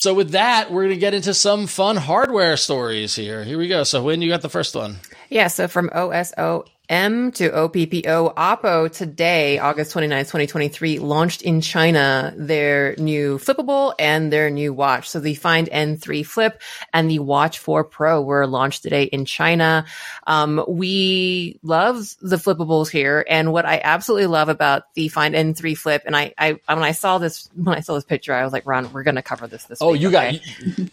So 0.00 0.14
with 0.14 0.30
that, 0.30 0.70
we're 0.70 0.84
going 0.84 0.94
to 0.94 1.00
get 1.00 1.14
into 1.14 1.34
some 1.34 1.66
fun 1.66 1.96
hardware 1.96 2.56
stories 2.56 3.16
here. 3.16 3.42
Here 3.42 3.58
we 3.58 3.66
go. 3.66 3.82
So 3.82 4.04
Huyen 4.04 4.22
you 4.22 4.28
got 4.28 4.42
the 4.42 4.48
first 4.48 4.76
one? 4.76 4.98
Yeah, 5.28 5.48
so 5.48 5.66
from 5.66 5.90
OSO 5.92 6.64
M 6.88 7.32
to 7.32 7.50
OPPO, 7.50 8.34
Oppo 8.34 8.90
today, 8.90 9.58
August 9.58 9.94
29th, 9.94 10.20
2023, 10.20 10.98
launched 10.98 11.42
in 11.42 11.60
China 11.60 12.32
their 12.34 12.96
new 12.96 13.36
flippable 13.36 13.94
and 13.98 14.32
their 14.32 14.48
new 14.48 14.72
watch. 14.72 15.10
So 15.10 15.20
the 15.20 15.34
Find 15.34 15.68
N3 15.68 16.24
Flip 16.24 16.62
and 16.94 17.10
the 17.10 17.18
Watch 17.18 17.58
4 17.58 17.84
Pro 17.84 18.22
were 18.22 18.46
launched 18.46 18.82
today 18.82 19.02
in 19.02 19.26
China. 19.26 19.84
Um, 20.26 20.64
we 20.66 21.58
love 21.62 22.14
the 22.22 22.36
flippables 22.36 22.88
here. 22.88 23.22
And 23.28 23.52
what 23.52 23.66
I 23.66 23.80
absolutely 23.84 24.28
love 24.28 24.48
about 24.48 24.94
the 24.94 25.08
Find 25.08 25.34
N3 25.34 25.76
Flip, 25.76 26.02
and 26.06 26.16
I, 26.16 26.32
I 26.38 26.52
when 26.68 26.84
I 26.84 26.92
saw 26.92 27.18
this, 27.18 27.50
when 27.54 27.76
I 27.76 27.80
saw 27.80 27.96
this 27.96 28.04
picture, 28.04 28.32
I 28.32 28.44
was 28.44 28.52
like, 28.54 28.66
Ron, 28.66 28.90
we're 28.92 29.02
going 29.02 29.16
to 29.16 29.22
cover 29.22 29.46
this 29.46 29.64
this 29.64 29.82
oh, 29.82 29.92
week. 29.92 30.00
you 30.00 30.10
got, 30.10 30.32
you, 30.32 30.40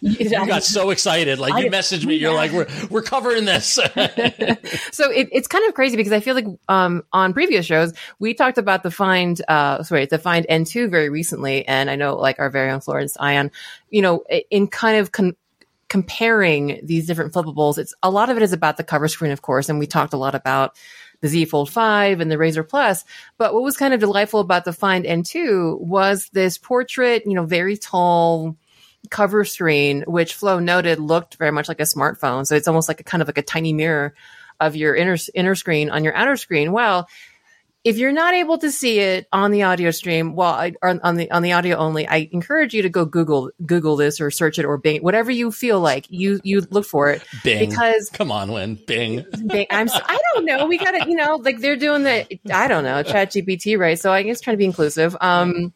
you 0.02 0.30
got 0.46 0.62
so 0.62 0.90
excited. 0.90 1.38
Like 1.38 1.64
you 1.64 1.70
messaged 1.70 2.04
me, 2.04 2.16
you're 2.16 2.34
like, 2.34 2.52
we're, 2.52 2.66
we're 2.90 3.02
covering 3.02 3.46
this. 3.46 3.66
so 4.92 5.10
it, 5.10 5.28
it's 5.32 5.48
kind 5.48 5.66
of 5.66 5.74
crazy 5.74 5.85
crazy 5.86 5.96
because 5.96 6.12
I 6.12 6.20
feel 6.20 6.34
like 6.34 6.46
um, 6.68 7.04
on 7.12 7.32
previous 7.32 7.64
shows 7.64 7.92
we 8.18 8.34
talked 8.34 8.58
about 8.58 8.82
the 8.82 8.90
find 8.90 9.40
uh, 9.46 9.82
sorry 9.84 10.06
the 10.06 10.18
find 10.18 10.44
N2 10.48 10.90
very 10.90 11.08
recently, 11.08 11.66
and 11.66 11.88
I 11.88 11.94
know 11.94 12.16
like 12.16 12.40
our 12.40 12.50
very 12.50 12.70
own 12.70 12.80
Florence 12.80 13.16
Ion, 13.20 13.52
you 13.88 14.02
know, 14.02 14.24
in 14.50 14.66
kind 14.66 14.98
of 14.98 15.12
con- 15.12 15.36
comparing 15.88 16.80
these 16.82 17.06
different 17.06 17.32
flippables, 17.32 17.78
it's 17.78 17.94
a 18.02 18.10
lot 18.10 18.30
of 18.30 18.36
it 18.36 18.42
is 18.42 18.52
about 18.52 18.76
the 18.76 18.84
cover 18.84 19.06
screen, 19.06 19.30
of 19.30 19.42
course, 19.42 19.68
and 19.68 19.78
we 19.78 19.86
talked 19.86 20.12
a 20.12 20.16
lot 20.16 20.34
about 20.34 20.76
the 21.20 21.28
Z 21.28 21.44
Fold 21.46 21.70
5 21.70 22.20
and 22.20 22.30
the 22.30 22.36
Razr 22.36 22.68
Plus. 22.68 23.04
But 23.38 23.54
what 23.54 23.62
was 23.62 23.76
kind 23.76 23.94
of 23.94 24.00
delightful 24.00 24.40
about 24.40 24.64
the 24.64 24.72
Find 24.72 25.04
N2 25.04 25.80
was 25.80 26.28
this 26.32 26.58
portrait, 26.58 27.22
you 27.26 27.34
know, 27.34 27.46
very 27.46 27.76
tall 27.76 28.56
cover 29.10 29.44
screen, 29.44 30.02
which 30.08 30.34
Flo 30.34 30.58
noted 30.58 30.98
looked 30.98 31.36
very 31.36 31.52
much 31.52 31.68
like 31.68 31.80
a 31.80 31.84
smartphone. 31.84 32.44
So 32.44 32.56
it's 32.56 32.66
almost 32.66 32.88
like 32.88 33.00
a 33.00 33.04
kind 33.04 33.22
of 33.22 33.28
like 33.28 33.38
a 33.38 33.42
tiny 33.42 33.72
mirror 33.72 34.14
of 34.60 34.76
your 34.76 34.94
inner 34.94 35.16
inner 35.34 35.54
screen 35.54 35.90
on 35.90 36.04
your 36.04 36.14
outer 36.14 36.36
screen. 36.36 36.72
Well, 36.72 37.08
if 37.86 37.98
you're 37.98 38.10
not 38.10 38.34
able 38.34 38.58
to 38.58 38.72
see 38.72 38.98
it 38.98 39.28
on 39.32 39.52
the 39.52 39.62
audio 39.62 39.92
stream, 39.92 40.34
well, 40.34 40.50
I, 40.50 40.72
on 40.82 41.14
the 41.14 41.30
on 41.30 41.42
the 41.42 41.52
audio 41.52 41.76
only, 41.76 42.04
I 42.08 42.28
encourage 42.32 42.74
you 42.74 42.82
to 42.82 42.88
go 42.88 43.04
Google 43.04 43.52
Google 43.64 43.94
this 43.94 44.20
or 44.20 44.32
search 44.32 44.58
it 44.58 44.64
or 44.64 44.76
Bing, 44.76 45.04
whatever 45.04 45.30
you 45.30 45.52
feel 45.52 45.78
like. 45.78 46.06
You 46.10 46.40
you 46.42 46.66
look 46.72 46.84
for 46.84 47.10
it 47.10 47.22
Bing. 47.44 47.70
because 47.70 48.10
come 48.12 48.32
on, 48.32 48.50
Lynn, 48.50 48.76
Bing. 48.88 49.24
Bing 49.46 49.68
I'm 49.70 49.88
I 49.88 50.18
don't 50.34 50.44
know. 50.44 50.66
We 50.66 50.78
got 50.78 50.90
to 50.92 51.08
you 51.08 51.14
know 51.14 51.36
like 51.36 51.60
they're 51.60 51.76
doing 51.76 52.02
the 52.02 52.26
I 52.52 52.66
don't 52.66 52.82
know 52.82 53.04
Chat 53.04 53.30
GPT 53.30 53.78
right. 53.78 53.96
So 53.96 54.12
I 54.12 54.24
guess 54.24 54.40
trying 54.40 54.54
to 54.54 54.58
be 54.58 54.64
inclusive. 54.64 55.16
Um, 55.20 55.72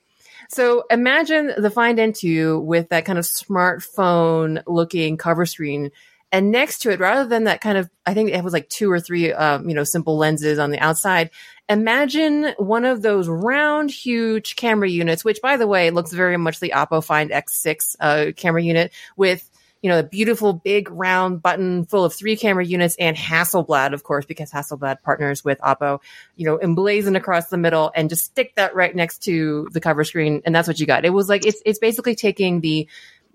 so 0.49 0.83
imagine 0.91 1.53
the 1.59 1.71
Find 1.71 1.97
N2 1.97 2.61
with 2.65 2.89
that 2.89 3.05
kind 3.05 3.21
of 3.21 3.25
smartphone 3.25 4.65
looking 4.67 5.17
cover 5.17 5.47
screen 5.47 5.93
And 6.33 6.53
next 6.53 6.81
to 6.81 6.91
it, 6.91 7.01
rather 7.01 7.29
than 7.29 7.45
that 7.45 7.61
kind 7.61 7.77
of, 7.77 7.91
I 8.07 8.15
think 8.15 8.31
it 8.31 8.45
was 8.45 8.53
like 8.53 8.69
two 8.69 8.91
or 8.91 9.01
three, 9.01 9.33
um, 9.33 9.69
you 9.69 9.75
know, 9.75 9.85
simple 9.85 10.17
lenses 10.17 10.59
on 10.59 10.71
the 10.71 10.79
outside. 10.79 11.31
Imagine 11.69 12.55
one 12.57 12.85
of 12.85 13.03
those 13.03 13.29
round, 13.29 13.91
huge 13.91 14.57
camera 14.57 14.89
units, 14.89 15.25
which 15.25 15.41
by 15.43 15.57
the 15.57 15.67
way, 15.67 15.91
looks 15.91 16.13
very 16.13 16.37
much 16.37 16.61
the 16.61 16.73
Oppo 16.75 17.05
Find 17.05 17.31
X6 17.31 17.97
uh, 18.01 18.33
camera 18.37 18.63
unit 18.63 18.93
with 19.17 19.49
you 19.83 19.91
know, 19.91 19.99
a 19.99 20.03
beautiful 20.03 20.53
big 20.53 20.91
round 20.91 21.41
button 21.43 21.87
full 21.87 22.05
of 22.05 22.13
three 22.13 22.37
camera 22.37 22.65
units 22.65 22.97
and 22.99 23.17
Hasselblad, 23.17 23.95
of 23.95 24.03
course, 24.03 24.27
because 24.27 24.51
Hasselblad 24.51 25.03
partners 25.03 25.43
with 25.43 25.59
Oppo, 25.61 26.01
you 26.37 26.45
know, 26.45 26.61
emblazoned 26.61 27.17
across 27.17 27.49
the 27.49 27.57
middle 27.57 27.91
and 27.95 28.11
just 28.11 28.25
stick 28.25 28.55
that 28.57 28.75
right 28.75 28.95
next 28.95 29.23
to 29.25 29.69
the 29.73 29.81
cover 29.81 30.05
screen. 30.05 30.43
And 30.45 30.55
that's 30.55 30.69
what 30.69 30.79
you 30.79 30.87
got. 30.87 31.07
It 31.07 31.11
was 31.11 31.29
like, 31.29 31.47
it's, 31.47 31.63
it's 31.65 31.79
basically 31.79 32.15
taking 32.15 32.61
the, 32.61 32.89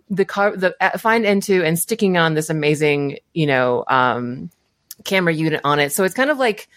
the 0.10 0.26
car, 0.26 0.56
the 0.56 0.76
uh, 0.80 0.98
Find 0.98 1.26
N2 1.26 1.64
and 1.64 1.78
sticking 1.78 2.18
on 2.18 2.34
this 2.34 2.50
amazing, 2.50 3.18
you 3.34 3.48
know, 3.48 3.84
um, 3.88 4.50
camera 5.04 5.34
unit 5.34 5.62
on 5.64 5.80
it. 5.80 5.92
So 5.92 6.04
it's 6.04 6.14
kind 6.14 6.30
of 6.30 6.38
like, 6.38 6.68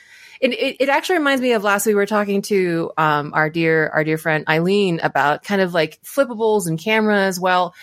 it, 0.41 0.53
it, 0.53 0.77
it, 0.81 0.89
actually 0.89 1.19
reminds 1.19 1.43
me 1.43 1.53
of 1.53 1.65
last 1.65 1.85
we 1.85 1.95
were 1.95 2.07
talking 2.07 2.43
to 2.43 2.93
um, 2.97 3.33
our 3.35 3.51
dear 3.51 3.89
our 3.89 4.05
dear 4.05 4.19
friend 4.19 4.45
Eileen 4.49 5.01
about 5.01 5.43
kind 5.43 5.61
of 5.61 5.75
like 5.75 6.01
flippables 6.03 6.69
and 6.69 6.79
cameras. 6.79 7.41
Well, 7.41 7.75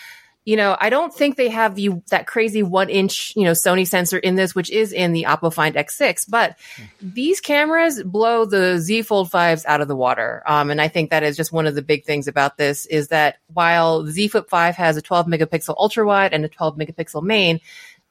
you 0.46 0.56
know, 0.56 0.76
I 0.80 0.90
don't 0.90 1.12
think 1.12 1.34
they 1.34 1.48
have 1.48 1.74
the 1.74 1.90
that 2.10 2.28
crazy 2.28 2.62
one 2.62 2.88
inch, 2.88 3.32
you 3.34 3.42
know, 3.42 3.50
Sony 3.50 3.84
sensor 3.84 4.16
in 4.16 4.36
this, 4.36 4.54
which 4.54 4.70
is 4.70 4.92
in 4.92 5.12
the 5.12 5.24
Oppo 5.24 5.52
Find 5.52 5.74
X6. 5.74 6.30
But 6.30 6.56
these 7.02 7.40
cameras 7.40 8.00
blow 8.04 8.44
the 8.44 8.78
Z 8.78 9.02
Fold 9.02 9.28
5s 9.28 9.66
out 9.66 9.80
of 9.80 9.88
the 9.88 9.96
water. 9.96 10.44
Um, 10.46 10.70
and 10.70 10.80
I 10.80 10.86
think 10.86 11.10
that 11.10 11.24
is 11.24 11.36
just 11.36 11.50
one 11.50 11.66
of 11.66 11.74
the 11.74 11.82
big 11.82 12.04
things 12.04 12.28
about 12.28 12.56
this 12.58 12.86
is 12.86 13.08
that 13.08 13.38
while 13.52 14.04
the 14.04 14.12
Z 14.12 14.28
Flip 14.28 14.48
5 14.48 14.76
has 14.76 14.96
a 14.96 15.02
12 15.02 15.26
megapixel 15.26 15.74
ultra 15.76 16.06
wide 16.06 16.32
and 16.32 16.44
a 16.44 16.48
12 16.48 16.76
megapixel 16.76 17.24
main, 17.24 17.60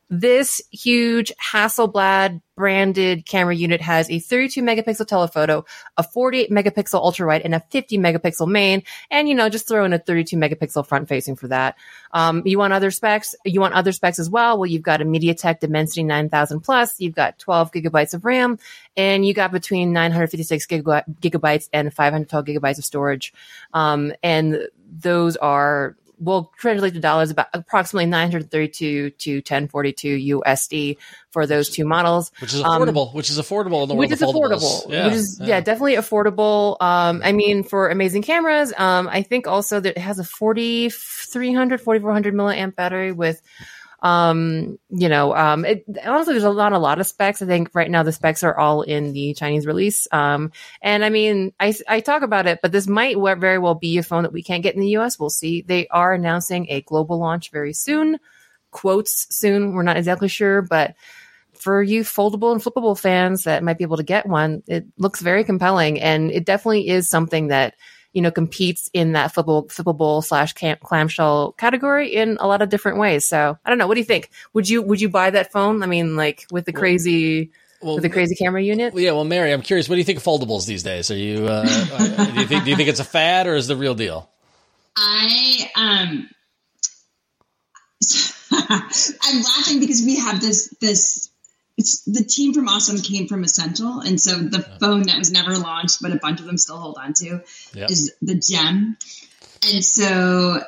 this 0.10 0.62
huge 0.72 1.32
Hasselblad 1.52 2.42
branded 2.56 3.26
camera 3.26 3.56
unit 3.56 3.82
has 3.82 4.10
a 4.10 4.20
32 4.20 4.62
megapixel 4.62 5.08
telephoto, 5.08 5.66
a 5.98 6.04
48 6.04 6.50
megapixel 6.52 6.94
ultra 6.94 7.28
wide, 7.28 7.42
and 7.42 7.56
a 7.56 7.60
50 7.72 7.98
megapixel 7.98 8.48
main. 8.48 8.84
And, 9.10 9.28
you 9.28 9.36
know, 9.36 9.50
just 9.50 9.68
throw 9.68 9.84
in 9.84 9.94
a 9.94 10.00
32 10.00 10.38
megapixel 10.38 10.86
front 10.86 11.10
facing 11.10 11.36
for 11.36 11.48
that. 11.50 11.76
Um, 12.12 12.44
you 12.46 12.58
want 12.58 12.74
other 12.74 12.92
specs? 12.92 13.36
You 13.44 13.60
want 13.60 13.74
other 13.74 13.92
specs 13.92 14.20
as 14.20 14.30
well? 14.30 14.58
Well, 14.58 14.68
you've 14.68 14.84
got 14.84 15.02
a 15.02 15.06
MediaTek 15.06 15.60
Dimensity 15.60 16.04
9000 16.04 16.62
plus, 16.62 17.00
you've 17.00 17.16
got 17.16 17.40
12 17.40 17.72
gigabytes 17.72 18.14
of 18.14 18.26
RAM, 18.26 18.60
and 18.96 19.26
you 19.26 19.34
got 19.34 19.52
between 19.52 19.92
956 19.92 20.68
gigabytes 20.68 21.68
and 21.74 21.94
512 21.94 22.46
gigabytes 22.46 22.78
of 22.78 22.86
storage. 22.86 23.34
Um, 23.74 24.14
and 24.24 24.68
those 24.88 25.36
are 25.36 25.98
will 26.20 26.52
translate 26.58 26.94
to 26.94 27.00
dollars 27.00 27.32
about 27.32 27.48
approximately 27.54 28.06
932 28.06 29.10
to 29.12 29.36
1042 29.38 30.40
USD 30.40 30.98
for 31.32 31.46
those 31.46 31.70
two 31.70 31.86
models. 31.86 32.32
Which 32.40 32.54
is 32.54 32.62
affordable, 32.62 33.10
um, 33.10 33.14
which 33.14 33.30
is 33.30 33.40
affordable 33.40 33.84
in 33.84 33.90
the 33.90 33.96
which 33.96 34.10
world 34.10 34.22
is 34.22 34.22
affordable, 34.22 34.92
yeah, 34.92 35.06
which 35.06 35.16
is, 35.16 35.38
yeah. 35.42 35.48
yeah. 35.48 35.62
definitely 35.62 35.96
affordable. 35.96 36.78
Um, 36.82 37.22
I 37.24 37.32
mean, 37.32 37.64
for 37.64 37.90
amazing 37.90 38.22
cameras, 38.22 38.74
um, 38.78 39.08
I 39.08 39.22
think 39.22 39.48
also 39.48 39.80
that 39.80 39.98
it 39.98 40.02
has 40.02 40.20
a 40.20 40.24
4300, 40.24 41.82
4400 41.82 42.34
milliamp 42.34 42.76
battery 42.76 43.12
with, 43.12 43.42
um, 44.06 44.78
you 44.90 45.10
know, 45.10 45.36
um, 45.36 45.66
it, 45.66 45.84
honestly, 46.06 46.36
there's 46.36 46.44
a 46.44 46.52
lot, 46.52 46.74
a 46.74 46.78
lot 46.78 47.00
of 47.00 47.08
specs. 47.08 47.42
I 47.42 47.48
think 47.48 47.72
right 47.74 47.90
now 47.90 48.04
the 48.04 48.12
specs 48.12 48.44
are 48.44 48.56
all 48.56 48.84
in 48.84 49.14
the 49.14 49.34
Chinese 49.34 49.66
release. 49.66 50.08
Um, 50.12 50.52
and 50.80 51.04
I 51.04 51.10
mean, 51.10 51.54
I, 51.60 51.74
I 51.88 52.02
talk 52.02 52.22
about 52.22 52.46
it, 52.46 52.60
but 52.62 52.72
this 52.72 52.86
might 52.86 53.18
very 53.18 53.58
well 53.58 53.74
be 53.74 53.98
a 53.98 54.04
phone 54.04 54.22
that 54.22 54.32
we 54.32 54.44
can't 54.44 54.62
get 54.62 54.76
in 54.76 54.82
the 54.82 54.96
US. 54.98 55.18
We'll 55.18 55.32
see. 55.32 55.64
They 55.64 55.88
are 55.88 56.14
announcing 56.14 56.68
a 56.70 56.82
global 56.82 57.18
launch 57.18 57.50
very 57.50 57.74
soon. 57.74 58.20
Quotes 58.70 59.26
soon. 59.36 59.74
We're 59.74 59.82
not 59.82 59.98
exactly 59.98 60.28
sure, 60.28 60.62
but 60.62 60.94
for 61.54 61.82
you 61.82 62.04
foldable 62.04 62.52
and 62.52 62.62
flippable 62.62 63.00
fans 63.00 63.46
that 63.46 63.64
might 63.64 63.80
be 63.80 63.86
able 63.86 63.98
to 63.98 64.04
get 64.04 64.28
one, 64.28 64.62
it 64.68 64.86
looks 65.00 65.20
very 65.20 65.44
compelling. 65.44 66.00
And 66.00 66.30
it 66.30 66.46
definitely 66.46 66.90
is 66.90 67.10
something 67.10 67.48
that 67.48 67.74
you 68.16 68.22
know, 68.22 68.32
competes 68.32 68.90
in 68.94 69.12
that 69.12 69.36
flippable, 69.36 69.68
flippable 69.68 70.24
slash 70.24 70.54
clamshell 70.80 71.52
category 71.58 72.16
in 72.16 72.38
a 72.40 72.48
lot 72.48 72.62
of 72.62 72.70
different 72.70 72.98
ways. 72.98 73.28
So 73.28 73.58
I 73.64 73.70
don't 73.70 73.78
know. 73.78 73.88
What 73.88 73.96
do 73.96 74.00
you 74.00 74.06
think? 74.06 74.30
Would 74.54 74.70
you, 74.70 74.82
would 74.82 75.02
you 75.02 75.10
buy 75.10 75.30
that 75.32 75.52
phone? 75.52 75.84
I 75.84 75.86
mean, 75.86 76.16
like 76.16 76.48
with 76.50 76.64
the 76.64 76.72
crazy, 76.72 77.52
well, 77.82 77.96
with 77.96 78.04
the 78.04 78.10
crazy 78.10 78.34
camera 78.34 78.64
unit? 78.64 78.94
Yeah. 78.96 79.12
Well, 79.12 79.26
Mary, 79.26 79.52
I'm 79.52 79.62
curious. 79.62 79.90
What 79.90 79.96
do 79.96 80.00
you 80.00 80.06
think 80.06 80.20
of 80.20 80.24
foldables 80.24 80.66
these 80.66 80.82
days? 80.82 81.12
Are 81.12 81.18
you, 81.18 81.46
uh, 81.46 81.64
do 82.34 82.40
you 82.40 82.48
think, 82.48 82.64
do 82.64 82.70
you 82.70 82.78
think 82.78 82.88
it's 82.88 83.02
a 83.02 83.06
fad 83.06 83.48
or 83.48 83.56
is 83.56 83.68
the 83.68 83.76
real 83.76 83.96
deal? 83.96 84.30
I, 84.96 85.70
um, 85.76 86.30
I'm 88.54 89.42
laughing 89.44 89.82
because 89.82 90.04
we 90.06 90.20
have 90.20 90.40
this, 90.40 90.74
this 90.80 91.30
it's 91.78 92.02
the 92.04 92.24
team 92.24 92.54
from 92.54 92.68
OSOM 92.68 93.06
came 93.06 93.28
from 93.28 93.44
Essential, 93.44 94.00
and 94.00 94.20
so 94.20 94.38
the 94.38 94.60
yeah. 94.60 94.78
phone 94.80 95.04
that 95.04 95.18
was 95.18 95.32
never 95.32 95.58
launched, 95.58 96.02
but 96.02 96.12
a 96.12 96.18
bunch 96.18 96.40
of 96.40 96.46
them 96.46 96.58
still 96.58 96.78
hold 96.78 96.98
on 96.98 97.14
to, 97.16 97.42
yep. 97.74 97.92
is 97.92 98.14
the 98.22 98.36
Gem. 98.36 98.98
And 99.74 99.84
so 99.84 100.62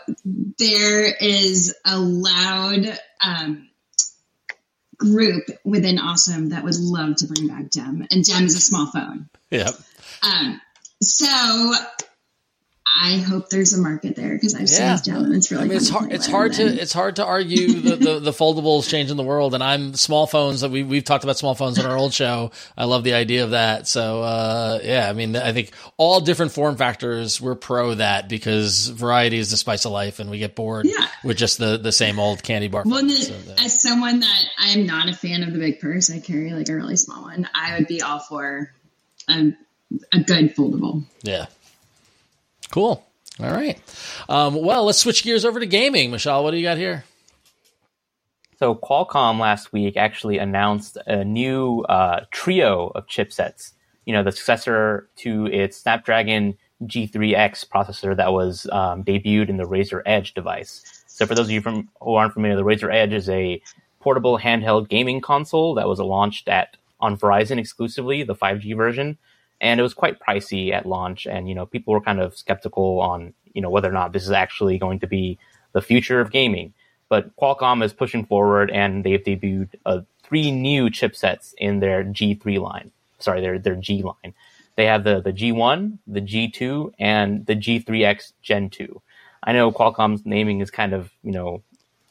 there 0.57 1.05
is 1.05 1.75
a 1.85 1.99
loud 1.99 2.99
um, 3.21 3.69
group 4.97 5.45
within 5.63 5.97
OSOM 5.97 6.49
that 6.49 6.63
would 6.63 6.77
love 6.77 7.17
to 7.17 7.27
bring 7.27 7.47
back 7.47 7.71
Gem, 7.71 8.05
and 8.11 8.25
Gem 8.25 8.45
is 8.45 8.55
a 8.55 8.59
small 8.59 8.87
phone. 8.87 9.29
Yeah. 9.49 9.71
Um, 10.23 10.59
so 11.01 11.73
I 12.99 13.17
hope 13.17 13.49
there's 13.49 13.73
a 13.73 13.81
market 13.81 14.15
there 14.15 14.33
because 14.33 14.55
I've 14.55 14.69
yeah. 14.69 14.95
seen 14.95 15.13
Gem 15.13 15.25
and 15.25 15.35
it's 15.35 15.51
really. 15.51 15.65
I 15.65 15.67
mean, 15.67 15.77
it's 15.77 15.89
hard. 15.89 16.11
It's 16.11 16.25
hard 16.25 16.53
to 16.53 16.63
it's 16.63 16.93
hard 16.93 17.17
to 17.17 17.25
argue 17.25 17.81
the, 17.81 17.95
the, 17.95 18.19
the 18.19 18.31
foldables 18.31 18.89
changing 18.89 19.17
the 19.17 19.23
world, 19.23 19.53
and 19.53 19.63
I'm 19.63 19.93
small 19.93 20.25
phones 20.25 20.61
that 20.61 20.71
we 20.71 20.83
we've 20.83 21.03
talked 21.03 21.23
about 21.23 21.37
small 21.37 21.53
phones 21.53 21.77
on 21.77 21.85
our 21.85 21.97
old 21.97 22.13
show. 22.13 22.51
I 22.75 22.85
love 22.85 23.03
the 23.03 23.13
idea 23.13 23.43
of 23.43 23.51
that. 23.51 23.87
So 23.87 24.21
uh, 24.23 24.79
yeah, 24.83 25.09
I 25.09 25.13
mean, 25.13 25.35
I 25.35 25.53
think 25.53 25.71
all 25.97 26.21
different 26.21 26.51
form 26.53 26.75
factors 26.75 27.39
we're 27.39 27.55
pro 27.55 27.93
that 27.95 28.29
because 28.29 28.87
variety 28.87 29.37
is 29.37 29.51
the 29.51 29.57
spice 29.57 29.85
of 29.85 29.91
life, 29.91 30.19
and 30.19 30.29
we 30.29 30.39
get 30.39 30.55
bored 30.55 30.85
yeah. 30.85 31.07
with 31.23 31.37
just 31.37 31.59
the 31.59 31.77
the 31.77 31.91
same 31.91 32.19
old 32.19 32.41
candy 32.41 32.67
bar. 32.67 32.83
Well, 32.85 33.07
so 33.09 33.33
as 33.59 33.81
someone 33.81 34.21
that 34.21 34.45
I 34.57 34.69
am 34.69 34.87
not 34.87 35.07
a 35.07 35.13
fan 35.13 35.43
of 35.43 35.53
the 35.53 35.59
big 35.59 35.79
purse, 35.79 36.09
I 36.09 36.19
carry 36.19 36.51
like 36.51 36.69
a 36.69 36.75
really 36.75 36.97
small 36.97 37.23
one. 37.23 37.47
I 37.53 37.77
would 37.77 37.87
be 37.87 38.01
all 38.01 38.19
for 38.19 38.71
a, 39.29 39.53
a 40.11 40.19
good 40.19 40.55
foldable. 40.55 41.03
Yeah. 41.21 41.45
Cool. 42.71 43.03
All 43.39 43.51
right. 43.51 43.79
Um, 44.29 44.55
well, 44.55 44.85
let's 44.85 44.97
switch 44.97 45.23
gears 45.23 45.45
over 45.45 45.59
to 45.59 45.65
gaming. 45.65 46.11
Mishaal, 46.11 46.43
what 46.43 46.51
do 46.51 46.57
you 46.57 46.63
got 46.63 46.77
here? 46.77 47.03
So 48.57 48.73
Qualcomm 48.73 49.39
last 49.39 49.71
week 49.71 49.97
actually 49.97 50.39
announced 50.39 50.97
a 51.05 51.23
new 51.23 51.81
uh, 51.81 52.21
trio 52.31 52.91
of 52.95 53.05
chipsets. 53.05 53.73
You 54.05 54.13
know, 54.13 54.23
the 54.23 54.31
successor 54.31 55.09
to 55.17 55.45
its 55.47 55.77
Snapdragon 55.77 56.57
G3X 56.83 57.67
processor 57.67 58.15
that 58.17 58.33
was 58.33 58.67
um, 58.71 59.03
debuted 59.03 59.49
in 59.49 59.57
the 59.57 59.65
Razer 59.65 60.01
Edge 60.05 60.33
device. 60.33 61.03
So 61.07 61.25
for 61.25 61.35
those 61.35 61.47
of 61.47 61.51
you 61.51 61.61
from 61.61 61.89
who 62.01 62.15
aren't 62.15 62.33
familiar, 62.33 62.55
the 62.55 62.63
Razer 62.63 62.93
Edge 62.93 63.13
is 63.13 63.29
a 63.29 63.61
portable 63.99 64.39
handheld 64.39 64.89
gaming 64.89 65.21
console 65.21 65.75
that 65.75 65.87
was 65.87 65.99
launched 65.99 66.47
at 66.47 66.77
on 66.99 67.17
Verizon 67.17 67.59
exclusively, 67.59 68.23
the 68.23 68.35
5G 68.35 68.75
version 68.75 69.19
and 69.61 69.79
it 69.79 69.83
was 69.83 69.93
quite 69.93 70.19
pricey 70.19 70.71
at 70.71 70.85
launch. 70.85 71.25
And 71.25 71.49
you 71.49 71.55
know, 71.55 71.65
people 71.65 71.93
were 71.93 72.01
kind 72.01 72.19
of 72.19 72.35
skeptical 72.35 72.99
on 72.99 73.33
you 73.53 73.61
know 73.61 73.69
whether 73.69 73.89
or 73.89 73.93
not 73.93 74.13
this 74.13 74.23
is 74.23 74.31
actually 74.31 74.77
going 74.77 74.99
to 74.99 75.07
be 75.07 75.37
the 75.73 75.81
future 75.81 76.19
of 76.19 76.31
gaming. 76.31 76.73
But 77.09 77.35
Qualcomm 77.37 77.83
is 77.83 77.93
pushing 77.93 78.25
forward, 78.25 78.69
and 78.69 79.03
they've 79.03 79.23
debuted 79.23 79.69
uh, 79.85 80.01
three 80.23 80.51
new 80.51 80.89
chipsets 80.89 81.53
in 81.57 81.79
their 81.79 82.03
G3 82.03 82.59
line. 82.59 82.91
Sorry, 83.19 83.41
their 83.41 83.57
their 83.57 83.75
G 83.75 84.03
line. 84.03 84.33
They 84.75 84.85
have 84.85 85.03
the 85.03 85.21
the 85.21 85.33
G1, 85.33 85.97
the 86.05 86.21
G2, 86.21 86.93
and 86.99 87.45
the 87.45 87.55
G3X 87.55 88.33
Gen 88.41 88.69
2. 88.69 89.01
I 89.43 89.53
know 89.53 89.71
Qualcomm's 89.71 90.25
naming 90.25 90.59
is 90.61 90.69
kind 90.69 90.93
of 90.93 91.11
you 91.23 91.31
know 91.31 91.63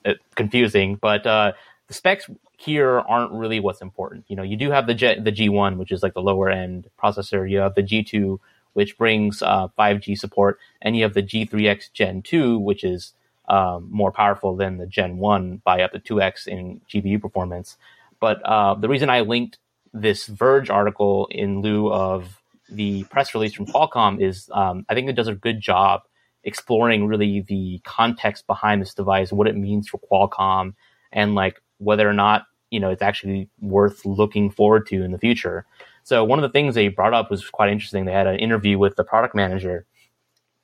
uh, 0.05 0.14
confusing, 0.34 0.97
but 0.97 1.26
uh, 1.26 1.53
the 1.89 1.95
specs 1.95 2.28
here 2.59 3.01
aren't 3.01 3.32
really 3.32 3.61
what's 3.61 3.80
important. 3.80 4.24
You 4.28 4.37
know, 4.37 4.43
you 4.43 4.57
do 4.57 4.70
have 4.70 4.87
the 4.87 4.95
G- 4.95 5.20
the 5.20 5.32
G1, 5.32 5.76
which 5.76 5.93
is 5.93 6.03
like 6.03 6.14
the 6.14 6.22
lower 6.22 6.51
end 6.51 6.89
processor. 7.01 7.49
You 7.49 7.59
have 7.59 7.74
the 7.74 7.82
G2, 7.82 8.41
which 8.72 8.99
brings 8.99 9.43
uh, 9.43 9.68
5G 9.76 10.16
support, 10.16 10.59
and 10.82 10.97
you 10.97 11.03
have 11.05 11.14
the 11.14 11.22
G3X 11.22 11.93
Gen 11.93 12.22
2, 12.22 12.59
which 12.59 12.84
is 12.84 13.12
um, 13.49 13.89
more 13.91 14.11
powerful 14.11 14.57
than 14.57 14.78
the 14.78 14.87
Gen 14.87 15.18
1 15.18 15.62
by 15.64 15.82
up 15.82 15.93
to 15.93 16.01
2x 16.01 16.47
in 16.47 16.80
GPU 16.89 17.20
performance. 17.20 17.76
But 18.20 18.43
uh, 18.45 18.74
the 18.74 18.89
reason 18.89 19.11
I 19.11 19.20
linked 19.20 19.59
this 19.93 20.26
Verge 20.26 20.70
article 20.70 21.28
in 21.30 21.62
lieu 21.62 21.93
of 21.93 22.41
the 22.68 23.05
press 23.05 23.34
release 23.34 23.55
from 23.55 23.66
Qualcomm 23.66 24.20
is 24.20 24.51
um, 24.53 24.84
I 24.89 24.95
think 24.95 25.09
it 25.09 25.14
does 25.14 25.28
a 25.28 25.34
good 25.34 25.61
job 25.61 26.03
exploring 26.43 27.07
really 27.07 27.41
the 27.41 27.80
context 27.84 28.47
behind 28.47 28.80
this 28.80 28.95
device, 28.95 29.32
what 29.32 29.49
it 29.49 29.57
means 29.57 29.89
for 29.89 29.99
Qualcomm, 29.99 30.74
and 31.12 31.34
like 31.34 31.61
whether 31.79 32.09
or 32.09 32.12
not 32.12 32.47
you 32.70 32.81
know 32.81 32.91
it's 32.91 33.03
actually 33.03 33.49
worth 33.61 34.05
looking 34.05 34.51
forward 34.51 34.87
to 34.89 35.03
in 35.03 35.12
the 35.12 35.18
future. 35.18 35.66
So 36.03 36.24
one 36.24 36.39
of 36.39 36.43
the 36.43 36.53
things 36.53 36.74
they 36.74 36.89
brought 36.89 37.14
up 37.14 37.31
was 37.31 37.49
quite 37.49 37.70
interesting. 37.70 38.05
They 38.05 38.12
had 38.12 38.27
an 38.29 38.39
interview 38.39 38.79
with 38.79 38.97
the 38.97 39.05
product 39.05 39.35
manager. 39.35 39.87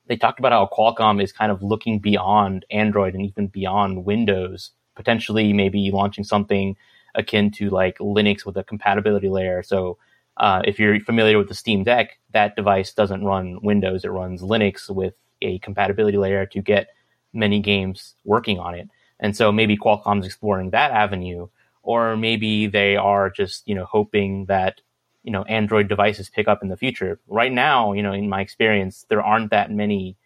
They 0.07 0.17
talked 0.17 0.39
about 0.39 0.53
how 0.53 0.69
Qualcomm 0.73 1.23
is 1.23 1.33
kind 1.33 1.51
of 1.51 1.63
looking 1.63 1.99
beyond 1.99 2.65
Android 2.71 3.15
and 3.15 3.25
even 3.25 3.47
beyond 3.49 4.05
Windows 4.05 4.73
potentially 4.95 5.53
maybe 5.53 5.91
launching 5.91 6.25
something 6.25 6.77
akin 7.15 7.51
to 7.53 7.71
like 7.71 7.99
Linux 7.99 8.45
with 8.45 8.57
a 8.57 8.65
compatibility 8.65 9.29
layer. 9.29 9.63
So 9.63 9.99
uh, 10.39 10.63
if 10.65 10.79
you're 10.79 10.99
familiar 11.01 11.39
with 11.39 11.49
the 11.49 11.55
Steam 11.55 11.85
Deck, 11.85 12.19
that 12.33 12.57
device 12.57 12.93
doesn't 12.93 13.25
run 13.25 13.61
Windows; 13.63 14.05
it 14.05 14.09
runs 14.09 14.43
Linux 14.43 14.89
with 14.89 15.15
a 15.43 15.59
compatibility 15.59 16.17
layer 16.17 16.47
to 16.47 16.63
get 16.63 16.89
many 17.33 17.61
games 17.61 18.15
working 18.25 18.59
on 18.59 18.75
it. 18.75 18.89
And 19.23 19.37
so 19.37 19.53
maybe 19.53 19.79
Qualcomm's 19.79 20.27
exploring 20.27 20.71
that 20.71 20.91
avenue, 20.91 21.47
or 21.83 22.17
maybe 22.17 22.67
they 22.67 22.97
are 22.97 23.31
just 23.31 23.67
you 23.67 23.75
know 23.75 23.85
hoping 23.87 24.47
that 24.47 24.83
you 25.23 25.31
know 25.31 25.45
Android 25.45 25.89
devices 25.89 26.29
pick 26.29 26.49
up 26.49 26.63
in 26.63 26.69
the 26.69 26.77
future. 26.77 27.21
Right 27.29 27.53
now, 27.53 27.93
you 27.93 28.03
know, 28.03 28.13
in 28.13 28.29
my 28.29 28.43
experience, 28.43 29.07
there 29.09 29.23
aren't 29.23 29.51
that 29.53 29.71
many 29.71 30.17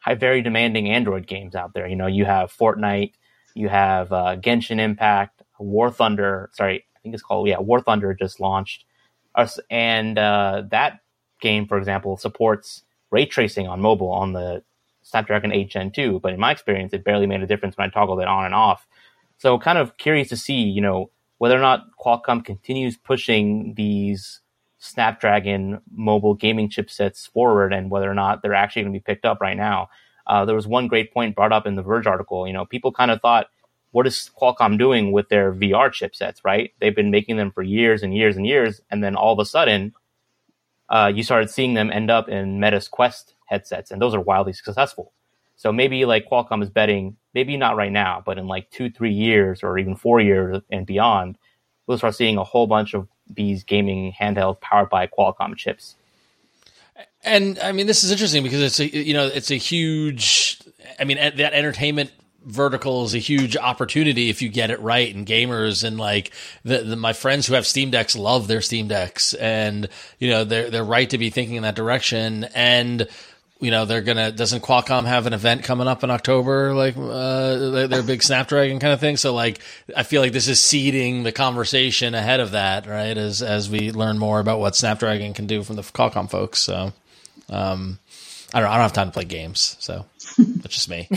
high, 0.00 0.14
very 0.14 0.40
demanding 0.40 0.88
Android 0.88 1.26
games 1.26 1.54
out 1.54 1.74
there. 1.74 1.86
You 1.86 1.96
know, 1.96 2.06
you 2.06 2.24
have 2.24 2.50
Fortnite, 2.50 3.12
you 3.54 3.68
have 3.68 4.10
uh, 4.10 4.36
Genshin 4.36 4.80
Impact, 4.80 5.42
War 5.58 5.90
Thunder. 5.90 6.48
Sorry, 6.54 6.84
I 6.96 6.98
think 7.00 7.14
it's 7.14 7.22
called 7.22 7.46
yeah, 7.46 7.60
War 7.60 7.80
Thunder 7.82 8.14
just 8.14 8.40
launched, 8.40 8.86
and 9.70 10.18
uh, 10.18 10.62
that 10.70 11.00
game, 11.42 11.66
for 11.66 11.76
example, 11.76 12.16
supports 12.16 12.84
ray 13.10 13.26
tracing 13.26 13.68
on 13.68 13.82
mobile 13.82 14.10
on 14.10 14.32
the 14.32 14.62
Snapdragon 15.06 15.52
8 15.52 15.70
Gen 15.70 15.90
2. 15.92 16.20
But 16.20 16.32
in 16.32 16.40
my 16.40 16.50
experience, 16.50 16.92
it 16.92 17.04
barely 17.04 17.26
made 17.26 17.42
a 17.42 17.46
difference 17.46 17.76
when 17.76 17.86
I 17.88 17.90
toggled 17.90 18.20
it 18.20 18.28
on 18.28 18.44
and 18.44 18.54
off. 18.54 18.86
So, 19.38 19.58
kind 19.58 19.78
of 19.78 19.96
curious 19.98 20.28
to 20.30 20.36
see, 20.36 20.62
you 20.62 20.80
know, 20.80 21.10
whether 21.38 21.56
or 21.56 21.60
not 21.60 21.84
Qualcomm 22.04 22.44
continues 22.44 22.96
pushing 22.96 23.74
these 23.74 24.40
Snapdragon 24.78 25.80
mobile 25.90 26.34
gaming 26.34 26.68
chipsets 26.68 27.30
forward 27.30 27.72
and 27.72 27.90
whether 27.90 28.10
or 28.10 28.14
not 28.14 28.42
they're 28.42 28.54
actually 28.54 28.82
going 28.82 28.94
to 28.94 28.98
be 28.98 29.02
picked 29.02 29.24
up 29.24 29.40
right 29.40 29.56
now. 29.56 29.88
Uh, 30.26 30.44
there 30.44 30.56
was 30.56 30.66
one 30.66 30.88
great 30.88 31.12
point 31.12 31.36
brought 31.36 31.52
up 31.52 31.66
in 31.66 31.76
the 31.76 31.82
Verge 31.82 32.06
article. 32.06 32.46
You 32.46 32.52
know, 32.52 32.64
people 32.64 32.92
kind 32.92 33.10
of 33.10 33.20
thought, 33.20 33.46
what 33.92 34.06
is 34.06 34.30
Qualcomm 34.40 34.78
doing 34.78 35.12
with 35.12 35.28
their 35.28 35.52
VR 35.52 35.90
chipsets, 35.90 36.38
right? 36.44 36.72
They've 36.80 36.96
been 36.96 37.10
making 37.10 37.36
them 37.36 37.52
for 37.52 37.62
years 37.62 38.02
and 38.02 38.14
years 38.14 38.36
and 38.36 38.46
years. 38.46 38.80
And 38.90 39.04
then 39.04 39.14
all 39.14 39.32
of 39.32 39.38
a 39.38 39.44
sudden, 39.44 39.94
uh, 40.88 41.10
you 41.14 41.22
started 41.22 41.50
seeing 41.50 41.74
them 41.74 41.90
end 41.90 42.10
up 42.10 42.28
in 42.28 42.60
Meta's 42.60 42.88
Quest 42.88 43.34
headsets, 43.46 43.90
and 43.90 44.00
those 44.00 44.14
are 44.14 44.20
wildly 44.20 44.52
successful. 44.52 45.12
So 45.56 45.72
maybe 45.72 46.04
like 46.04 46.28
Qualcomm 46.28 46.62
is 46.62 46.70
betting, 46.70 47.16
maybe 47.34 47.56
not 47.56 47.76
right 47.76 47.90
now, 47.90 48.22
but 48.24 48.38
in 48.38 48.46
like 48.46 48.70
two, 48.70 48.90
three 48.90 49.12
years 49.12 49.62
or 49.62 49.78
even 49.78 49.96
four 49.96 50.20
years 50.20 50.60
and 50.70 50.86
beyond, 50.86 51.38
we'll 51.86 51.98
start 51.98 52.14
seeing 52.14 52.36
a 52.36 52.44
whole 52.44 52.66
bunch 52.66 52.94
of 52.94 53.08
these 53.28 53.64
gaming 53.64 54.12
handhelds 54.12 54.60
powered 54.60 54.90
by 54.90 55.06
Qualcomm 55.06 55.56
chips. 55.56 55.96
And 57.24 57.58
I 57.58 57.72
mean, 57.72 57.86
this 57.86 58.04
is 58.04 58.10
interesting 58.10 58.42
because 58.42 58.62
it's 58.62 58.80
a 58.80 58.86
you 58.86 59.12
know 59.12 59.26
it's 59.26 59.50
a 59.50 59.56
huge. 59.56 60.60
I 60.98 61.04
mean, 61.04 61.16
that 61.16 61.52
entertainment 61.52 62.10
vertical 62.46 63.04
is 63.04 63.14
a 63.14 63.18
huge 63.18 63.56
opportunity 63.56 64.30
if 64.30 64.40
you 64.40 64.48
get 64.48 64.70
it 64.70 64.80
right 64.80 65.14
and 65.14 65.26
gamers. 65.26 65.84
And 65.84 65.98
like 65.98 66.30
the, 66.64 66.78
the, 66.78 66.96
my 66.96 67.12
friends 67.12 67.46
who 67.46 67.54
have 67.54 67.66
steam 67.66 67.90
decks 67.90 68.16
love 68.16 68.46
their 68.46 68.62
steam 68.62 68.88
decks. 68.88 69.34
And 69.34 69.88
you 70.18 70.30
know 70.30 70.44
they're 70.44 70.70
they're 70.70 70.84
right 70.84 71.10
to 71.10 71.18
be 71.18 71.30
thinking 71.30 71.56
in 71.56 71.64
that 71.64 71.74
direction. 71.74 72.44
And 72.54 73.08
you 73.60 73.70
know 73.70 73.84
they're 73.84 74.02
gonna 74.02 74.30
doesn't 74.30 74.62
qualcomm 74.62 75.06
have 75.06 75.26
an 75.26 75.32
event 75.32 75.64
coming 75.64 75.88
up 75.88 76.04
in 76.04 76.10
october? 76.10 76.74
Like 76.74 76.96
uh 76.96 77.86
their 77.86 78.02
big 78.02 78.22
snapdragon 78.22 78.78
kind 78.78 78.92
of 78.92 79.00
thing? 79.00 79.16
So 79.16 79.34
like 79.34 79.60
i 79.96 80.02
feel 80.02 80.20
like 80.22 80.32
this 80.32 80.46
is 80.46 80.60
seeding 80.60 81.22
the 81.22 81.32
conversation 81.32 82.14
ahead 82.14 82.40
of 82.40 82.52
that 82.52 82.86
right? 82.86 83.16
As 83.16 83.42
as 83.42 83.68
we 83.68 83.92
learn 83.92 84.18
more 84.18 84.40
about 84.40 84.60
what 84.60 84.76
snapdragon 84.76 85.34
can 85.34 85.46
do 85.46 85.62
from 85.62 85.76
the 85.76 85.82
qualcomm 85.82 86.30
folks. 86.30 86.60
So 86.60 86.92
um 87.48 87.98
I 88.54 88.60
don't, 88.60 88.68
I 88.68 88.74
don't 88.74 88.82
have 88.82 88.92
time 88.92 89.08
to 89.08 89.12
play 89.12 89.24
games, 89.24 89.76
so 89.80 90.06
that's 90.38 90.74
just 90.74 90.88
me. 90.88 91.08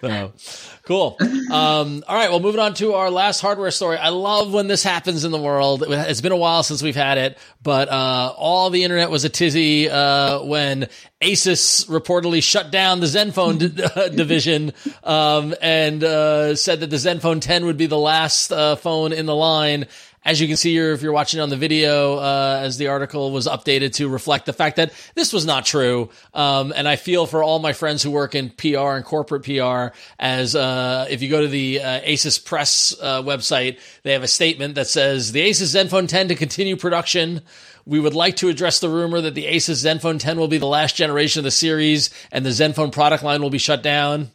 so, 0.00 0.32
cool. 0.84 1.16
Um, 1.50 2.04
all 2.06 2.16
right, 2.16 2.30
well, 2.30 2.40
moving 2.40 2.60
on 2.60 2.74
to 2.74 2.94
our 2.94 3.10
last 3.10 3.40
hardware 3.40 3.70
story. 3.70 3.96
I 3.96 4.10
love 4.10 4.52
when 4.52 4.68
this 4.68 4.82
happens 4.82 5.24
in 5.24 5.32
the 5.32 5.40
world. 5.40 5.84
It's 5.86 6.20
been 6.20 6.32
a 6.32 6.36
while 6.36 6.62
since 6.62 6.82
we've 6.82 6.96
had 6.96 7.18
it, 7.18 7.38
but 7.62 7.88
uh, 7.88 8.32
all 8.36 8.70
the 8.70 8.84
internet 8.84 9.10
was 9.10 9.24
a 9.24 9.28
tizzy 9.28 9.88
uh, 9.88 10.42
when 10.42 10.88
Asus 11.20 11.86
reportedly 11.88 12.42
shut 12.42 12.70
down 12.70 13.00
the 13.00 13.06
Zenfone 13.06 13.58
d- 13.58 13.68
division 14.16 14.72
um, 15.04 15.54
and 15.62 16.02
uh, 16.02 16.54
said 16.56 16.80
that 16.80 16.90
the 16.90 16.96
Zenfone 16.96 17.40
10 17.40 17.66
would 17.66 17.76
be 17.76 17.86
the 17.86 17.98
last 17.98 18.52
uh, 18.52 18.76
phone 18.76 19.12
in 19.12 19.26
the 19.26 19.34
line 19.36 19.86
as 20.24 20.40
you 20.40 20.46
can 20.46 20.56
see 20.56 20.72
here, 20.72 20.92
if 20.92 21.02
you're 21.02 21.12
watching 21.12 21.40
on 21.40 21.48
the 21.48 21.56
video, 21.56 22.16
uh, 22.18 22.60
as 22.62 22.78
the 22.78 22.88
article 22.88 23.32
was 23.32 23.48
updated 23.48 23.94
to 23.94 24.08
reflect 24.08 24.46
the 24.46 24.52
fact 24.52 24.76
that 24.76 24.92
this 25.14 25.32
was 25.32 25.44
not 25.44 25.66
true. 25.66 26.10
Um, 26.32 26.72
and 26.74 26.88
I 26.88 26.96
feel 26.96 27.26
for 27.26 27.42
all 27.42 27.58
my 27.58 27.72
friends 27.72 28.02
who 28.02 28.10
work 28.10 28.34
in 28.34 28.50
PR 28.50 28.92
and 28.92 29.04
corporate 29.04 29.44
PR, 29.44 29.96
as 30.20 30.54
uh, 30.54 31.06
if 31.10 31.22
you 31.22 31.28
go 31.28 31.40
to 31.40 31.48
the 31.48 31.80
uh, 31.80 32.00
Asus 32.02 32.42
Press 32.44 32.94
uh, 33.00 33.22
website, 33.22 33.80
they 34.04 34.12
have 34.12 34.22
a 34.22 34.28
statement 34.28 34.76
that 34.76 34.86
says 34.86 35.32
the 35.32 35.48
Asus 35.48 35.74
Zenfone 35.74 36.06
10 36.06 36.28
to 36.28 36.34
continue 36.36 36.76
production. 36.76 37.40
We 37.84 37.98
would 37.98 38.14
like 38.14 38.36
to 38.36 38.48
address 38.48 38.78
the 38.78 38.88
rumor 38.88 39.20
that 39.22 39.34
the 39.34 39.46
Asus 39.46 39.84
Zenfone 39.84 40.20
10 40.20 40.38
will 40.38 40.46
be 40.46 40.58
the 40.58 40.66
last 40.66 40.94
generation 40.94 41.40
of 41.40 41.44
the 41.44 41.50
series 41.50 42.10
and 42.30 42.46
the 42.46 42.50
Zenfone 42.50 42.92
product 42.92 43.24
line 43.24 43.42
will 43.42 43.50
be 43.50 43.58
shut 43.58 43.82
down. 43.82 44.30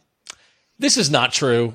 This 0.78 0.98
is 0.98 1.10
not 1.10 1.32
true. 1.32 1.72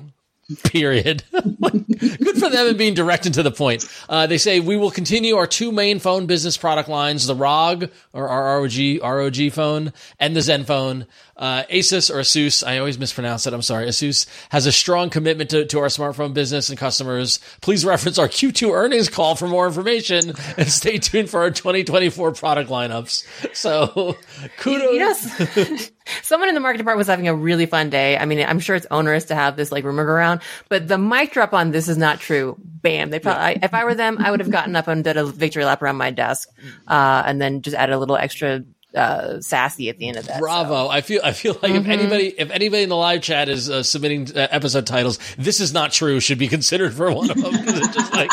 Period. 0.64 1.24
Good 1.32 2.38
for 2.38 2.50
them 2.50 2.66
and 2.66 2.78
being 2.78 2.94
direct 2.94 3.26
and 3.26 3.34
to 3.34 3.42
the 3.42 3.50
point. 3.50 3.88
Uh, 4.08 4.26
they 4.26 4.38
say 4.38 4.60
we 4.60 4.76
will 4.76 4.90
continue 4.90 5.36
our 5.36 5.46
two 5.46 5.72
main 5.72 5.98
phone 5.98 6.26
business 6.26 6.56
product 6.56 6.88
lines: 6.88 7.26
the 7.26 7.34
ROG 7.34 7.90
or 8.12 8.28
our 8.28 8.60
ROG 8.60 8.72
ROG 9.02 9.52
phone 9.52 9.92
and 10.20 10.36
the 10.36 10.40
Zenfone. 10.40 11.06
Uh, 11.36 11.64
Asus 11.64 12.10
or 12.10 12.20
Asus, 12.20 12.66
I 12.66 12.78
always 12.78 12.98
mispronounce 12.98 13.46
it. 13.46 13.54
I'm 13.54 13.62
sorry. 13.62 13.86
Asus 13.86 14.26
has 14.50 14.66
a 14.66 14.72
strong 14.72 15.10
commitment 15.10 15.50
to, 15.50 15.64
to 15.66 15.78
our 15.80 15.86
smartphone 15.86 16.34
business 16.34 16.68
and 16.68 16.78
customers. 16.78 17.40
Please 17.60 17.84
reference 17.84 18.18
our 18.18 18.28
Q2 18.28 18.72
earnings 18.72 19.08
call 19.08 19.34
for 19.34 19.48
more 19.48 19.66
information 19.66 20.34
and 20.56 20.68
stay 20.68 20.98
tuned 20.98 21.30
for 21.30 21.40
our 21.40 21.50
2024 21.50 22.32
product 22.32 22.70
lineups. 22.70 23.26
So 23.54 24.16
kudos. 24.58 25.40
You 25.56 25.64
know, 25.64 25.78
someone 26.22 26.48
in 26.48 26.54
the 26.54 26.60
market 26.60 26.78
department 26.78 26.98
was 26.98 27.06
having 27.06 27.28
a 27.28 27.34
really 27.34 27.66
fun 27.66 27.90
day. 27.90 28.16
I 28.16 28.24
mean, 28.26 28.44
I'm 28.46 28.60
sure 28.60 28.76
it's 28.76 28.86
onerous 28.90 29.26
to 29.26 29.34
have 29.34 29.56
this 29.56 29.72
like 29.72 29.84
rumor 29.84 30.04
around, 30.04 30.40
but 30.68 30.88
the 30.88 30.98
mic 30.98 31.32
drop 31.32 31.52
on 31.52 31.70
this 31.70 31.88
is 31.88 31.96
not 31.96 32.20
true. 32.20 32.56
Bam. 32.58 33.10
They 33.10 33.18
probably, 33.18 33.42
I, 33.42 33.58
if 33.62 33.72
I 33.72 33.84
were 33.84 33.94
them, 33.94 34.18
I 34.20 34.30
would 34.30 34.40
have 34.40 34.50
gotten 34.50 34.76
up 34.76 34.88
and 34.88 35.02
did 35.02 35.16
a 35.16 35.24
victory 35.24 35.64
lap 35.64 35.80
around 35.82 35.96
my 35.96 36.10
desk, 36.10 36.48
uh, 36.86 37.22
and 37.24 37.40
then 37.40 37.62
just 37.62 37.76
added 37.76 37.94
a 37.94 37.98
little 37.98 38.16
extra 38.16 38.62
uh, 38.94 39.40
sassy 39.40 39.88
at 39.88 39.98
the 39.98 40.08
end 40.08 40.16
of 40.16 40.26
that. 40.26 40.40
Bravo! 40.40 40.86
So. 40.86 40.90
I 40.90 41.00
feel 41.00 41.20
I 41.24 41.32
feel 41.32 41.54
like 41.54 41.72
mm-hmm. 41.72 41.90
if 41.90 41.98
anybody 41.98 42.34
if 42.38 42.50
anybody 42.50 42.82
in 42.82 42.88
the 42.88 42.96
live 42.96 43.22
chat 43.22 43.48
is 43.48 43.68
uh, 43.68 43.82
submitting 43.82 44.36
uh, 44.36 44.48
episode 44.50 44.86
titles, 44.86 45.18
this 45.36 45.60
is 45.60 45.72
not 45.72 45.92
true 45.92 46.20
should 46.20 46.38
be 46.38 46.48
considered 46.48 46.94
for 46.94 47.12
one 47.12 47.30
of 47.30 47.36
them 47.36 47.52
because 47.64 47.78
it's 47.78 47.94
just 47.94 48.12
like 48.12 48.30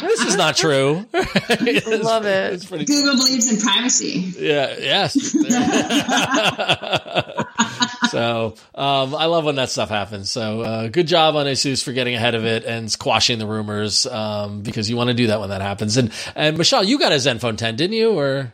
this 0.00 0.20
is 0.20 0.36
not 0.36 0.56
true. 0.56 1.06
Love 1.12 2.26
it. 2.26 2.54
It's 2.54 2.66
pretty 2.66 2.84
Google 2.84 3.14
cool. 3.14 3.24
believes 3.24 3.52
in 3.52 3.60
privacy. 3.60 4.32
Yeah. 4.38 4.74
Yes. 4.78 5.14
so 8.10 8.54
um, 8.74 9.14
I 9.14 9.26
love 9.26 9.44
when 9.44 9.56
that 9.56 9.70
stuff 9.70 9.88
happens. 9.88 10.30
So 10.30 10.60
uh, 10.60 10.88
good 10.88 11.06
job 11.06 11.36
on 11.36 11.46
Asus 11.46 11.82
for 11.82 11.92
getting 11.92 12.14
ahead 12.14 12.34
of 12.34 12.44
it 12.44 12.64
and 12.64 12.90
squashing 12.90 13.38
the 13.38 13.46
rumors 13.46 14.06
um, 14.06 14.62
because 14.62 14.90
you 14.90 14.96
want 14.96 15.08
to 15.08 15.14
do 15.14 15.28
that 15.28 15.40
when 15.40 15.50
that 15.50 15.62
happens. 15.62 15.96
And 15.96 16.12
and 16.34 16.56
Mishaal, 16.56 16.86
you 16.86 16.98
got 16.98 17.12
a 17.12 17.16
Zenfone 17.16 17.56
10, 17.56 17.76
didn't 17.76 17.96
you? 17.96 18.18
Or 18.18 18.52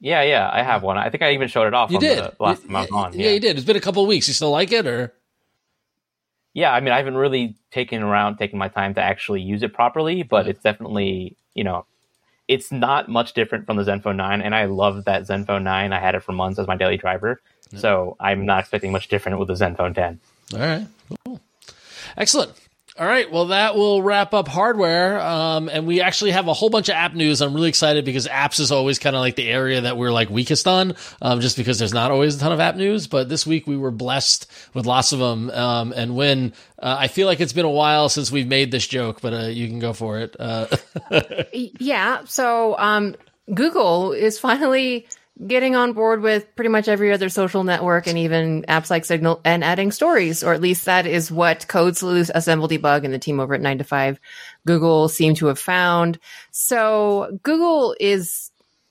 yeah, 0.00 0.22
yeah, 0.22 0.48
I 0.52 0.62
have 0.62 0.82
one. 0.82 0.96
I 0.96 1.10
think 1.10 1.22
I 1.22 1.32
even 1.32 1.48
showed 1.48 1.66
it 1.66 1.74
off. 1.74 1.90
You 1.90 1.98
did 1.98 2.18
last 2.38 2.62
time 2.62 2.76
I 2.76 2.80
was 2.82 2.90
on. 2.90 3.12
Yeah. 3.12 3.26
yeah, 3.26 3.32
you 3.32 3.40
did. 3.40 3.56
It's 3.56 3.66
been 3.66 3.76
a 3.76 3.80
couple 3.80 4.02
of 4.02 4.08
weeks. 4.08 4.28
You 4.28 4.34
still 4.34 4.50
like 4.50 4.72
it, 4.72 4.86
or? 4.86 5.14
Yeah, 6.54 6.72
I 6.72 6.80
mean, 6.80 6.92
I 6.92 6.96
haven't 6.96 7.16
really 7.16 7.56
taken 7.70 8.02
around 8.02 8.36
taking 8.36 8.58
my 8.58 8.68
time 8.68 8.94
to 8.94 9.02
actually 9.02 9.42
use 9.42 9.62
it 9.62 9.72
properly, 9.72 10.22
but 10.22 10.42
mm-hmm. 10.42 10.50
it's 10.50 10.62
definitely 10.62 11.36
you 11.58 11.64
know, 11.64 11.84
it's 12.46 12.70
not 12.70 13.08
much 13.08 13.32
different 13.32 13.66
from 13.66 13.76
the 13.76 13.82
Zenfone 13.82 14.14
9, 14.16 14.40
and 14.40 14.54
I 14.54 14.66
love 14.66 15.04
that 15.06 15.22
Zenfone 15.22 15.64
9. 15.64 15.92
I 15.92 15.98
had 15.98 16.14
it 16.14 16.22
for 16.22 16.30
months 16.30 16.58
as 16.60 16.68
my 16.68 16.76
daily 16.76 16.96
driver, 16.96 17.40
yeah. 17.70 17.80
so 17.80 18.16
I'm 18.20 18.46
not 18.46 18.60
expecting 18.60 18.92
much 18.92 19.08
different 19.08 19.40
with 19.40 19.48
the 19.48 19.54
Zenfone 19.54 19.94
10. 19.94 20.20
All 20.54 20.58
right, 20.60 20.86
cool. 21.24 21.40
excellent. 22.16 22.52
All 22.98 23.06
right. 23.06 23.30
Well, 23.30 23.46
that 23.46 23.76
will 23.76 24.02
wrap 24.02 24.34
up 24.34 24.48
hardware. 24.48 25.20
Um, 25.20 25.68
and 25.68 25.86
we 25.86 26.00
actually 26.00 26.32
have 26.32 26.48
a 26.48 26.52
whole 26.52 26.68
bunch 26.68 26.88
of 26.88 26.96
app 26.96 27.14
news. 27.14 27.40
I'm 27.40 27.54
really 27.54 27.68
excited 27.68 28.04
because 28.04 28.26
apps 28.26 28.58
is 28.58 28.72
always 28.72 28.98
kind 28.98 29.14
of 29.14 29.20
like 29.20 29.36
the 29.36 29.48
area 29.48 29.82
that 29.82 29.96
we're 29.96 30.10
like 30.10 30.30
weakest 30.30 30.66
on, 30.66 30.96
um, 31.22 31.40
just 31.40 31.56
because 31.56 31.78
there's 31.78 31.94
not 31.94 32.10
always 32.10 32.34
a 32.34 32.40
ton 32.40 32.50
of 32.50 32.58
app 32.58 32.74
news. 32.74 33.06
But 33.06 33.28
this 33.28 33.46
week 33.46 33.68
we 33.68 33.76
were 33.76 33.92
blessed 33.92 34.50
with 34.74 34.84
lots 34.84 35.12
of 35.12 35.20
them. 35.20 35.48
Um, 35.50 35.92
and 35.92 36.16
when 36.16 36.54
uh, 36.80 36.96
I 36.98 37.06
feel 37.06 37.28
like 37.28 37.38
it's 37.38 37.52
been 37.52 37.64
a 37.64 37.70
while 37.70 38.08
since 38.08 38.32
we've 38.32 38.48
made 38.48 38.72
this 38.72 38.88
joke, 38.88 39.20
but 39.20 39.32
uh, 39.32 39.46
you 39.46 39.68
can 39.68 39.78
go 39.78 39.92
for 39.92 40.18
it. 40.18 40.34
Uh- 40.36 40.66
yeah. 41.52 42.22
So 42.24 42.76
um, 42.78 43.14
Google 43.54 44.10
is 44.10 44.40
finally 44.40 45.06
getting 45.46 45.76
on 45.76 45.92
board 45.92 46.20
with 46.20 46.54
pretty 46.56 46.68
much 46.68 46.88
every 46.88 47.12
other 47.12 47.28
social 47.28 47.64
network 47.64 48.06
and 48.06 48.18
even 48.18 48.62
apps 48.68 48.90
like 48.90 49.04
Signal 49.04 49.40
and 49.44 49.62
adding 49.62 49.92
stories, 49.92 50.42
or 50.42 50.52
at 50.52 50.60
least 50.60 50.86
that 50.86 51.06
is 51.06 51.30
what 51.30 51.68
Code 51.68 51.96
Sleuth, 51.96 52.30
Assemble 52.34 52.68
Debug, 52.68 53.04
and 53.04 53.14
the 53.14 53.18
team 53.18 53.40
over 53.40 53.54
at 53.54 53.60
9 53.60 53.78
to 53.78 53.84
5 53.84 54.20
Google 54.66 55.08
seem 55.08 55.34
to 55.36 55.46
have 55.46 55.58
found. 55.58 56.18
So 56.50 57.38
Google 57.42 57.94
is 58.00 58.47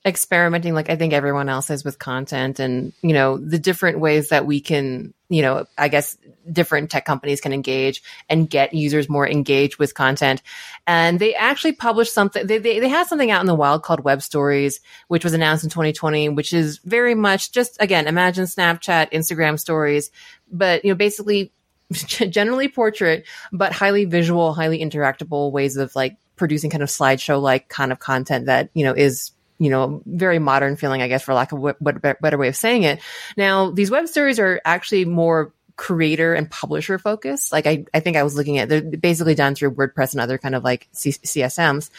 experimenting 0.08 0.74
like 0.74 0.90
I 0.90 0.96
think 0.96 1.12
everyone 1.12 1.48
else 1.48 1.70
is 1.70 1.84
with 1.84 1.98
content 1.98 2.58
and, 2.58 2.92
you 3.02 3.12
know, 3.12 3.38
the 3.38 3.58
different 3.58 4.00
ways 4.00 4.30
that 4.30 4.46
we 4.46 4.60
can, 4.60 5.14
you 5.28 5.42
know, 5.42 5.66
I 5.76 5.88
guess 5.88 6.16
different 6.50 6.90
tech 6.90 7.04
companies 7.04 7.40
can 7.40 7.52
engage 7.52 8.02
and 8.28 8.50
get 8.50 8.74
users 8.74 9.08
more 9.08 9.28
engaged 9.28 9.78
with 9.78 9.94
content. 9.94 10.42
And 10.86 11.20
they 11.20 11.34
actually 11.34 11.72
published 11.72 12.12
something, 12.12 12.46
they, 12.46 12.58
they, 12.58 12.80
they 12.80 12.88
had 12.88 13.06
something 13.06 13.30
out 13.30 13.40
in 13.40 13.46
the 13.46 13.54
wild 13.54 13.82
called 13.84 14.00
Web 14.00 14.22
Stories, 14.22 14.80
which 15.06 15.22
was 15.22 15.34
announced 15.34 15.62
in 15.62 15.70
2020, 15.70 16.30
which 16.30 16.52
is 16.52 16.78
very 16.78 17.14
much 17.14 17.52
just, 17.52 17.76
again, 17.80 18.08
imagine 18.08 18.46
Snapchat, 18.46 19.12
Instagram 19.12 19.60
stories, 19.60 20.10
but, 20.50 20.84
you 20.84 20.90
know, 20.90 20.96
basically 20.96 21.52
generally 21.92 22.68
portrait, 22.68 23.26
but 23.52 23.72
highly 23.72 24.06
visual, 24.06 24.54
highly 24.54 24.80
interactable 24.80 25.52
ways 25.52 25.76
of 25.76 25.94
like 25.94 26.16
producing 26.36 26.70
kind 26.70 26.82
of 26.82 26.88
slideshow 26.88 27.40
like 27.40 27.68
kind 27.68 27.92
of 27.92 27.98
content 27.98 28.46
that, 28.46 28.70
you 28.74 28.84
know, 28.84 28.92
is 28.92 29.32
you 29.58 29.70
know, 29.70 30.02
very 30.06 30.38
modern 30.38 30.76
feeling, 30.76 31.02
I 31.02 31.08
guess, 31.08 31.22
for 31.22 31.34
lack 31.34 31.52
of 31.52 31.64
a 31.64 32.16
better 32.20 32.38
way 32.38 32.48
of 32.48 32.56
saying 32.56 32.84
it. 32.84 33.00
Now, 33.36 33.70
these 33.70 33.90
web 33.90 34.08
stories 34.08 34.38
are 34.38 34.60
actually 34.64 35.04
more 35.04 35.52
creator 35.76 36.34
and 36.34 36.50
publisher 36.50 36.98
focused. 36.98 37.52
Like 37.52 37.66
I, 37.66 37.84
I 37.94 38.00
think 38.00 38.16
I 38.16 38.24
was 38.24 38.34
looking 38.34 38.58
at, 38.58 38.68
they're 38.68 38.82
basically 38.82 39.34
done 39.34 39.54
through 39.54 39.72
WordPress 39.72 40.12
and 40.12 40.20
other 40.20 40.36
kind 40.36 40.54
of 40.54 40.64
like 40.64 40.88
C- 40.92 41.12
CSMs. 41.12 41.90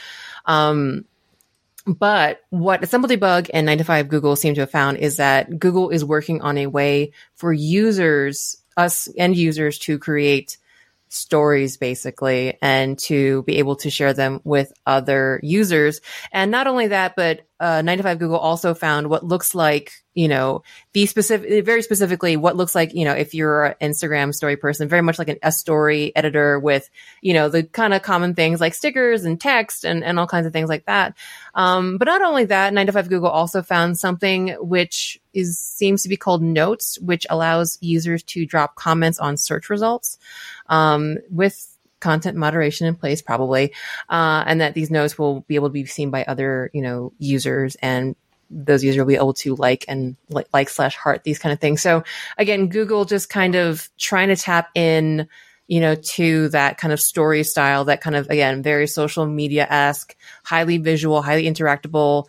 Um, 0.45 1.05
but 1.85 2.41
what 2.49 2.83
Assemble 2.83 3.09
Debug 3.09 3.49
and 3.53 3.65
9 3.65 3.79
to 3.79 3.83
5 3.83 4.09
Google 4.09 4.35
seem 4.35 4.53
to 4.55 4.61
have 4.61 4.71
found 4.71 4.97
is 4.97 5.17
that 5.17 5.57
Google 5.57 5.89
is 5.89 6.05
working 6.05 6.41
on 6.41 6.57
a 6.57 6.67
way 6.67 7.13
for 7.35 7.51
users, 7.51 8.61
us 8.77 9.09
end 9.17 9.35
users 9.35 9.79
to 9.79 9.97
create 9.97 10.57
stories 11.07 11.77
basically 11.77 12.57
and 12.61 12.99
to 12.99 13.43
be 13.43 13.57
able 13.57 13.75
to 13.77 13.89
share 13.89 14.13
them 14.13 14.41
with 14.43 14.71
other 14.85 15.39
users. 15.41 16.01
And 16.31 16.51
not 16.51 16.67
only 16.67 16.87
that, 16.87 17.15
but 17.15 17.41
uh, 17.59 17.81
9 17.81 17.97
to 17.97 18.03
5 18.03 18.19
Google 18.19 18.37
also 18.37 18.73
found 18.73 19.09
what 19.09 19.25
looks 19.25 19.53
like, 19.53 19.91
you 20.13 20.27
know, 20.27 20.63
the 20.93 21.05
specific, 21.05 21.65
very 21.65 21.81
specifically 21.81 22.37
what 22.37 22.55
looks 22.55 22.73
like, 22.73 22.93
you 22.93 23.03
know, 23.03 23.13
if 23.13 23.33
you're 23.33 23.65
an 23.65 23.75
Instagram 23.81 24.33
story 24.33 24.55
person, 24.55 24.87
very 24.87 25.01
much 25.01 25.19
like 25.19 25.27
an, 25.27 25.37
a 25.43 25.51
story 25.51 26.13
editor 26.15 26.57
with, 26.57 26.89
you 27.21 27.33
know, 27.33 27.49
the 27.49 27.63
kind 27.63 27.93
of 27.93 28.01
common 28.01 28.33
things 28.33 28.61
like 28.61 28.73
stickers 28.73 29.25
and 29.25 29.41
text 29.41 29.83
and, 29.83 30.03
and 30.03 30.17
all 30.17 30.27
kinds 30.27 30.47
of 30.47 30.53
things 30.53 30.69
like 30.69 30.85
that. 30.85 31.15
Um, 31.53 31.97
but 31.97 32.05
not 32.05 32.21
only 32.21 32.45
that, 32.45 32.73
9 32.73 32.85
to 32.85 32.91
5 32.93 33.09
Google 33.09 33.29
also 33.29 33.61
found 33.61 33.97
something 33.97 34.49
which 34.59 35.19
is, 35.33 35.59
seems 35.59 36.03
to 36.03 36.09
be 36.09 36.17
called 36.17 36.41
notes, 36.41 36.97
which 36.99 37.27
allows 37.29 37.77
users 37.81 38.23
to 38.23 38.45
drop 38.45 38.75
comments 38.75 39.19
on 39.19 39.35
search 39.35 39.69
results, 39.69 40.17
um, 40.67 41.17
with 41.29 41.77
content 41.99 42.37
moderation 42.37 42.87
in 42.87 42.95
place, 42.95 43.21
probably, 43.21 43.73
uh, 44.09 44.43
and 44.47 44.61
that 44.61 44.73
these 44.73 44.89
notes 44.91 45.17
will 45.17 45.41
be 45.41 45.55
able 45.55 45.69
to 45.69 45.73
be 45.73 45.85
seen 45.85 46.09
by 46.09 46.23
other, 46.23 46.69
you 46.73 46.81
know, 46.81 47.13
users 47.19 47.75
and 47.81 48.15
those 48.49 48.83
users 48.83 48.97
will 48.99 49.05
be 49.05 49.15
able 49.15 49.33
to 49.33 49.55
like 49.55 49.85
and 49.87 50.15
like, 50.29 50.69
slash 50.69 50.95
heart 50.95 51.23
these 51.23 51.37
kind 51.37 51.53
of 51.53 51.59
things. 51.59 51.81
So 51.81 52.03
again, 52.37 52.67
Google 52.67 53.05
just 53.05 53.29
kind 53.29 53.55
of 53.55 53.89
trying 53.97 54.29
to 54.29 54.35
tap 54.35 54.69
in, 54.73 55.27
you 55.67 55.79
know, 55.79 55.93
to 55.93 56.49
that 56.49 56.79
kind 56.79 56.91
of 56.91 56.99
story 56.99 57.43
style, 57.43 57.85
that 57.85 58.01
kind 58.01 58.15
of, 58.15 58.27
again, 58.29 58.63
very 58.63 58.87
social 58.87 59.27
media 59.27 59.67
esque, 59.69 60.15
highly 60.43 60.79
visual, 60.79 61.21
highly 61.21 61.43
interactable, 61.43 62.25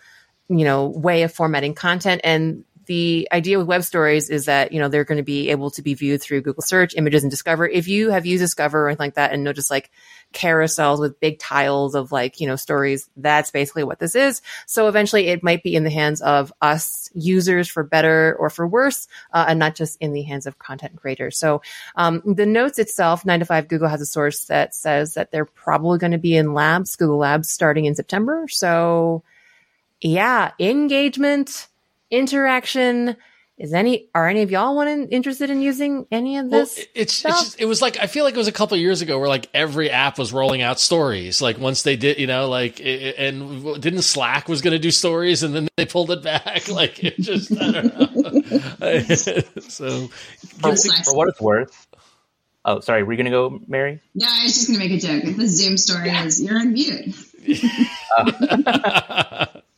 you 0.49 0.65
know, 0.65 0.89
way 0.89 1.23
of 1.23 1.33
formatting 1.33 1.75
content. 1.75 2.21
And 2.23 2.65
the 2.91 3.29
idea 3.31 3.57
with 3.57 3.69
web 3.69 3.85
stories 3.85 4.31
is 4.31 4.47
that, 4.47 4.73
you 4.73 4.81
know, 4.81 4.89
they're 4.89 5.05
going 5.05 5.19
to 5.19 5.23
be 5.23 5.51
able 5.51 5.71
to 5.71 5.81
be 5.81 5.95
viewed 5.95 6.21
through 6.21 6.41
Google 6.41 6.65
search, 6.65 6.93
images 6.97 7.23
and 7.23 7.31
Discover. 7.31 7.69
If 7.69 7.87
you 7.87 8.11
have 8.11 8.27
used 8.27 8.43
Discover 8.43 8.83
or 8.83 8.89
anything 8.89 9.05
like 9.05 9.15
that 9.15 9.33
and 9.33 9.45
notice 9.45 9.71
like 9.71 9.93
carousels 10.35 10.99
with 10.99 11.21
big 11.21 11.39
tiles 11.39 11.95
of 11.95 12.11
like, 12.11 12.41
you 12.41 12.49
know, 12.49 12.57
stories, 12.57 13.09
that's 13.17 13.53
basically 13.53 13.85
what 13.85 14.01
this 14.01 14.17
is. 14.17 14.43
So 14.67 14.89
eventually 14.89 15.29
it 15.29 15.45
might 15.45 15.63
be 15.63 15.77
in 15.77 15.85
the 15.85 15.91
hands 15.91 16.21
of 16.21 16.53
us 16.61 17.09
users 17.15 17.69
for 17.69 17.85
better 17.85 18.35
or 18.41 18.51
for 18.51 18.67
worse, 18.67 19.07
uh, 19.33 19.45
and 19.47 19.61
not 19.61 19.77
just 19.77 19.97
in 20.01 20.13
the 20.13 20.23
hands 20.23 20.47
of 20.47 20.59
content 20.59 20.97
creators. 20.97 21.39
So, 21.39 21.63
um, 21.95 22.23
the 22.27 22.45
notes 22.45 22.81
itself, 22.81 23.25
nine 23.25 23.39
to 23.39 23.47
five, 23.47 23.69
Google 23.69 23.87
has 23.87 24.01
a 24.01 24.07
source 24.07 24.47
that 24.47 24.75
says 24.75 25.15
that 25.15 25.31
they're 25.31 25.45
probably 25.45 25.99
going 25.99 26.11
to 26.11 26.19
be 26.19 26.37
in 26.37 26.55
labs, 26.55 26.97
Google 26.97 27.19
labs 27.19 27.49
starting 27.49 27.85
in 27.85 27.95
September. 27.95 28.49
So 28.49 29.23
yeah, 30.01 30.51
engagement, 30.59 31.69
interaction. 32.11 33.17
Is 33.59 33.75
any 33.75 34.09
are 34.15 34.27
any 34.27 34.41
of 34.41 34.51
y'all 34.51 34.75
one 34.75 34.89
interested 34.89 35.51
in 35.51 35.61
using 35.61 36.07
any 36.11 36.39
of 36.39 36.49
this? 36.49 36.77
Well, 36.77 36.87
it's, 36.95 37.21
it's 37.21 37.23
just, 37.23 37.61
it 37.61 37.67
was 37.67 37.83
like 37.83 37.99
I 37.99 38.07
feel 38.07 38.25
like 38.25 38.33
it 38.33 38.39
was 38.39 38.49
a 38.49 38.53
couple 38.53 38.75
years 38.79 39.03
ago 39.03 39.19
where 39.19 39.29
like 39.29 39.51
every 39.53 39.91
app 39.91 40.19
was 40.19 40.33
rolling 40.33 40.63
out 40.63 40.81
stories. 40.81 41.43
Like 41.43 41.59
once 41.59 41.83
they 41.83 41.97
did, 41.97 42.19
you 42.19 42.27
know, 42.27 42.49
like 42.49 42.81
it, 42.81 43.17
and 43.19 43.79
didn't 43.79 44.01
Slack 44.01 44.49
was 44.49 44.63
going 44.63 44.73
to 44.73 44.79
do 44.79 44.91
stories 44.91 45.43
and 45.43 45.55
then 45.55 45.69
they 45.77 45.85
pulled 45.85 46.11
it 46.11 46.23
back. 46.23 46.69
Like 46.71 47.05
it 47.05 47.17
just 47.19 47.53
I 47.61 47.71
don't 47.71 47.95
know. 47.95 49.01
so 49.69 50.07
for, 50.07 50.77
for 51.05 51.15
what 51.15 51.29
it's 51.29 51.41
worth. 51.41 51.87
Oh, 52.65 52.81
sorry. 52.81 53.03
Were 53.03 53.13
you 53.13 53.17
going 53.17 53.25
to 53.27 53.31
go, 53.31 53.61
Mary? 53.67 54.01
No, 54.15 54.27
I 54.29 54.45
was 54.45 54.55
just 54.55 54.69
going 54.69 54.81
to 54.81 54.89
make 54.89 55.03
a 55.03 55.07
joke. 55.07 55.37
The 55.37 55.47
Zoom 55.47 55.77
story 55.79 56.09
yeah. 56.09 56.25
is 56.25 56.43
you're 56.43 56.59
on 56.59 56.73
mute. 56.73 57.15
uh, 58.17 59.47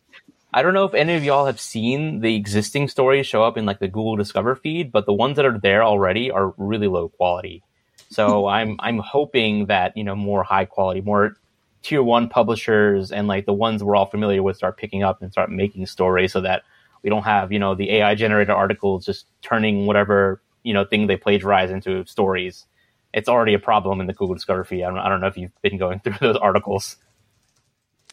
I 0.54 0.62
don't 0.62 0.74
know 0.74 0.84
if 0.84 0.92
any 0.92 1.14
of 1.14 1.24
y'all 1.24 1.46
have 1.46 1.60
seen 1.60 2.20
the 2.20 2.34
existing 2.36 2.88
stories 2.88 3.26
show 3.26 3.42
up 3.42 3.56
in 3.56 3.64
like 3.64 3.78
the 3.78 3.88
Google 3.88 4.16
Discover 4.16 4.56
feed, 4.56 4.92
but 4.92 5.06
the 5.06 5.12
ones 5.14 5.36
that 5.36 5.46
are 5.46 5.58
there 5.58 5.82
already 5.82 6.30
are 6.30 6.52
really 6.58 6.88
low 6.88 7.08
quality. 7.08 7.62
So 8.10 8.46
I'm 8.48 8.76
I'm 8.80 8.98
hoping 8.98 9.66
that 9.66 9.96
you 9.96 10.04
know 10.04 10.14
more 10.14 10.42
high 10.42 10.66
quality, 10.66 11.00
more 11.00 11.36
tier 11.82 12.02
one 12.02 12.28
publishers 12.28 13.10
and 13.10 13.26
like 13.26 13.46
the 13.46 13.52
ones 13.52 13.82
we're 13.82 13.96
all 13.96 14.06
familiar 14.06 14.42
with 14.42 14.56
start 14.56 14.76
picking 14.76 15.02
up 15.02 15.20
and 15.20 15.32
start 15.32 15.50
making 15.50 15.84
stories 15.86 16.32
so 16.32 16.40
that 16.40 16.62
we 17.02 17.10
don't 17.10 17.24
have 17.24 17.50
you 17.50 17.58
know 17.58 17.74
the 17.74 17.90
AI 17.90 18.14
generated 18.14 18.50
articles 18.50 19.04
just 19.06 19.26
turning 19.40 19.86
whatever 19.86 20.40
you 20.62 20.74
know 20.74 20.84
thing 20.84 21.06
they 21.06 21.16
plagiarize 21.16 21.70
into 21.70 22.04
stories. 22.04 22.66
It's 23.14 23.28
already 23.28 23.54
a 23.54 23.58
problem 23.58 24.00
in 24.00 24.06
the 24.06 24.14
Google 24.14 24.34
Discover 24.34 24.64
feed. 24.64 24.84
I 24.84 24.88
don't, 24.88 24.98
I 24.98 25.08
don't 25.08 25.20
know 25.20 25.26
if 25.26 25.36
you've 25.36 25.62
been 25.62 25.78
going 25.78 26.00
through 26.04 26.18
those 26.20 26.36
articles 26.36 26.96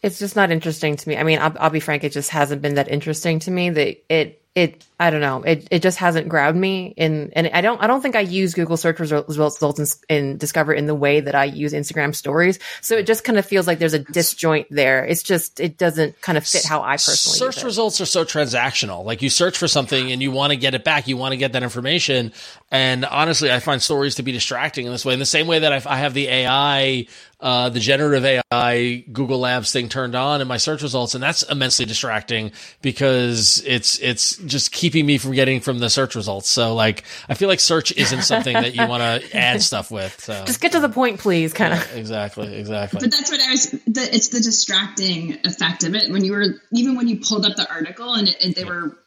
it's 0.02 0.20
just 0.20 0.36
not 0.36 0.52
interesting 0.52 0.95
to 0.95 1.10
me. 1.10 1.18
I 1.18 1.24
mean, 1.24 1.39
I'll, 1.39 1.56
I'll, 1.60 1.70
be 1.70 1.80
frank, 1.80 2.04
it 2.04 2.12
just 2.12 2.30
hasn't 2.30 2.62
been 2.62 2.76
that 2.76 2.89
interesting 2.89 3.39
to 3.39 3.52
me. 3.52 3.70
That 3.70 4.14
it 4.14 4.41
it 4.56 4.86
I 5.00 5.12
don't 5.12 5.22
know. 5.22 5.43
It 5.43 5.68
it 5.72 5.82
just 5.82 5.97
hasn't 6.00 6.28
grabbed 6.28 6.58
me 6.58 6.93
in 6.97 7.32
and 7.34 7.50
I 7.54 7.62
don't 7.62 7.82
I 7.82 7.88
don't 7.88 8.02
think 8.02 8.16
I 8.16 8.22
use 8.22 8.54
Google 8.54 8.76
search 8.76 9.00
results 9.00 9.38
results 9.38 9.80
in, 9.80 9.86
in 10.18 10.38
Discover 10.38 10.74
in 10.74 10.88
the 10.88 10.95
way 10.95 11.22
that 11.22 11.36
I 11.36 11.45
use 11.45 11.72
Instagram 11.72 12.14
stories. 12.14 12.60
So 12.82 12.97
it 12.97 13.06
just 13.06 13.24
kind 13.24 13.38
of 13.38 13.45
feels 13.45 13.68
like 13.68 13.80
there's 13.80 13.93
a 13.93 14.00
disjoint 14.00 14.68
there. 14.70 15.06
It's 15.06 15.24
just 15.24 15.60
it 15.60 15.78
doesn't 15.78 16.20
kind 16.22 16.38
of 16.38 16.45
fit 16.45 16.66
how 16.66 16.82
I 16.82 16.93
personally 16.93 17.38
search 17.38 17.64
results 17.64 18.02
are 18.02 18.06
so 18.06 18.26
transactional. 18.26 19.06
Like 19.06 19.22
you 19.22 19.30
search 19.30 19.58
for 19.58 19.70
something 19.70 20.12
and 20.12 20.22
you 20.22 20.32
want 20.32 20.52
to 20.52 20.58
get 20.58 20.74
it 20.74 20.84
back, 20.84 21.08
you 21.08 21.16
want 21.16 21.32
to 21.32 21.38
get 21.38 21.54
that 21.54 21.64
information. 21.64 22.34
And 22.72 23.06
honestly, 23.06 23.52
I 23.52 23.60
find 23.60 23.82
stories 23.82 24.16
to 24.16 24.24
be 24.24 24.32
distracting 24.34 24.86
in 24.86 24.91
this 24.91 25.06
way. 25.06 25.14
In 25.14 25.20
the 25.20 25.26
same 25.26 25.47
way 25.47 25.60
that 25.60 25.72
I, 25.72 25.93
I 25.93 25.97
have 25.97 26.14
the 26.14 26.28
AI 26.28 27.08
uh, 27.41 27.70
the 27.70 27.80
generative 27.80 28.43
AI 28.52 29.04
Google 29.14 29.39
Labs 29.39 29.72
thing 29.72 29.88
turned 29.88 30.14
on 30.14 30.41
in 30.41 30.47
my 30.47 30.58
search 30.58 30.82
results, 30.82 31.16
and 31.16 31.24
that's 31.24 31.43
immensely 31.43 31.86
distracting 31.86 32.52
because 32.82 33.64
it's 33.66 33.97
it's 34.00 34.39
just 34.46 34.72
keeping 34.72 35.06
me 35.06 35.18
from 35.18 35.34
getting 35.34 35.60
from 35.60 35.80
the 35.80 35.90
search 35.90 36.16
results. 36.16 36.50
So 36.50 36.74
like 36.74 37.04
I 37.28 37.34
feel 37.34 37.48
like 37.48 37.60
search 37.60 37.92
isn't 37.92 38.24
something 38.24 38.54
that 38.54 38.76
you 38.76 38.88
want 38.88 39.02
to 39.02 39.38
add 39.38 39.62
stuff 39.62 39.92
with. 39.92 40.20
So 40.20 40.44
just 40.46 40.62
get 40.62 40.74
to 40.74 40.80
the 40.80 40.90
point, 40.90 41.20
please. 41.20 41.54
Kind 41.54 41.74
of 41.74 41.80
yeah, 41.92 42.00
exactly, 42.00 42.56
exactly. 42.56 43.00
But 43.02 43.12
that's 43.12 43.32
what 43.32 43.42
I 43.42 43.52
was. 43.52 43.72
The, 43.72 44.10
it's 44.14 44.30
the 44.30 44.40
distracting 44.40 45.38
effect 45.46 45.84
of 45.84 45.96
it 45.96 46.12
when 46.12 46.24
you 46.24 46.34
were 46.34 46.46
even 46.74 46.96
when 46.96 47.08
you 47.08 47.20
pulled 47.20 47.46
up 47.46 47.56
the 47.56 47.70
article 47.70 48.14
and, 48.14 48.30
it, 48.30 48.44
and 48.44 48.56
they 48.56 48.66
were 48.66 48.98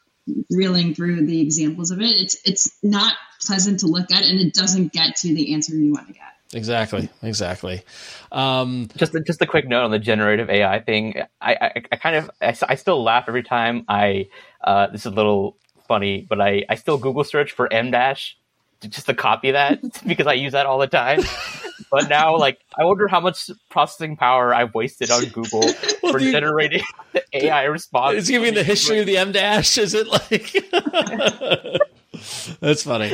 reeling 0.49 0.95
through 0.95 1.25
the 1.25 1.41
examples 1.41 1.91
of 1.91 2.01
it. 2.01 2.11
It's 2.11 2.37
it's 2.45 2.77
not 2.83 3.13
pleasant 3.45 3.81
to 3.81 3.87
look 3.87 4.11
at, 4.11 4.23
and 4.23 4.39
it 4.39 4.53
doesn't 4.53 4.93
get 4.93 5.17
to 5.17 5.33
the 5.33 5.53
answer 5.53 5.75
you 5.75 5.93
want 5.93 6.07
to 6.07 6.13
get. 6.13 6.32
Exactly, 6.53 7.09
exactly. 7.21 7.81
Um, 8.31 8.87
just 8.95 9.15
a, 9.15 9.21
just 9.21 9.41
a 9.41 9.45
quick 9.45 9.67
note 9.67 9.83
on 9.83 9.91
the 9.91 9.99
generative 9.99 10.49
AI 10.49 10.79
thing. 10.79 11.15
I, 11.41 11.55
I, 11.55 11.71
I 11.91 11.95
kind 11.95 12.15
of 12.15 12.31
I, 12.41 12.55
I, 12.67 12.75
still 12.75 13.03
laugh 13.03 13.25
every 13.27 13.43
time 13.43 13.85
I. 13.87 14.27
Uh, 14.63 14.87
this 14.87 15.01
is 15.01 15.07
a 15.07 15.11
little 15.11 15.57
funny, 15.87 16.25
but 16.27 16.39
I, 16.39 16.63
I 16.69 16.75
still 16.75 16.97
Google 16.97 17.23
search 17.23 17.51
for 17.51 17.71
M 17.71 17.91
dash 17.91 18.37
just 18.81 19.05
to 19.07 19.13
copy 19.13 19.51
that 19.51 19.79
because 20.07 20.27
I 20.27 20.33
use 20.33 20.53
that 20.53 20.65
all 20.65 20.79
the 20.79 20.87
time. 20.87 21.21
but 21.91 22.09
now, 22.09 22.37
like, 22.37 22.59
I 22.77 22.85
wonder 22.85 23.07
how 23.07 23.19
much 23.19 23.49
processing 23.69 24.17
power 24.17 24.53
I've 24.53 24.73
wasted 24.73 25.11
on 25.11 25.25
Google 25.25 25.61
well, 26.03 26.13
for 26.13 26.19
generating 26.19 26.83
the 27.13 27.23
AI 27.45 27.63
response. 27.63 28.17
It's 28.17 28.29
giving 28.29 28.53
the 28.53 28.63
history 28.63 28.99
of 28.99 29.05
the 29.05 29.17
M 29.17 29.31
dash. 29.31 29.77
Is 29.77 29.93
it 29.93 30.07
like? 30.07 30.53
That's 32.59 32.83
funny. 32.83 33.11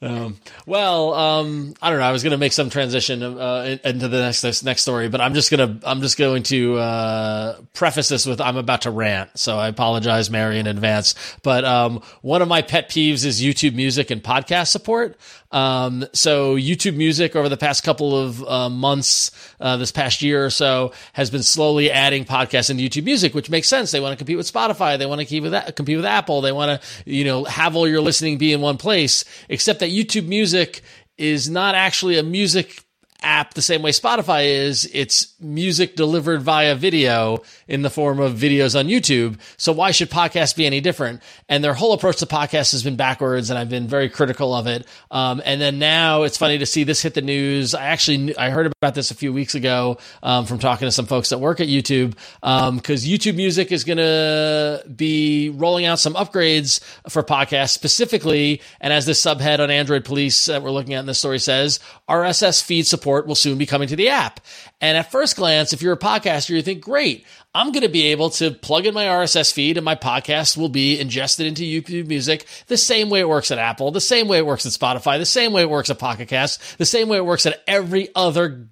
Um, 0.00 0.36
well, 0.64 1.12
um, 1.12 1.74
I 1.82 1.90
don't 1.90 1.98
know. 1.98 2.04
I 2.04 2.12
was 2.12 2.22
going 2.22 2.30
to 2.30 2.38
make 2.38 2.52
some 2.52 2.70
transition 2.70 3.20
uh, 3.22 3.78
into 3.82 4.06
the 4.06 4.20
next 4.20 4.42
this 4.42 4.62
next 4.62 4.82
story, 4.82 5.08
but 5.08 5.20
I'm 5.20 5.34
just 5.34 5.50
gonna 5.50 5.80
I'm 5.84 6.02
just 6.02 6.16
going 6.16 6.44
to 6.44 6.76
uh, 6.78 7.56
preface 7.74 8.08
this 8.08 8.24
with 8.24 8.40
I'm 8.40 8.56
about 8.56 8.82
to 8.82 8.92
rant, 8.92 9.30
so 9.34 9.58
I 9.58 9.66
apologize, 9.66 10.30
Mary, 10.30 10.60
in 10.60 10.68
advance. 10.68 11.16
But 11.42 11.64
um, 11.64 12.00
one 12.22 12.42
of 12.42 12.48
my 12.48 12.62
pet 12.62 12.88
peeves 12.88 13.24
is 13.24 13.42
YouTube 13.42 13.74
Music 13.74 14.12
and 14.12 14.22
podcast 14.22 14.68
support. 14.68 15.16
Um, 15.50 16.04
so 16.12 16.56
YouTube 16.56 16.96
Music 16.96 17.34
over 17.34 17.48
the 17.48 17.56
past 17.56 17.82
couple 17.84 18.16
of 18.16 18.44
uh, 18.44 18.68
months, 18.68 19.30
uh, 19.60 19.76
this 19.76 19.92
past 19.92 20.22
year 20.22 20.44
or 20.44 20.50
so, 20.50 20.92
has 21.14 21.30
been 21.30 21.42
slowly 21.42 21.90
adding 21.90 22.24
podcasts 22.24 22.70
into 22.70 22.82
YouTube 22.82 23.04
Music, 23.04 23.34
which 23.34 23.50
makes 23.50 23.68
sense. 23.68 23.90
They 23.90 24.00
want 24.00 24.12
to 24.12 24.16
compete 24.16 24.36
with 24.36 24.50
Spotify. 24.52 24.98
They 24.98 25.06
want 25.06 25.20
to 25.20 25.24
compete 25.24 25.42
with 25.42 25.52
that, 25.52 25.74
compete 25.76 25.96
with 25.96 26.06
Apple. 26.06 26.40
They 26.40 26.52
want 26.52 26.80
to, 26.80 27.10
you 27.10 27.24
know, 27.24 27.44
have 27.44 27.76
all 27.76 27.88
your 27.88 28.00
listening 28.00 28.38
be 28.38 28.52
in 28.52 28.60
one 28.60 28.76
place. 28.76 29.24
Except 29.48 29.80
that 29.80 29.90
YouTube 29.90 30.26
Music 30.26 30.82
is 31.16 31.48
not 31.48 31.74
actually 31.74 32.18
a 32.18 32.22
music 32.22 32.84
app 33.28 33.54
the 33.54 33.62
same 33.62 33.82
way 33.82 33.90
Spotify 33.90 34.46
is. 34.46 34.88
It's 34.92 35.34
music 35.38 35.96
delivered 35.96 36.40
via 36.42 36.74
video 36.74 37.42
in 37.68 37.82
the 37.82 37.90
form 37.90 38.20
of 38.20 38.32
videos 38.34 38.78
on 38.78 38.86
YouTube. 38.86 39.38
So 39.58 39.72
why 39.72 39.90
should 39.90 40.10
podcasts 40.10 40.56
be 40.56 40.64
any 40.64 40.80
different? 40.80 41.22
And 41.48 41.62
their 41.62 41.74
whole 41.74 41.92
approach 41.92 42.16
to 42.18 42.26
podcasts 42.26 42.72
has 42.72 42.82
been 42.82 42.96
backwards, 42.96 43.50
and 43.50 43.58
I've 43.58 43.68
been 43.68 43.86
very 43.86 44.08
critical 44.08 44.54
of 44.54 44.66
it. 44.66 44.86
Um, 45.10 45.42
and 45.44 45.60
then 45.60 45.78
now 45.78 46.22
it's 46.22 46.38
funny 46.38 46.58
to 46.58 46.66
see 46.66 46.84
this 46.84 47.02
hit 47.02 47.14
the 47.14 47.20
news. 47.20 47.74
I 47.74 47.84
actually 47.86 48.36
I 48.36 48.48
heard 48.50 48.66
about 48.66 48.94
this 48.94 49.10
a 49.10 49.14
few 49.14 49.32
weeks 49.32 49.54
ago 49.54 49.98
um, 50.22 50.46
from 50.46 50.58
talking 50.58 50.86
to 50.86 50.92
some 50.92 51.06
folks 51.06 51.28
that 51.28 51.38
work 51.38 51.60
at 51.60 51.68
YouTube 51.68 52.12
because 52.40 53.04
um, 53.04 53.10
YouTube 53.10 53.36
Music 53.36 53.70
is 53.72 53.84
going 53.84 53.98
to 53.98 54.82
be 54.88 55.50
rolling 55.50 55.84
out 55.84 55.98
some 55.98 56.14
upgrades 56.14 56.80
for 57.08 57.22
podcasts 57.22 57.70
specifically. 57.70 58.62
And 58.80 58.92
as 58.92 59.04
this 59.04 59.20
subhead 59.20 59.60
on 59.60 59.70
Android 59.70 60.04
Police 60.04 60.46
that 60.46 60.62
we're 60.62 60.70
looking 60.70 60.94
at 60.94 61.00
in 61.00 61.06
this 61.06 61.18
story 61.18 61.38
says, 61.38 61.80
RSS 62.08 62.62
feed 62.62 62.86
support 62.86 63.17
will 63.26 63.34
soon 63.34 63.58
be 63.58 63.66
coming 63.66 63.88
to 63.88 63.96
the 63.96 64.08
app. 64.08 64.40
And 64.80 64.96
at 64.96 65.10
first 65.10 65.36
glance, 65.36 65.72
if 65.72 65.82
you're 65.82 65.92
a 65.92 65.98
podcaster, 65.98 66.50
you 66.50 66.62
think, 66.62 66.82
great, 66.82 67.26
I'm 67.54 67.72
going 67.72 67.82
to 67.82 67.88
be 67.88 68.06
able 68.08 68.30
to 68.30 68.50
plug 68.50 68.86
in 68.86 68.94
my 68.94 69.04
RSS 69.06 69.52
feed 69.52 69.76
and 69.76 69.84
my 69.84 69.96
podcast 69.96 70.56
will 70.56 70.68
be 70.68 71.00
ingested 71.00 71.46
into 71.46 71.62
YouTube 71.62 72.06
Music 72.06 72.46
the 72.66 72.76
same 72.76 73.10
way 73.10 73.20
it 73.20 73.28
works 73.28 73.50
at 73.50 73.58
Apple, 73.58 73.90
the 73.90 74.00
same 74.00 74.28
way 74.28 74.38
it 74.38 74.46
works 74.46 74.66
at 74.66 74.72
Spotify, 74.72 75.18
the 75.18 75.26
same 75.26 75.52
way 75.52 75.62
it 75.62 75.70
works 75.70 75.90
at 75.90 75.98
Pocket 75.98 76.28
Cast, 76.28 76.78
the 76.78 76.86
same 76.86 77.08
way 77.08 77.16
it 77.16 77.24
works 77.24 77.46
at 77.46 77.62
every 77.66 78.08
other 78.14 78.68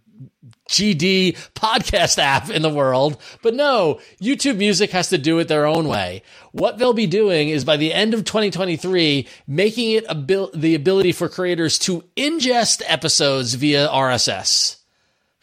GD 0.68 1.36
podcast 1.54 2.18
app 2.18 2.50
in 2.50 2.62
the 2.62 2.70
world. 2.70 3.20
But 3.42 3.54
no, 3.54 4.00
YouTube 4.20 4.56
Music 4.56 4.90
has 4.90 5.10
to 5.10 5.18
do 5.18 5.38
it 5.38 5.48
their 5.48 5.66
own 5.66 5.88
way. 5.88 6.22
What 6.52 6.78
they'll 6.78 6.92
be 6.92 7.06
doing 7.06 7.48
is 7.48 7.64
by 7.64 7.76
the 7.76 7.92
end 7.92 8.14
of 8.14 8.24
2023, 8.24 9.26
making 9.46 9.92
it 9.92 10.04
abil- 10.08 10.50
the 10.54 10.74
ability 10.74 11.12
for 11.12 11.28
creators 11.28 11.78
to 11.80 12.04
ingest 12.16 12.82
episodes 12.86 13.54
via 13.54 13.88
RSS. 13.88 14.76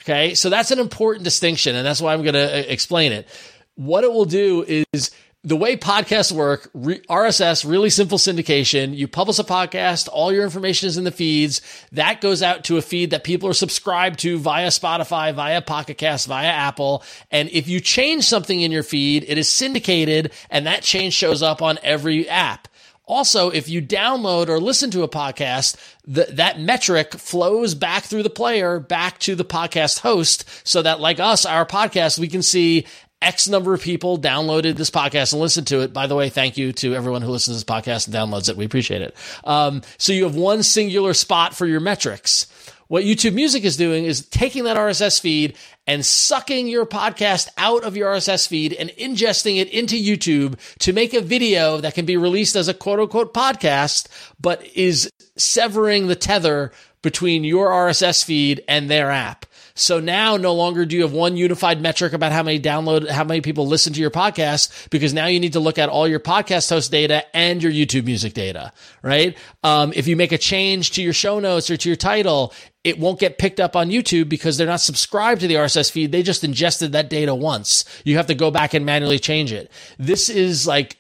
Okay. 0.02 0.36
So 0.36 0.50
that's 0.50 0.72
an 0.72 0.80
important 0.80 1.24
distinction. 1.24 1.76
And 1.76 1.86
that's 1.86 2.02
why 2.02 2.14
I'm 2.14 2.24
going 2.24 2.34
to 2.34 2.54
uh, 2.54 2.64
explain 2.68 3.14
it. 3.14 3.28
What 3.76 4.04
it 4.04 4.12
will 4.12 4.26
do 4.26 4.64
is 4.68 5.12
the 5.46 5.58
way 5.58 5.76
podcasts 5.76 6.32
work, 6.32 6.72
RSS, 6.74 7.70
really 7.70 7.90
simple 7.90 8.18
syndication. 8.18 8.96
You 8.96 9.10
publish 9.10 9.40
a 9.40 9.44
podcast, 9.44 10.08
all 10.12 10.32
your 10.32 10.46
information 10.46 10.88
is 10.88 10.98
in 10.98 11.04
the 11.04 11.12
feeds. 11.12 11.62
That 11.92 12.22
goes 12.22 12.42
out 12.42 12.64
to 12.66 12.78
a 12.78 12.82
feed 12.82 13.10
that 13.10 13.26
people 13.26 13.50
are 13.50 13.54
subscribed 13.54 14.20
to 14.20 14.38
via 14.38 14.68
Spotify, 14.68 15.34
via 15.34 15.62
Pocket 15.62 15.98
Cast, 15.98 16.28
via 16.28 16.48
Apple. 16.48 17.04
And 17.30 17.50
if 17.50 17.68
you 17.68 17.82
change 17.82 18.24
something 18.24 18.62
in 18.62 18.72
your 18.72 18.84
feed, 18.84 19.26
it 19.28 19.38
is 19.38 19.50
syndicated 19.50 20.32
and 20.50 20.66
that 20.66 20.82
change 20.82 21.14
shows 21.14 21.44
up 21.44 21.62
on 21.62 21.78
every 21.84 22.30
app. 22.30 22.70
Also, 23.06 23.50
if 23.50 23.68
you 23.68 23.82
download 23.82 24.48
or 24.48 24.62
listen 24.62 24.90
to 24.92 25.04
a 25.04 25.10
podcast, 25.10 25.76
the, 26.08 26.26
that 26.32 26.58
metric 26.58 27.14
flows 27.14 27.76
back 27.76 28.04
through 28.04 28.24
the 28.24 28.30
player, 28.30 28.80
back 28.80 29.20
to 29.20 29.36
the 29.36 29.44
podcast 29.44 30.00
host, 30.00 30.46
so 30.66 30.82
that 30.82 31.02
like 31.02 31.20
us, 31.20 31.46
our 31.46 31.66
podcast, 31.66 32.18
we 32.18 32.30
can 32.30 32.42
see 32.42 32.86
X 33.24 33.48
number 33.48 33.74
of 33.74 33.82
people 33.82 34.20
downloaded 34.20 34.76
this 34.76 34.92
podcast 34.92 35.34
and 35.34 35.42
listened 35.42 35.68
to 35.68 35.82
it. 35.82 35.94
By 35.94 36.08
the 36.08 36.16
way, 36.16 36.30
thank 36.30 36.58
you 36.58 36.74
to 36.74 36.94
everyone 36.94 37.22
who 37.22 37.30
listens 37.30 37.62
to 37.62 37.66
this 37.66 37.76
podcast 37.76 38.08
and 38.08 38.16
downloads 38.16 38.50
it. 38.50 38.58
We 38.58 38.66
appreciate 38.66 39.02
it. 39.02 39.16
Um, 39.44 39.82
so 39.98 40.14
you 40.14 40.24
have 40.24 40.36
one 40.36 40.64
singular 40.64 41.14
spot 41.14 41.56
for 41.56 41.66
your 41.66 41.80
metrics. 41.80 42.48
What 42.88 43.06
YouTube 43.06 43.34
Music 43.34 43.64
is 43.64 43.78
doing 43.78 44.06
is 44.06 44.28
taking 44.28 44.66
that 44.66 44.78
RSS 44.78 45.20
feed 45.20 45.56
and 45.88 46.06
sucking 46.06 46.68
your 46.68 46.86
podcast 46.86 47.48
out 47.58 47.84
of 47.84 47.98
your 47.98 48.14
RSS 48.14 48.48
feed 48.48 48.74
and 48.74 48.90
ingesting 48.92 49.58
it 49.60 49.70
into 49.70 49.96
YouTube 49.96 50.60
to 50.80 50.94
make 50.94 51.14
a 51.14 51.22
video 51.22 51.78
that 51.78 51.96
can 51.96 52.06
be 52.06 52.18
released 52.18 52.56
as 52.56 52.68
a 52.68 52.74
quote 52.74 53.00
unquote 53.00 53.34
podcast, 53.34 54.08
but 54.40 54.64
is 54.76 55.10
severing 55.38 56.08
the 56.08 56.16
tether 56.16 56.72
between 57.02 57.44
your 57.44 57.70
RSS 57.70 58.24
feed 58.24 58.64
and 58.68 58.90
their 58.90 59.10
app. 59.10 59.46
So 59.76 60.00
now 60.00 60.38
no 60.38 60.54
longer 60.54 60.86
do 60.86 60.96
you 60.96 61.02
have 61.02 61.14
one 61.14 61.36
unified 61.36 61.82
metric 61.82 62.14
about 62.14 62.32
how 62.32 62.44
many 62.44 62.60
download, 62.60 63.10
how 63.10 63.24
many 63.24 63.42
people 63.42 63.66
listen 63.68 63.94
to 63.94 64.00
your 64.00 64.12
podcast, 64.12 64.90
because 64.90 65.14
now 65.14 65.26
you 65.26 65.40
need 65.40 65.54
to 65.54 65.60
look 65.60 65.80
at 65.80 65.90
all 65.90 66.08
your 66.08 66.20
podcast 66.20 66.70
host 66.70 66.92
data 66.92 67.26
and 67.36 67.62
your 67.64 67.72
YouTube 67.72 68.06
music 68.06 68.34
data, 68.34 68.72
right? 69.02 69.36
Um, 69.64 69.92
if 69.96 70.08
you 70.08 70.16
make 70.16 70.32
a 70.32 70.38
change 70.38 70.92
to 70.92 71.02
your 71.02 71.14
show 71.14 71.40
notes 71.40 71.72
or 71.72 71.78
to 71.78 71.90
your 71.90 71.96
title, 71.96 72.54
it 72.84 73.00
won't 73.00 73.20
get 73.20 73.40
picked 73.40 73.60
up 73.60 73.76
on 73.76 73.90
YouTube 73.90 74.30
because 74.30 74.58
they're 74.58 74.68
not 74.68 74.82
subscribed 74.82 75.42
to 75.42 75.48
the 75.48 75.56
RSS 75.56 75.90
feed. 75.90 76.12
They 76.12 76.22
just 76.22 76.44
ingested 76.44 76.92
that 76.92 77.10
data 77.10 77.34
once. 77.34 77.86
You 78.04 78.18
have 78.18 78.28
to 78.28 78.36
go 78.36 78.52
back 78.52 78.76
and 78.76 78.86
manually 78.86 79.20
change 79.20 79.52
it. 79.52 79.72
This 79.98 80.30
is 80.30 80.68
like, 80.68 80.98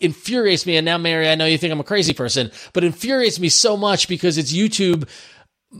infuriates 0.00 0.66
me. 0.66 0.76
And 0.76 0.84
now, 0.84 0.98
Mary, 0.98 1.28
I 1.28 1.34
know 1.34 1.46
you 1.46 1.58
think 1.58 1.72
I'm 1.72 1.80
a 1.80 1.84
crazy 1.84 2.12
person, 2.12 2.50
but 2.72 2.84
infuriates 2.84 3.38
me 3.38 3.48
so 3.48 3.76
much 3.76 4.08
because 4.08 4.38
it's 4.38 4.52
YouTube 4.52 5.08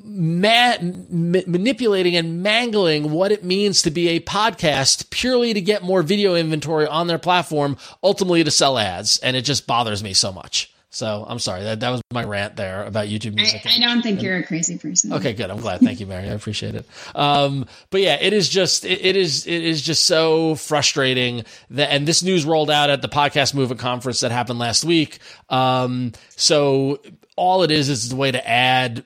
ma- 0.05 0.77
manipulating 0.81 2.17
and 2.17 2.43
mangling 2.43 3.11
what 3.11 3.33
it 3.33 3.45
means 3.45 3.83
to 3.83 3.91
be 3.91 4.09
a 4.11 4.21
podcast 4.21 5.11
purely 5.11 5.55
to 5.55 5.61
get 5.61 5.83
more 5.83 6.03
video 6.03 6.35
inventory 6.35 6.87
on 6.87 7.07
their 7.07 7.19
platform, 7.19 7.77
ultimately 8.03 8.45
to 8.45 8.51
sell 8.51 8.79
ads. 8.79 9.19
And 9.19 9.37
it 9.37 9.43
just 9.43 9.67
bothers 9.67 10.03
me 10.03 10.15
so 10.15 10.33
much. 10.33 10.73
So 10.97 11.27
I'm 11.29 11.39
sorry 11.39 11.65
that 11.65 11.81
that 11.81 11.91
was 11.91 12.01
my 12.11 12.25
rant 12.25 12.57
there 12.57 12.83
about 12.85 13.09
YouTube 13.09 13.35
music. 13.35 13.67
I, 13.67 13.77
I 13.77 13.81
don't 13.81 14.01
think 14.01 14.15
and, 14.15 14.23
you're 14.23 14.37
a 14.39 14.43
crazy 14.43 14.79
person. 14.79 15.13
Okay, 15.13 15.35
good. 15.35 15.51
I'm 15.51 15.61
glad. 15.61 15.81
Thank 15.81 16.01
you, 16.01 16.07
Mary. 16.07 16.27
I 16.27 16.33
appreciate 16.33 16.75
it. 16.75 16.87
Um, 17.15 17.67
but 17.91 18.01
yeah, 18.01 18.17
it 18.19 18.33
is 18.33 18.49
just 18.49 18.87
it, 18.87 19.05
it 19.05 19.15
is 19.15 19.47
it 19.47 19.63
is 19.63 19.83
just 19.83 20.07
so 20.07 20.55
frustrating 20.55 21.45
that 21.69 21.91
and 21.91 22.09
this 22.09 22.23
news 22.23 22.47
rolled 22.47 22.71
out 22.71 22.89
at 22.89 23.03
the 23.03 23.11
podcast 23.11 23.53
movement 23.53 23.79
conference 23.79 24.21
that 24.21 24.31
happened 24.31 24.59
last 24.59 24.87
week. 24.87 25.19
Um, 25.51 26.13
so 26.31 27.01
all 27.37 27.63
it 27.63 27.71
is 27.71 27.91
is 27.91 28.09
the 28.09 28.17
way 28.17 28.31
to 28.31 28.49
add 28.49 29.05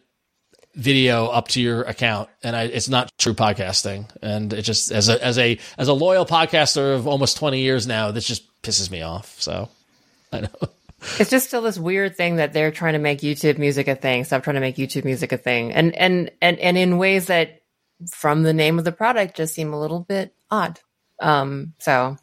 video 0.80 1.26
up 1.26 1.48
to 1.48 1.60
your 1.60 1.82
account 1.82 2.30
and 2.42 2.56
I, 2.56 2.64
it's 2.64 2.88
not 2.88 3.12
true 3.18 3.34
podcasting. 3.34 4.06
And 4.22 4.52
it 4.52 4.62
just 4.62 4.90
as 4.90 5.08
a 5.08 5.22
as 5.24 5.38
a 5.38 5.58
as 5.76 5.88
a 5.88 5.92
loyal 5.92 6.24
podcaster 6.24 6.94
of 6.94 7.06
almost 7.06 7.36
20 7.36 7.60
years 7.60 7.86
now 7.86 8.10
this 8.10 8.26
just 8.26 8.46
pisses 8.62 8.90
me 8.90 9.02
off 9.02 9.40
so 9.40 9.68
i 10.32 10.40
know. 10.40 10.48
It's 11.18 11.30
just 11.30 11.48
still 11.48 11.62
this 11.62 11.78
weird 11.78 12.16
thing 12.16 12.36
that 12.36 12.52
they're 12.52 12.70
trying 12.70 12.92
to 12.94 12.98
make 12.98 13.20
youtube 13.20 13.58
music 13.58 13.88
a 13.88 13.94
thing. 13.94 14.24
Stop 14.24 14.42
trying 14.42 14.54
to 14.54 14.60
make 14.60 14.76
youtube 14.76 15.04
music 15.04 15.32
a 15.32 15.38
thing. 15.38 15.72
And 15.72 15.94
and 15.96 16.30
and 16.42 16.58
and 16.58 16.76
in 16.76 16.98
ways 16.98 17.26
that 17.26 17.62
from 18.10 18.42
the 18.42 18.52
name 18.52 18.78
of 18.78 18.84
the 18.84 18.92
product 18.92 19.36
just 19.36 19.54
seem 19.54 19.72
a 19.72 19.80
little 19.80 20.00
bit 20.00 20.34
odd. 20.50 20.80
Um 21.20 21.74
so 21.78 22.16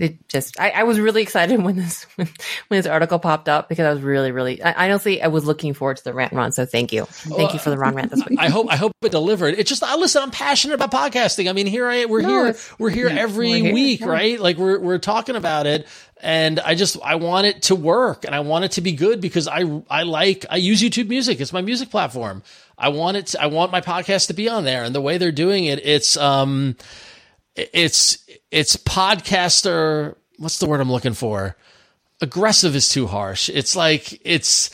it 0.00 0.28
just 0.28 0.58
I, 0.58 0.70
I, 0.70 0.82
was 0.84 0.98
really 0.98 1.22
excited 1.22 1.62
when 1.62 1.76
this 1.76 2.04
when, 2.16 2.28
this 2.70 2.86
article 2.86 3.18
popped 3.18 3.48
up 3.48 3.68
because 3.68 3.84
I 3.84 3.92
was 3.92 4.00
really 4.00 4.32
really 4.32 4.62
I, 4.62 4.86
honestly 4.86 5.22
I 5.22 5.28
was 5.28 5.44
looking 5.44 5.74
forward 5.74 5.98
to 5.98 6.04
the 6.04 6.14
rant 6.14 6.32
Ron 6.32 6.52
so 6.52 6.64
thank 6.64 6.92
you. 6.92 7.04
Thank 7.04 7.52
you 7.52 7.58
for 7.58 7.70
the 7.70 7.76
Ron 7.76 7.94
rant 7.94 8.10
this 8.10 8.24
week. 8.28 8.38
I 8.38 8.48
hope 8.48 8.68
I 8.70 8.76
hope 8.76 8.92
it 9.02 9.12
delivered. 9.12 9.54
It 9.54 9.66
just 9.66 9.82
I 9.84 9.96
listen 9.96 10.22
I'm 10.22 10.30
passionate 10.30 10.74
about 10.74 10.90
podcasting. 10.90 11.48
I 11.48 11.52
mean 11.52 11.66
here 11.66 11.86
I 11.86 12.06
we're 12.06 12.22
no, 12.22 12.28
here 12.28 12.56
we're 12.78 12.90
here 12.90 13.08
every 13.08 13.50
we're 13.50 13.64
here, 13.64 13.74
week 13.74 14.00
yeah. 14.00 14.06
right? 14.06 14.40
Like 14.40 14.56
we're 14.56 14.78
we're 14.80 14.98
talking 14.98 15.36
about 15.36 15.66
it 15.66 15.86
and 16.22 16.58
I 16.60 16.74
just 16.74 16.96
I 17.04 17.16
want 17.16 17.46
it 17.46 17.62
to 17.64 17.74
work 17.74 18.24
and 18.24 18.34
I 18.34 18.40
want 18.40 18.64
it 18.64 18.72
to 18.72 18.80
be 18.80 18.92
good 18.92 19.20
because 19.20 19.46
I 19.46 19.82
I 19.90 20.04
like 20.04 20.46
I 20.48 20.56
use 20.56 20.82
YouTube 20.82 21.08
Music. 21.08 21.40
It's 21.40 21.52
my 21.52 21.62
music 21.62 21.90
platform. 21.90 22.42
I 22.78 22.88
want 22.88 23.18
it 23.18 23.26
to, 23.28 23.42
I 23.42 23.46
want 23.46 23.70
my 23.70 23.82
podcast 23.82 24.28
to 24.28 24.32
be 24.32 24.48
on 24.48 24.64
there 24.64 24.84
and 24.84 24.94
the 24.94 25.02
way 25.02 25.18
they're 25.18 25.32
doing 25.32 25.66
it 25.66 25.84
it's 25.84 26.16
um 26.16 26.76
it's 27.72 28.26
it's 28.50 28.76
podcaster. 28.76 30.16
What's 30.38 30.58
the 30.58 30.66
word 30.66 30.80
I'm 30.80 30.90
looking 30.90 31.14
for? 31.14 31.56
Aggressive 32.20 32.74
is 32.76 32.88
too 32.88 33.06
harsh. 33.06 33.48
It's 33.48 33.76
like 33.76 34.20
it's 34.24 34.70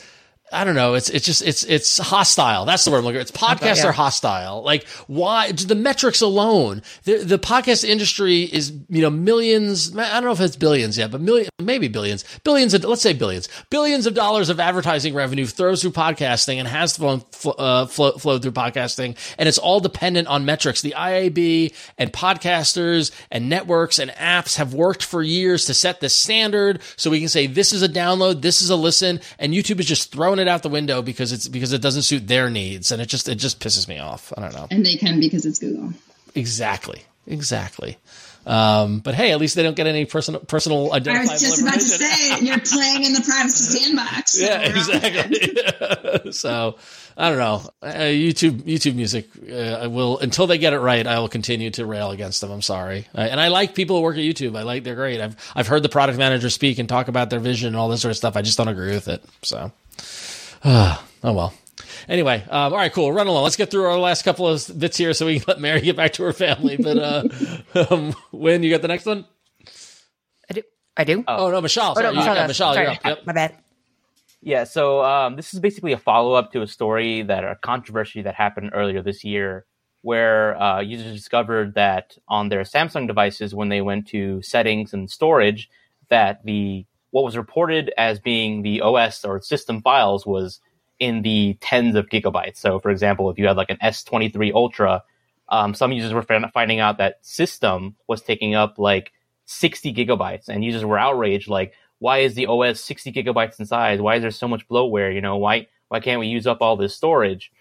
I 0.51 0.63
don't 0.63 0.75
know. 0.75 0.93
It's 0.93 1.09
it's 1.09 1.25
just 1.25 1.41
it's 1.41 1.65
it's 1.65 1.97
hostile. 1.97 2.63
That's 2.63 2.85
the 2.85 2.91
word 2.91 2.99
I'm 2.99 3.03
looking. 3.03 3.17
For. 3.17 3.21
It's 3.21 3.31
podcasts 3.31 3.83
yeah. 3.83 3.87
are 3.87 3.91
hostile. 3.91 4.63
Like 4.63 4.87
why 5.07 5.51
the 5.51 5.75
metrics 5.75 6.21
alone? 6.21 6.83
The 7.03 7.17
the 7.17 7.37
podcast 7.37 7.83
industry 7.83 8.43
is 8.43 8.71
you 8.87 9.01
know 9.01 9.09
millions. 9.09 9.95
I 9.97 10.13
don't 10.13 10.23
know 10.23 10.31
if 10.31 10.39
it's 10.39 10.55
billions 10.55 10.97
yet, 10.97 11.11
but 11.11 11.19
million 11.19 11.49
maybe 11.59 11.89
billions, 11.89 12.23
billions. 12.45 12.73
Of, 12.73 12.85
let's 12.85 13.01
say 13.01 13.11
billions, 13.11 13.49
billions 13.69 14.05
of 14.05 14.13
dollars 14.13 14.47
of 14.47 14.57
advertising 14.61 15.13
revenue 15.13 15.45
throws 15.45 15.81
through 15.81 15.91
podcasting 15.91 16.59
and 16.59 16.67
has 16.67 16.95
flown 16.95 17.23
uh, 17.57 17.85
flow, 17.87 18.13
flowed 18.13 18.41
through 18.41 18.51
podcasting, 18.51 19.17
and 19.37 19.49
it's 19.49 19.57
all 19.57 19.81
dependent 19.81 20.29
on 20.29 20.45
metrics. 20.45 20.81
The 20.81 20.95
IAB 20.95 21.75
and 21.97 22.13
podcasters 22.13 23.11
and 23.29 23.49
networks 23.49 23.99
and 23.99 24.11
apps 24.11 24.55
have 24.55 24.73
worked 24.73 25.03
for 25.03 25.21
years 25.21 25.65
to 25.65 25.73
set 25.73 25.99
the 25.99 26.07
standard, 26.07 26.81
so 26.95 27.11
we 27.11 27.19
can 27.19 27.27
say 27.27 27.47
this 27.47 27.73
is 27.73 27.83
a 27.83 27.89
download, 27.89 28.41
this 28.41 28.61
is 28.61 28.69
a 28.69 28.77
listen, 28.77 29.19
and 29.39 29.51
YouTube 29.51 29.81
is 29.81 29.85
just 29.85 30.13
throwing 30.13 30.36
throwing 30.37 30.47
it 30.47 30.51
out 30.51 30.63
the 30.63 30.69
window 30.69 31.01
because 31.01 31.31
it's 31.31 31.47
because 31.47 31.73
it 31.73 31.81
doesn't 31.81 32.03
suit 32.03 32.27
their 32.27 32.49
needs, 32.49 32.91
and 32.91 33.01
it 33.01 33.07
just 33.07 33.27
it 33.27 33.35
just 33.35 33.59
pisses 33.59 33.87
me 33.87 33.99
off. 33.99 34.33
I 34.37 34.41
don't 34.41 34.53
know. 34.53 34.67
And 34.71 34.85
they 34.85 34.95
can 34.95 35.19
because 35.19 35.45
it's 35.45 35.59
Google. 35.59 35.93
Exactly. 36.35 37.01
exactly. 37.25 37.97
Um, 38.45 38.99
but 38.99 39.13
hey, 39.13 39.33
at 39.33 39.39
least 39.39 39.55
they 39.55 39.63
don't 39.63 39.75
get 39.75 39.87
any 39.87 40.05
personal 40.05 40.39
personal 40.39 40.93
I 40.93 40.99
was 40.99 41.41
just 41.41 41.61
about 41.61 41.73
to 41.73 41.79
say 41.81 42.45
you're 42.45 42.59
playing 42.59 43.03
in 43.03 43.13
the 43.13 43.21
privacy 43.25 43.79
sandbox. 43.79 44.31
so 44.31 44.45
yeah, 44.45 44.61
exactly. 44.61 46.31
so 46.31 46.77
I 47.17 47.29
don't 47.29 47.39
know. 47.39 47.69
Uh, 47.81 47.93
YouTube 48.07 48.61
YouTube 48.61 48.95
Music 48.95 49.27
uh, 49.51 49.83
I 49.83 49.87
will 49.87 50.19
until 50.19 50.47
they 50.47 50.59
get 50.59 50.71
it 50.71 50.79
right. 50.79 51.05
I 51.05 51.19
will 51.19 51.27
continue 51.27 51.71
to 51.71 51.85
rail 51.85 52.11
against 52.11 52.39
them. 52.39 52.51
I'm 52.51 52.61
sorry, 52.61 53.07
I, 53.13 53.27
and 53.27 53.41
I 53.41 53.49
like 53.49 53.75
people 53.75 53.97
who 53.97 54.03
work 54.03 54.15
at 54.15 54.23
YouTube. 54.23 54.57
I 54.57 54.61
like 54.61 54.85
they're 54.85 54.95
great. 54.95 55.19
I've 55.19 55.35
I've 55.53 55.67
heard 55.67 55.83
the 55.83 55.89
product 55.89 56.17
manager 56.17 56.49
speak 56.49 56.79
and 56.79 56.87
talk 56.87 57.09
about 57.09 57.29
their 57.29 57.41
vision 57.41 57.67
and 57.67 57.75
all 57.75 57.89
this 57.89 58.01
sort 58.01 58.11
of 58.11 58.17
stuff. 58.17 58.37
I 58.37 58.43
just 58.43 58.57
don't 58.57 58.69
agree 58.69 58.91
with 58.91 59.09
it. 59.09 59.25
So, 59.41 59.73
oh 60.65 61.03
well. 61.23 61.53
Anyway, 62.07 62.43
um, 62.49 62.73
all 62.73 62.79
right, 62.79 62.91
cool. 62.91 63.11
Run 63.11 63.27
along. 63.27 63.43
Let's 63.43 63.55
get 63.55 63.69
through 63.69 63.85
our 63.85 63.97
last 63.97 64.23
couple 64.23 64.47
of 64.47 64.79
bits 64.79 64.97
here 64.97 65.13
so 65.13 65.25
we 65.25 65.39
can 65.39 65.45
let 65.47 65.59
Mary 65.59 65.81
get 65.81 65.95
back 65.95 66.13
to 66.13 66.23
her 66.23 66.33
family. 66.33 66.77
But 66.87 66.97
uh, 66.97 67.21
um, 67.91 68.13
Huyen 68.31 68.63
you 68.63 68.69
got 68.69 68.81
the 68.81 68.87
next 68.87 69.05
one? 69.05 69.25
I 70.49 70.53
do. 70.53 70.61
I 70.95 71.03
do. 71.03 71.23
Oh, 71.27 71.49
no, 71.49 71.61
Mishaal. 71.61 71.95
Oh, 71.97 72.01
no, 72.01 72.13
Mishaal 72.13 72.35
got. 72.35 72.49
Mishaal. 72.49 72.73
Sorry. 72.73 72.83
You're 72.83 72.91
up. 72.91 73.05
Yep. 73.05 73.25
My 73.25 73.33
bad. 73.33 73.57
Yeah, 74.41 74.63
so 74.63 75.03
um, 75.03 75.35
this 75.35 75.53
is 75.53 75.59
basically 75.59 75.91
a 75.91 75.97
follow 75.97 76.33
up 76.33 76.53
to 76.53 76.61
a 76.61 76.67
story 76.67 77.23
that 77.23 77.43
a 77.43 77.55
controversy 77.61 78.21
that 78.21 78.35
happened 78.35 78.71
earlier 78.73 79.01
this 79.01 79.23
year, 79.23 79.65
where 80.03 80.61
uh, 80.61 80.79
users 80.79 81.13
discovered 81.13 81.73
that 81.73 82.17
on 82.27 82.49
their 82.49 82.61
Samsung 82.61 83.07
devices, 83.07 83.53
when 83.53 83.69
they 83.69 83.81
went 83.81 84.07
to 84.09 84.41
settings 84.43 84.93
and 84.93 85.09
storage, 85.09 85.69
that 86.09 86.45
the 86.45 86.85
what 87.17 87.25
was 87.25 87.35
reported 87.35 87.91
as 87.97 88.19
being 88.19 88.61
the 88.61 88.81
OS 88.81 89.25
or 89.25 89.41
system 89.41 89.81
files 89.81 90.23
was 90.23 90.59
in 90.99 91.23
the 91.23 91.57
tens 91.61 91.95
of 91.95 92.09
gigabytes. 92.09 92.57
So, 92.57 92.77
for 92.77 92.91
example, 92.91 93.31
if 93.31 93.39
you 93.39 93.47
had 93.47 93.57
like 93.57 93.71
an 93.71 93.79
S23 93.81 94.53
Ultra, 94.53 95.03
um, 95.49 95.73
some 95.73 95.91
users 95.91 96.13
were 96.13 96.21
finding 96.21 96.79
out 96.79 96.99
that 96.99 97.17
system 97.25 97.95
was 98.05 98.21
taking 98.21 98.53
up 98.53 98.77
like 98.77 99.13
60 99.45 99.95
gigabytes, 99.95 100.47
and 100.47 100.63
users 100.63 100.85
were 100.85 100.99
outraged, 100.99 101.47
like, 101.47 101.73
why 101.97 102.19
is 102.19 102.35
the 102.35 102.45
OS 102.45 102.81
60 102.81 103.11
gigabytes 103.11 103.59
in 103.59 103.65
size? 103.65 103.99
Why 103.99 104.17
is 104.17 104.21
there 104.21 104.29
so 104.29 104.47
much 104.47 104.67
bloatware? 104.67 105.11
You 105.11 105.21
know, 105.21 105.37
why 105.37 105.65
why 105.87 106.01
can't 106.01 106.19
we 106.19 106.27
use 106.27 106.45
up 106.45 106.61
all 106.61 106.77
this 106.77 106.95
storage? 106.95 107.51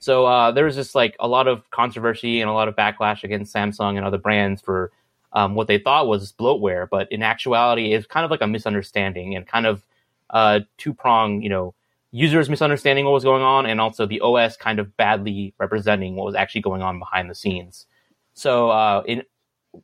So 0.00 0.26
uh, 0.26 0.50
there 0.50 0.64
was 0.64 0.74
just 0.74 0.96
like 0.96 1.14
a 1.20 1.28
lot 1.28 1.46
of 1.46 1.70
controversy 1.70 2.40
and 2.40 2.50
a 2.50 2.52
lot 2.52 2.66
of 2.66 2.74
backlash 2.74 3.22
against 3.22 3.54
Samsung 3.54 3.96
and 3.96 4.04
other 4.04 4.18
brands 4.18 4.60
for 4.60 4.90
um, 5.32 5.54
what 5.54 5.66
they 5.66 5.78
thought 5.78 6.08
was 6.08 6.32
bloatware, 6.32 6.88
but 6.88 7.10
in 7.12 7.22
actuality, 7.22 7.92
it's 7.92 8.06
kind 8.06 8.24
of 8.24 8.30
like 8.30 8.40
a 8.42 8.46
misunderstanding 8.46 9.36
and 9.36 9.46
kind 9.46 9.66
of 9.66 9.86
uh, 10.30 10.60
two 10.78 10.94
prong. 10.94 11.42
You 11.42 11.48
know, 11.50 11.74
users 12.10 12.48
misunderstanding 12.48 13.04
what 13.04 13.12
was 13.12 13.24
going 13.24 13.42
on, 13.42 13.66
and 13.66 13.80
also 13.80 14.06
the 14.06 14.20
OS 14.20 14.56
kind 14.56 14.78
of 14.78 14.96
badly 14.96 15.54
representing 15.58 16.16
what 16.16 16.26
was 16.26 16.34
actually 16.34 16.62
going 16.62 16.82
on 16.82 16.98
behind 16.98 17.30
the 17.30 17.34
scenes. 17.34 17.86
So 18.34 18.70
uh, 18.70 19.02
in 19.06 19.22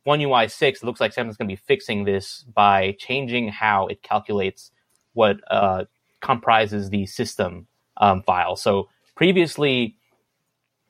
One 0.03 0.21
UI 0.21 0.47
six, 0.47 0.81
it 0.81 0.85
looks 0.85 0.99
like 0.99 1.13
Samsung's 1.13 1.37
going 1.37 1.47
to 1.47 1.53
be 1.53 1.61
fixing 1.67 2.05
this 2.05 2.43
by 2.53 2.95
changing 2.99 3.49
how 3.49 3.87
it 3.87 4.01
calculates 4.01 4.71
what 5.13 5.37
uh, 5.49 5.85
comprises 6.21 6.89
the 6.89 7.05
system 7.05 7.67
um, 7.97 8.23
file. 8.23 8.55
So 8.55 8.89
previously, 9.15 9.95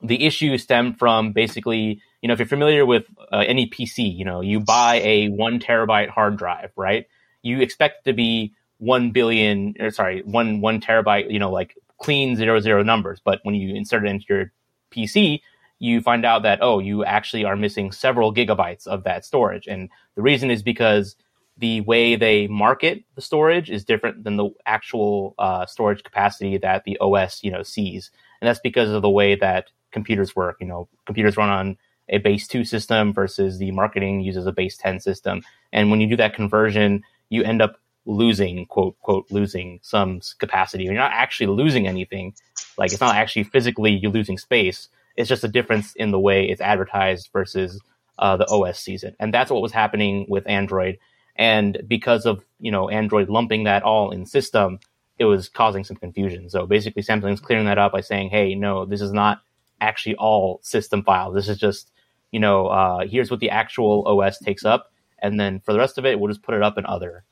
the 0.08 0.26
issue 0.26 0.58
stemmed 0.58 0.98
from 1.00 1.32
basically, 1.32 2.02
you 2.22 2.28
know, 2.28 2.34
if 2.34 2.40
you're 2.40 2.48
familiar 2.48 2.86
with 2.86 3.06
uh, 3.32 3.44
any 3.48 3.68
PC, 3.70 4.16
you 4.16 4.26
know, 4.26 4.42
you 4.42 4.60
buy 4.60 4.96
a 5.04 5.28
one 5.30 5.60
terabyte 5.60 6.10
hard 6.10 6.38
drive, 6.38 6.72
right? 6.76 7.08
You 7.42 7.62
expect 7.62 8.06
to 8.06 8.14
be 8.14 8.54
one 8.78 9.12
billion, 9.12 9.76
or 9.80 9.92
sorry, 9.92 10.22
one 10.24 10.62
one 10.62 10.82
terabyte, 10.82 11.32
you 11.32 11.40
know, 11.40 11.52
like 11.52 11.76
clean 11.98 12.36
zero 12.36 12.60
zero 12.60 12.84
numbers. 12.84 13.22
But 13.24 13.40
when 13.44 13.56
you 13.56 13.76
insert 13.76 14.06
it 14.06 14.10
into 14.10 14.26
your 14.30 14.52
PC, 14.92 15.42
you 15.80 16.02
find 16.02 16.26
out 16.26 16.44
that 16.44 16.60
oh, 16.62 16.80
you 16.80 17.04
actually 17.06 17.46
are 17.46 17.56
missing 17.56 17.92
several 17.92 18.34
gigabytes 18.34 18.88
of 18.88 19.04
that 19.04 19.26
storage, 19.26 19.68
and 19.68 19.90
the 20.16 20.22
reason 20.22 20.52
is 20.52 20.64
because 20.64 21.16
the 21.58 21.82
way 21.82 22.16
they 22.16 22.48
market 22.48 23.04
the 23.16 23.22
storage 23.22 23.70
is 23.70 23.86
different 23.86 24.26
than 24.26 24.36
the 24.36 24.50
actual 24.66 25.36
uh, 25.40 25.66
storage 25.66 26.04
capacity 26.04 26.58
that 26.58 26.84
the 26.84 26.98
OS 27.00 27.44
you 27.44 27.52
know 27.52 27.64
sees, 27.64 28.12
and 28.42 28.48
that's 28.48 28.60
because 28.60 28.90
of 28.90 29.02
the 29.02 29.10
way 29.10 29.36
that 29.36 29.68
computers 29.96 30.36
work. 30.36 30.58
You 30.60 30.68
know, 30.68 30.88
computers 31.08 31.38
run 31.38 31.50
on 31.50 31.78
a 32.08 32.20
base 32.20 32.48
two 32.48 32.64
system 32.64 33.14
versus 33.14 33.58
the 33.58 33.72
marketing 33.72 34.22
uses 34.22 34.46
a 34.46 34.52
base 34.52 34.78
ten 34.78 35.00
system, 35.00 35.42
and 35.74 35.90
when 35.90 36.02
you 36.02 36.08
do 36.08 36.18
that 36.18 36.36
conversion, 36.36 37.02
you 37.30 37.42
end 37.44 37.64
up 37.64 37.80
losing 38.06 38.68
quote 38.68 38.96
quote 39.00 39.26
losing 39.32 39.80
some 39.82 40.22
capacity. 40.38 40.84
You're 40.84 40.94
not 40.94 41.14
actually 41.14 41.48
losing 41.48 41.88
anything. 41.88 42.36
Like 42.78 42.92
it's 42.92 43.02
not 43.02 43.16
actually 43.16 43.46
physically 43.46 43.94
you're 43.94 44.12
losing 44.12 44.38
space. 44.38 44.90
It's 45.16 45.30
just 45.30 45.46
a 45.46 45.48
difference 45.58 45.96
in 45.96 46.12
the 46.12 46.20
way 46.20 46.50
it's 46.50 46.62
advertised 46.62 47.30
versus 47.32 47.80
uh, 48.20 48.38
the 48.38 48.48
OS 48.48 48.78
sees 48.80 49.04
it, 49.04 49.16
and 49.20 49.34
that's 49.34 49.50
what 49.50 49.62
was 49.62 49.72
happening 49.72 50.26
with 50.30 50.48
Android. 50.48 51.00
And 51.38 51.82
because 51.88 52.26
of 52.26 52.44
you 52.60 52.72
know 52.72 52.90
Android 52.90 53.30
lumping 53.30 53.64
that 53.64 53.84
all 53.84 54.12
in 54.12 54.26
system, 54.26 54.80
it 55.18 55.26
was 55.26 55.50
causing 55.50 55.84
some 55.84 55.98
confusion. 55.98 56.50
So 56.50 56.68
basically, 56.68 57.02
Samsung's 57.02 57.42
clearing 57.42 57.66
that 57.66 57.80
up 57.80 57.94
by 57.94 58.02
saying, 58.02 58.30
"Hey, 58.30 58.54
no, 58.56 58.86
this 58.86 59.02
is 59.02 59.14
not 59.14 59.42
actually 59.82 60.16
all 60.16 60.60
system 60.64 61.04
files. 61.04 61.36
This 61.36 61.50
is 61.50 61.58
just 61.58 61.92
you 62.32 62.40
know 62.40 62.68
uh, 62.68 63.06
here's 63.08 63.32
what 63.32 63.40
the 63.40 63.50
actual 63.50 64.08
OS 64.08 64.40
takes 64.40 64.66
up, 64.66 64.92
and 65.20 65.40
then 65.40 65.60
for 65.60 65.74
the 65.74 65.80
rest 65.80 65.98
of 65.98 66.06
it, 66.06 66.20
we'll 66.20 66.32
just 66.32 66.44
put 66.44 66.56
it 66.56 66.64
up 66.64 66.78
in 66.78 66.86
other." 66.86 67.24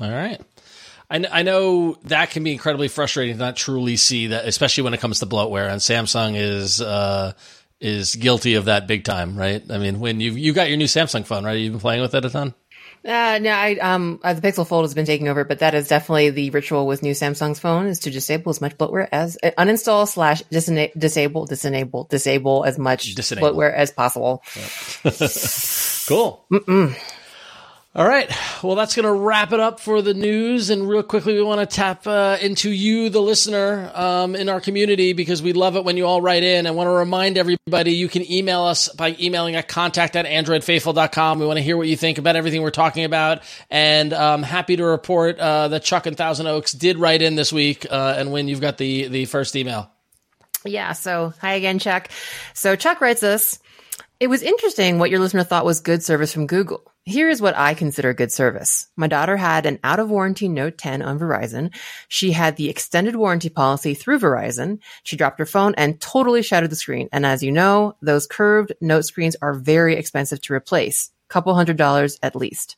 All 0.00 0.10
right. 0.10 0.40
I, 1.10 1.24
I 1.30 1.42
know 1.42 1.98
that 2.04 2.30
can 2.30 2.44
be 2.44 2.52
incredibly 2.52 2.88
frustrating 2.88 3.34
to 3.34 3.38
not 3.38 3.56
truly 3.56 3.96
see 3.96 4.28
that, 4.28 4.46
especially 4.46 4.84
when 4.84 4.94
it 4.94 5.00
comes 5.00 5.18
to 5.20 5.26
bloatware. 5.26 5.68
And 5.68 5.80
Samsung 5.80 6.36
is 6.36 6.80
uh, 6.80 7.32
is 7.80 8.14
guilty 8.14 8.54
of 8.54 8.66
that 8.66 8.86
big 8.86 9.04
time, 9.04 9.36
right? 9.36 9.62
I 9.70 9.78
mean, 9.78 10.00
when 10.00 10.20
you 10.20 10.32
you 10.32 10.52
got 10.52 10.68
your 10.68 10.76
new 10.76 10.86
Samsung 10.86 11.26
phone, 11.26 11.44
right? 11.44 11.54
You've 11.54 11.72
been 11.72 11.80
playing 11.80 12.02
with 12.02 12.14
it 12.14 12.24
a 12.24 12.30
ton. 12.30 12.54
Uh, 13.02 13.38
no, 13.40 13.50
I 13.50 13.76
um 13.76 14.20
uh, 14.22 14.34
the 14.34 14.42
Pixel 14.42 14.66
Fold 14.66 14.84
has 14.84 14.92
been 14.92 15.06
taking 15.06 15.28
over, 15.28 15.44
but 15.44 15.60
that 15.60 15.74
is 15.74 15.88
definitely 15.88 16.30
the 16.30 16.50
ritual 16.50 16.86
with 16.86 17.02
new 17.02 17.12
Samsung's 17.14 17.58
phone 17.58 17.86
is 17.86 18.00
to 18.00 18.10
disable 18.10 18.50
as 18.50 18.60
much 18.60 18.76
bloatware 18.76 19.08
as 19.10 19.38
uh, 19.42 19.52
uninstall 19.56 20.06
slash 20.06 20.42
disena- 20.50 20.90
disable 20.98 21.46
disenable 21.46 22.08
disable 22.10 22.64
as 22.64 22.78
much 22.78 23.14
Disenable. 23.14 23.54
bloatware 23.54 23.72
as 23.74 23.90
possible. 23.90 24.42
Cool. 26.10 26.44
All 27.92 28.06
right. 28.06 28.30
Well, 28.62 28.76
that's 28.76 28.94
going 28.94 29.04
to 29.04 29.12
wrap 29.12 29.52
it 29.52 29.58
up 29.58 29.80
for 29.80 30.00
the 30.00 30.14
news. 30.14 30.70
And 30.70 30.88
real 30.88 31.02
quickly, 31.02 31.34
we 31.34 31.42
want 31.42 31.58
to 31.58 31.66
tap 31.66 32.06
uh, 32.06 32.38
into 32.40 32.70
you, 32.70 33.08
the 33.08 33.20
listener, 33.20 33.90
um, 33.92 34.36
in 34.36 34.48
our 34.48 34.60
community 34.60 35.12
because 35.12 35.42
we 35.42 35.52
love 35.52 35.74
it 35.74 35.84
when 35.84 35.96
you 35.96 36.06
all 36.06 36.22
write 36.22 36.44
in. 36.44 36.68
I 36.68 36.70
want 36.70 36.86
to 36.86 36.92
remind 36.92 37.36
everybody 37.36 37.94
you 37.94 38.08
can 38.08 38.30
email 38.30 38.62
us 38.62 38.88
by 38.90 39.16
emailing 39.18 39.56
at 39.56 39.66
contact 39.66 40.14
at 40.14 40.24
androidfaithful.com. 40.24 41.40
We 41.40 41.46
want 41.46 41.56
to 41.56 41.64
hear 41.64 41.76
what 41.76 41.88
you 41.88 41.96
think 41.96 42.18
about 42.18 42.36
everything 42.36 42.62
we're 42.62 42.70
talking 42.70 43.02
about. 43.02 43.42
And 43.70 44.12
I'm 44.12 44.44
happy 44.44 44.76
to 44.76 44.84
report 44.84 45.40
uh, 45.40 45.66
that 45.66 45.82
Chuck 45.82 46.06
and 46.06 46.16
Thousand 46.16 46.46
Oaks 46.46 46.70
did 46.70 46.96
write 46.96 47.22
in 47.22 47.34
this 47.34 47.52
week. 47.52 47.86
Uh, 47.90 48.14
and 48.16 48.30
when 48.30 48.46
you've 48.46 48.60
got 48.60 48.78
the, 48.78 49.08
the 49.08 49.24
first 49.24 49.56
email. 49.56 49.90
Yeah. 50.64 50.92
So 50.92 51.34
hi 51.40 51.54
again, 51.54 51.80
Chuck. 51.80 52.08
So 52.54 52.76
Chuck 52.76 53.00
writes 53.00 53.24
us. 53.24 53.58
It 54.20 54.28
was 54.28 54.42
interesting 54.42 55.00
what 55.00 55.10
your 55.10 55.18
listener 55.18 55.42
thought 55.42 55.64
was 55.64 55.80
good 55.80 56.04
service 56.04 56.32
from 56.32 56.46
Google. 56.46 56.89
Here 57.06 57.30
is 57.30 57.40
what 57.40 57.56
I 57.56 57.72
consider 57.72 58.12
good 58.12 58.30
service. 58.30 58.86
My 58.94 59.06
daughter 59.06 59.38
had 59.38 59.64
an 59.64 59.78
out 59.82 59.98
of 60.00 60.10
warranty 60.10 60.48
Note 60.48 60.76
10 60.76 61.00
on 61.00 61.18
Verizon. 61.18 61.74
She 62.08 62.32
had 62.32 62.56
the 62.56 62.68
extended 62.68 63.16
warranty 63.16 63.48
policy 63.48 63.94
through 63.94 64.18
Verizon. 64.18 64.80
She 65.02 65.16
dropped 65.16 65.38
her 65.38 65.46
phone 65.46 65.74
and 65.78 65.98
totally 65.98 66.42
shattered 66.42 66.70
the 66.70 66.76
screen. 66.76 67.08
And 67.10 67.24
as 67.24 67.42
you 67.42 67.52
know, 67.52 67.96
those 68.02 68.26
curved 68.26 68.74
note 68.82 69.06
screens 69.06 69.34
are 69.40 69.54
very 69.54 69.96
expensive 69.96 70.42
to 70.42 70.52
replace. 70.52 71.10
Couple 71.28 71.54
hundred 71.54 71.78
dollars 71.78 72.18
at 72.22 72.36
least. 72.36 72.76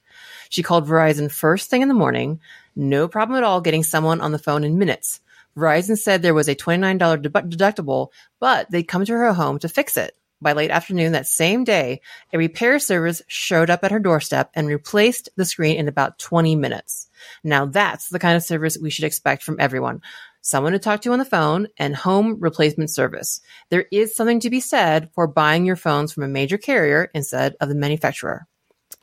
She 0.51 0.63
called 0.63 0.87
Verizon 0.87 1.31
first 1.31 1.69
thing 1.69 1.83
in 1.83 1.89
the 1.89 1.95
morning. 1.95 2.39
No 2.77 3.09
problem 3.09 3.39
at 3.39 3.45
all 3.45 3.61
getting 3.61 3.83
someone 3.83 4.21
on 4.21 4.31
the 4.31 4.39
phone 4.39 4.63
in 4.63 4.79
minutes. 4.79 5.21
Verizon 5.57 5.99
said 5.99 6.23
there 6.23 6.33
was 6.33 6.49
a 6.49 6.55
$29 6.55 6.99
debu- 6.99 7.51
deductible, 7.51 8.09
but 8.41 8.71
they'd 8.71 8.85
come 8.85 9.05
to 9.05 9.13
her 9.13 9.33
home 9.33 9.59
to 9.59 9.69
fix 9.69 9.97
it. 9.97 10.17
By 10.43 10.55
late 10.55 10.73
afternoon 10.73 11.13
that 11.13 11.29
same 11.29 11.63
day, 11.63 12.01
a 12.33 12.39
repair 12.39 12.81
service 12.81 13.23
showed 13.29 13.71
up 13.71 13.85
at 13.85 13.93
her 13.93 14.01
doorstep 14.01 14.51
and 14.55 14.67
replaced 14.67 15.29
the 15.37 15.45
screen 15.45 15.77
in 15.77 15.87
about 15.87 16.19
20 16.19 16.57
minutes. 16.57 17.07
Now 17.45 17.65
that's 17.65 18.09
the 18.09 18.19
kind 18.19 18.37
of 18.37 18.43
service 18.43 18.77
we 18.77 18.91
should 18.91 19.05
expect 19.05 19.45
from 19.45 19.61
everyone. 19.61 20.03
Someone 20.41 20.73
to 20.73 20.81
talk 20.81 21.01
to 21.03 21.13
on 21.13 21.21
the 21.21 21.25
phone 21.25 21.69
and 21.79 21.95
home 21.95 22.39
replacement 22.41 22.91
service. 22.91 23.41
There 23.71 23.87
is 23.93 24.17
something 24.17 24.41
to 24.41 24.51
be 24.51 24.59
said 24.59 25.11
for 25.15 25.29
buying 25.29 25.65
your 25.65 25.77
phones 25.77 26.13
from 26.13 26.25
a 26.25 26.29
major 26.29 26.59
carrier 26.59 27.09
instead 27.15 27.55
of 27.61 27.69
the 27.69 27.77
manufacturer. 27.77 28.49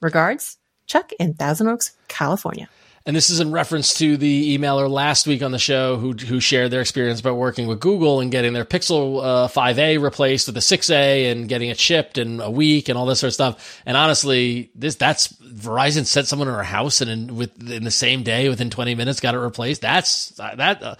Regards, 0.01 0.57
Chuck 0.87 1.13
in 1.21 1.35
Thousand 1.35 1.69
Oaks, 1.69 1.95
California. 2.09 2.67
And 3.05 3.15
this 3.15 3.29
is 3.29 3.39
in 3.39 3.51
reference 3.51 3.93
to 3.95 4.17
the 4.17 4.57
emailer 4.57 4.89
last 4.89 5.25
week 5.25 5.41
on 5.41 5.51
the 5.51 5.57
show 5.59 5.95
who 5.97 6.13
who 6.13 6.39
shared 6.39 6.69
their 6.69 6.81
experience 6.81 7.19
about 7.19 7.37
working 7.37 7.65
with 7.67 7.79
Google 7.79 8.19
and 8.19 8.29
getting 8.31 8.53
their 8.53 8.65
Pixel 8.65 9.23
uh, 9.23 9.47
5a 9.47 10.01
replaced 10.01 10.47
with 10.47 10.57
a 10.57 10.59
6a 10.59 11.31
and 11.31 11.47
getting 11.49 11.69
it 11.69 11.79
shipped 11.79 12.17
in 12.17 12.39
a 12.41 12.51
week 12.51 12.89
and 12.89 12.97
all 12.97 13.05
this 13.05 13.21
sort 13.21 13.29
of 13.29 13.33
stuff. 13.33 13.81
And 13.85 13.95
honestly, 13.97 14.69
this 14.75 14.95
that's 14.95 15.29
Verizon 15.29 16.05
sent 16.05 16.27
someone 16.27 16.47
to 16.47 16.53
her 16.53 16.61
house 16.63 17.01
and 17.01 17.09
in, 17.09 17.35
with 17.35 17.71
in 17.71 17.83
the 17.83 17.91
same 17.91 18.21
day 18.21 18.49
within 18.49 18.69
20 18.69 18.93
minutes 18.95 19.19
got 19.21 19.33
it 19.33 19.39
replaced. 19.39 19.81
That's 19.81 20.29
that. 20.37 20.83
Uh, 20.83 20.95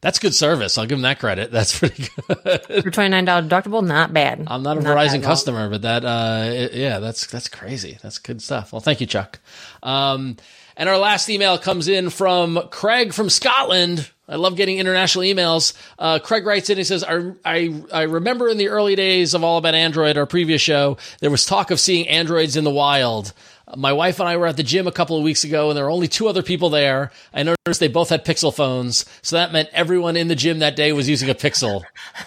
That's 0.00 0.18
good 0.18 0.34
service. 0.34 0.78
I'll 0.78 0.86
give 0.86 0.98
them 0.98 1.02
that 1.02 1.20
credit. 1.20 1.50
That's 1.52 1.78
pretty 1.78 2.08
good. 2.26 2.82
For 2.82 2.90
twenty 2.90 3.10
nine 3.10 3.24
dollar 3.24 3.46
deductible, 3.46 3.86
not 3.86 4.12
bad. 4.12 4.42
I'm 4.48 4.64
not 4.64 4.76
a 4.78 4.80
Not 4.80 4.96
Verizon 4.96 5.06
bad 5.06 5.14
at 5.20 5.24
all. 5.24 5.30
customer, 5.30 5.70
but 5.70 5.82
that, 5.82 6.04
uh, 6.04 6.42
it- 6.46 6.72
yeah, 6.74 6.98
that's 6.98 7.26
that's 7.28 7.48
crazy. 7.48 7.98
That's 8.02 8.18
good 8.18 8.42
stuff. 8.42 8.72
Well, 8.72 8.80
thank 8.80 9.00
you, 9.00 9.06
Chuck. 9.06 9.38
Um, 9.80 10.38
and 10.76 10.88
our 10.88 10.98
last 10.98 11.28
email 11.28 11.58
comes 11.58 11.88
in 11.88 12.10
from 12.10 12.68
Craig 12.70 13.12
from 13.12 13.28
Scotland. 13.30 14.10
I 14.28 14.36
love 14.36 14.56
getting 14.56 14.78
international 14.78 15.24
emails. 15.24 15.74
Uh, 15.98 16.18
Craig 16.18 16.46
writes 16.46 16.70
in. 16.70 16.78
He 16.78 16.84
says, 16.84 17.04
I, 17.04 17.32
I, 17.44 17.82
"I 17.92 18.02
remember 18.02 18.48
in 18.48 18.56
the 18.56 18.68
early 18.68 18.94
days 18.94 19.34
of 19.34 19.44
All 19.44 19.58
About 19.58 19.74
Android, 19.74 20.16
our 20.16 20.26
previous 20.26 20.62
show, 20.62 20.96
there 21.20 21.30
was 21.30 21.44
talk 21.44 21.70
of 21.70 21.80
seeing 21.80 22.08
androids 22.08 22.56
in 22.56 22.64
the 22.64 22.70
wild." 22.70 23.32
My 23.74 23.92
wife 23.92 24.20
and 24.20 24.28
I 24.28 24.36
were 24.36 24.46
at 24.46 24.58
the 24.58 24.62
gym 24.62 24.86
a 24.86 24.92
couple 24.92 25.16
of 25.16 25.22
weeks 25.22 25.44
ago, 25.44 25.70
and 25.70 25.76
there 25.76 25.84
were 25.84 25.90
only 25.90 26.08
two 26.08 26.28
other 26.28 26.42
people 26.42 26.68
there. 26.68 27.10
I 27.32 27.42
noticed 27.42 27.80
they 27.80 27.88
both 27.88 28.10
had 28.10 28.24
Pixel 28.24 28.54
phones, 28.54 29.06
so 29.22 29.36
that 29.36 29.52
meant 29.52 29.70
everyone 29.72 30.16
in 30.16 30.28
the 30.28 30.34
gym 30.34 30.58
that 30.58 30.76
day 30.76 30.92
was 30.92 31.08
using 31.08 31.30
a 31.30 31.34
Pixel. 31.34 31.82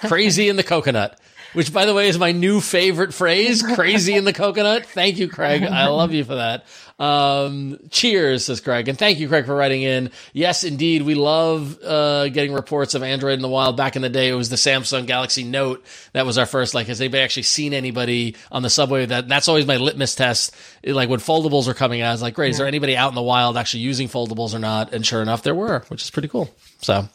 Crazy 0.08 0.50
in 0.50 0.56
the 0.56 0.64
coconut 0.64 1.20
which 1.56 1.74
by 1.74 1.86
the 1.86 1.94
way 1.94 2.08
is 2.08 2.20
my 2.20 2.32
new 2.32 2.62
favorite 2.62 3.14
phrase 3.14 3.64
crazy 3.76 4.14
in 4.16 4.24
the 4.26 4.34
coconut. 4.34 4.86
Thank 4.86 5.18
you 5.18 5.28
craig. 5.28 5.64
I 5.64 5.88
love 5.88 6.14
you 6.14 6.24
for 6.24 6.36
that. 6.36 6.66
Um, 6.98 7.78
cheers 7.90 8.46
says 8.46 8.62
craig. 8.62 8.88
And 8.88 8.98
thank 8.98 9.20
you 9.20 9.28
craig 9.28 9.46
for 9.46 9.56
writing 9.56 9.82
in. 9.82 10.12
Yes 10.32 10.64
indeed 10.64 11.02
we 11.02 11.16
love 11.16 11.78
uh, 11.84 12.30
getting 12.30 12.54
reports 12.54 12.94
of 12.94 13.04
android 13.04 13.34
in 13.34 13.42
the 13.42 13.50
wild. 13.50 13.76
Back 13.76 13.96
in 13.96 14.02
the 14.02 14.10
day 14.10 14.30
it 14.30 14.34
was 14.36 14.50
the 14.50 14.56
samsung 14.56 15.06
galaxy 15.06 15.44
note 15.44 15.84
that 16.14 16.26
was 16.26 16.38
our 16.38 16.46
first 16.46 16.74
like 16.74 16.88
has 16.88 17.02
anybody 17.02 17.24
actually 17.24 17.44
seen 17.44 17.74
anybody 17.74 18.36
on 18.52 18.62
the 18.62 18.70
subway 18.70 19.06
that? 19.08 19.28
That's 19.28 19.48
always 19.48 19.66
my 19.66 19.78
litmus 19.78 20.16
test. 20.16 20.56
It- 20.84 20.94
like 20.94 21.10
when 21.10 21.20
foldables 21.20 21.68
are 21.68 21.74
coming 21.74 22.02
out 22.02 22.10
i 22.10 22.12
was 22.14 22.22
like 22.22 22.34
great 22.36 22.52
is 22.52 22.58
there 22.58 22.68
anybody 22.68 22.96
out 22.96 23.10
in 23.10 23.16
the 23.16 23.22
wild 23.22 23.58
actually 23.58 23.82
using 23.82 24.08
foldables 24.08 24.54
or 24.54 24.60
not? 24.60 24.94
And 24.94 25.06
sure 25.06 25.22
enough 25.22 25.44
there 25.44 25.56
were 25.56 25.84
which 25.90 26.04
is 26.04 26.10
pretty 26.10 26.28
cool. 26.30 26.50
So 26.82 27.08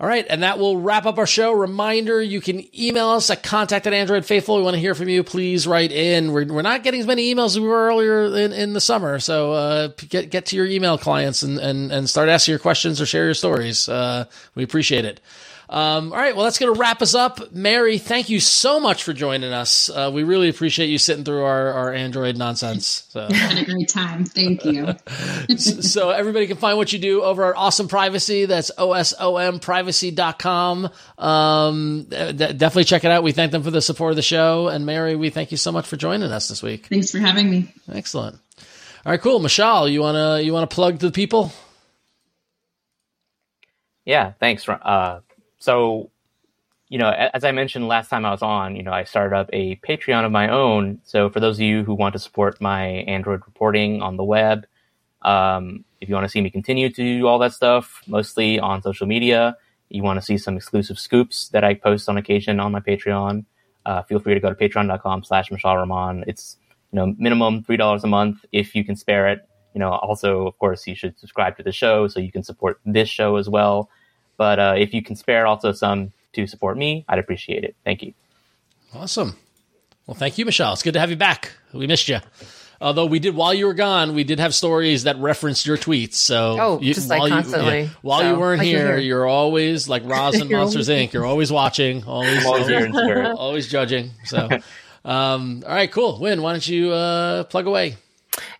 all 0.00 0.06
right, 0.06 0.24
and 0.30 0.44
that 0.44 0.60
will 0.60 0.78
wrap 0.78 1.06
up 1.06 1.18
our 1.18 1.26
show. 1.26 1.52
Reminder, 1.52 2.22
you 2.22 2.40
can 2.40 2.64
email 2.78 3.08
us 3.08 3.30
at 3.30 3.42
contact 3.42 3.86
at 3.86 3.92
Android 3.92 4.24
Faithful. 4.24 4.56
We 4.56 4.62
want 4.62 4.74
to 4.74 4.80
hear 4.80 4.94
from 4.94 5.08
you. 5.08 5.24
Please 5.24 5.66
write 5.66 5.90
in. 5.90 6.30
We're, 6.30 6.46
we're 6.46 6.62
not 6.62 6.84
getting 6.84 7.00
as 7.00 7.06
many 7.06 7.34
emails 7.34 7.46
as 7.46 7.60
we 7.60 7.66
were 7.66 7.88
earlier 7.88 8.26
in, 8.26 8.52
in 8.52 8.74
the 8.74 8.80
summer. 8.80 9.18
So 9.18 9.52
uh, 9.52 9.88
get 10.08 10.30
get 10.30 10.46
to 10.46 10.56
your 10.56 10.66
email 10.66 10.98
clients 10.98 11.42
and, 11.42 11.58
and, 11.58 11.90
and 11.90 12.08
start 12.08 12.28
asking 12.28 12.52
your 12.52 12.60
questions 12.60 13.00
or 13.00 13.06
share 13.06 13.24
your 13.24 13.34
stories. 13.34 13.88
Uh, 13.88 14.26
we 14.54 14.62
appreciate 14.62 15.04
it. 15.04 15.20
Um, 15.70 16.12
all 16.12 16.18
right, 16.18 16.34
well, 16.34 16.44
that's 16.44 16.58
going 16.58 16.72
to 16.72 16.80
wrap 16.80 17.02
us 17.02 17.14
up. 17.14 17.52
Mary, 17.52 17.98
thank 17.98 18.30
you 18.30 18.40
so 18.40 18.80
much 18.80 19.02
for 19.02 19.12
joining 19.12 19.52
us. 19.52 19.90
Uh, 19.90 20.10
we 20.12 20.22
really 20.22 20.48
appreciate 20.48 20.86
you 20.86 20.96
sitting 20.96 21.24
through 21.24 21.42
our, 21.42 21.72
our 21.72 21.92
Android 21.92 22.38
nonsense. 22.38 23.06
So. 23.10 23.28
Had 23.30 23.58
a 23.58 23.64
great 23.64 23.88
time. 23.88 24.24
Thank 24.24 24.64
you. 24.64 24.94
so 25.58 26.10
everybody 26.10 26.46
can 26.46 26.56
find 26.56 26.78
what 26.78 26.90
you 26.92 26.98
do 26.98 27.22
over 27.22 27.52
at 27.52 27.56
OSOM 27.56 27.90
Privacy. 27.90 28.46
That's 28.46 28.70
osomprivacy.com. 28.78 30.88
Um, 31.18 32.06
de- 32.08 32.34
definitely 32.34 32.84
check 32.84 33.04
it 33.04 33.10
out. 33.10 33.22
We 33.22 33.32
thank 33.32 33.52
them 33.52 33.62
for 33.62 33.70
the 33.70 33.82
support 33.82 34.12
of 34.12 34.16
the 34.16 34.22
show. 34.22 34.68
And 34.68 34.86
Mary, 34.86 35.16
we 35.16 35.28
thank 35.28 35.50
you 35.50 35.58
so 35.58 35.70
much 35.70 35.86
for 35.86 35.96
joining 35.96 36.32
us 36.32 36.48
this 36.48 36.62
week. 36.62 36.86
Thanks 36.86 37.10
for 37.10 37.18
having 37.18 37.50
me. 37.50 37.74
Excellent. 37.92 38.38
All 39.04 39.12
right, 39.12 39.20
cool. 39.20 39.40
Mishaal, 39.40 39.90
you 39.90 40.00
wanna 40.00 40.40
you 40.40 40.52
wanna 40.52 40.66
plug 40.66 40.98
to 41.00 41.06
the 41.06 41.12
people? 41.12 41.52
Yeah, 44.04 44.32
thanks. 44.40 44.68
Uh, 44.68 45.20
so, 45.58 46.10
you 46.88 46.98
know, 46.98 47.10
as 47.10 47.44
I 47.44 47.52
mentioned 47.52 47.86
last 47.88 48.08
time 48.08 48.24
I 48.24 48.30
was 48.30 48.42
on, 48.42 48.76
you 48.76 48.82
know, 48.82 48.92
I 48.92 49.04
started 49.04 49.36
up 49.36 49.50
a 49.52 49.76
Patreon 49.76 50.24
of 50.24 50.32
my 50.32 50.48
own. 50.48 51.00
So, 51.04 51.28
for 51.30 51.40
those 51.40 51.56
of 51.56 51.62
you 51.62 51.84
who 51.84 51.94
want 51.94 52.14
to 52.14 52.18
support 52.18 52.60
my 52.60 52.84
Android 52.86 53.42
reporting 53.46 54.02
on 54.02 54.16
the 54.16 54.24
web, 54.24 54.66
um, 55.22 55.84
if 56.00 56.08
you 56.08 56.14
want 56.14 56.24
to 56.24 56.30
see 56.30 56.40
me 56.40 56.50
continue 56.50 56.88
to 56.88 56.94
do 56.94 57.26
all 57.26 57.38
that 57.40 57.52
stuff, 57.52 58.02
mostly 58.06 58.58
on 58.58 58.82
social 58.82 59.06
media, 59.06 59.56
you 59.88 60.02
want 60.02 60.18
to 60.18 60.24
see 60.24 60.38
some 60.38 60.56
exclusive 60.56 60.98
scoops 60.98 61.48
that 61.50 61.64
I 61.64 61.74
post 61.74 62.08
on 62.08 62.16
occasion 62.16 62.60
on 62.60 62.72
my 62.72 62.80
Patreon, 62.80 63.44
uh, 63.86 64.02
feel 64.02 64.18
free 64.20 64.34
to 64.34 64.40
go 64.40 64.50
to 64.50 64.54
patreon.com 64.54 65.24
slash 65.24 65.48
Mishaal 65.48 65.76
Rahman. 65.76 66.24
It's, 66.26 66.56
you 66.92 66.96
know, 66.96 67.14
minimum 67.18 67.62
$3 67.64 68.04
a 68.04 68.06
month 68.06 68.44
if 68.52 68.74
you 68.74 68.84
can 68.84 68.96
spare 68.96 69.28
it. 69.28 69.40
You 69.74 69.80
know, 69.80 69.90
also, 69.90 70.46
of 70.46 70.58
course, 70.58 70.86
you 70.86 70.94
should 70.94 71.18
subscribe 71.18 71.56
to 71.56 71.62
the 71.62 71.72
show 71.72 72.06
so 72.08 72.20
you 72.20 72.32
can 72.32 72.42
support 72.42 72.80
this 72.84 73.08
show 73.08 73.36
as 73.36 73.48
well. 73.48 73.88
But 74.38 74.58
uh, 74.58 74.74
if 74.78 74.94
you 74.94 75.02
can 75.02 75.14
spare 75.16 75.46
also 75.46 75.72
some 75.72 76.12
to 76.32 76.46
support 76.46 76.78
me, 76.78 77.04
I'd 77.08 77.18
appreciate 77.18 77.64
it. 77.64 77.76
Thank 77.84 78.02
you. 78.02 78.14
Awesome. 78.94 79.36
Well, 80.06 80.14
thank 80.14 80.38
you, 80.38 80.46
Mishaal. 80.46 80.72
It's 80.72 80.82
good 80.82 80.94
to 80.94 81.00
have 81.00 81.10
you 81.10 81.16
back. 81.16 81.52
We 81.74 81.86
missed 81.86 82.08
you. 82.08 82.20
Although 82.80 83.06
we 83.06 83.18
did 83.18 83.34
while 83.34 83.52
you 83.52 83.66
were 83.66 83.74
gone, 83.74 84.14
we 84.14 84.22
did 84.22 84.38
have 84.38 84.54
stories 84.54 85.02
that 85.02 85.18
referenced 85.18 85.66
your 85.66 85.76
tweets. 85.76 86.14
So 86.14 86.56
Oh, 86.58 86.80
you, 86.80 86.94
just, 86.94 87.08
like, 87.10 87.18
while 87.18 87.28
you- 87.28 87.34
constantly. 87.34 87.90
while 88.02 88.20
So, 88.20 88.30
you 88.32 88.38
weren't 88.38 88.62
here, 88.62 88.86
here. 88.86 88.98
you're 88.98 89.26
always 89.26 89.88
like 89.88 90.02
Roz 90.06 90.36
and 90.36 90.48
Monsters 90.48 90.88
Inc. 90.88 91.12
You're 91.12 91.26
always 91.26 91.50
watching, 91.52 92.04
always, 92.04 92.38
I'm 92.38 92.46
always 92.46 92.68
here 92.68 92.86
in 92.86 92.92
spirit. 92.94 93.32
always 93.36 93.68
judging. 93.68 94.12
So, 94.24 94.48
um, 95.04 95.64
all 95.66 95.74
right, 95.74 95.90
cool. 95.90 96.18
Huyen, 96.20 96.40
why 96.40 96.52
don't 96.52 96.66
you 96.68 96.92
uh, 96.92 97.42
plug 97.44 97.66
away? 97.66 97.96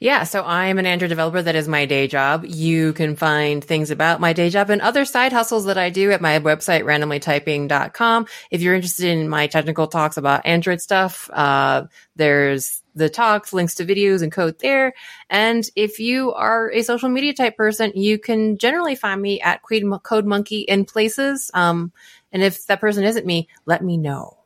Yeah, 0.01 0.25
so 0.25 0.43
I'm 0.45 0.79
an 0.79 0.87
Android 0.87 1.09
developer. 1.09 1.43
That 1.43 1.55
is 1.55 1.69
my 1.69 1.87
day 1.87 2.07
job. 2.07 2.45
You 2.45 2.93
can 2.93 3.17
find 3.17 3.63
things 3.63 3.91
about 3.91 4.21
my 4.21 4.33
day 4.33 4.51
job 4.51 4.71
and 4.71 4.81
other 4.81 5.05
side 5.05 5.33
hustles 5.33 5.67
that 5.67 5.79
I 5.79 5.91
do 5.91 6.11
at 6.11 6.21
my 6.21 6.39
website, 6.39 6.85
randomlytyping.com. 6.85 8.27
If 8.51 8.63
you're 8.63 8.75
interested 8.75 9.09
in 9.09 9.29
my 9.29 9.47
technical 9.47 9.87
talks 9.87 10.17
about 10.17 10.47
Android 10.47 10.81
stuff, 10.81 11.29
uh, 11.33 11.87
there's 12.17 12.83
the 12.95 13.09
talks, 13.09 13.53
links 13.53 13.77
to 13.77 13.85
videos 13.85 14.23
and 14.23 14.33
code 14.33 14.59
there. 14.59 14.93
And 15.31 15.69
if 15.77 16.01
you 16.01 16.33
are 16.33 16.71
a 16.71 16.83
social 16.83 17.09
media 17.09 17.33
type 17.33 17.57
person, 17.57 17.93
you 17.95 18.19
can 18.19 18.59
generally 18.59 18.95
find 18.95 19.23
me 19.23 19.41
at 19.41 19.63
Code 19.63 20.27
Monkey 20.27 20.61
in 20.61 20.85
places. 20.85 21.51
Um, 21.55 21.93
and 22.33 22.43
if 22.43 22.67
that 22.67 22.81
person 22.81 23.05
isn't 23.05 23.25
me, 23.25 23.49
let 23.65 23.83
me 23.83 23.97
know. 23.97 24.38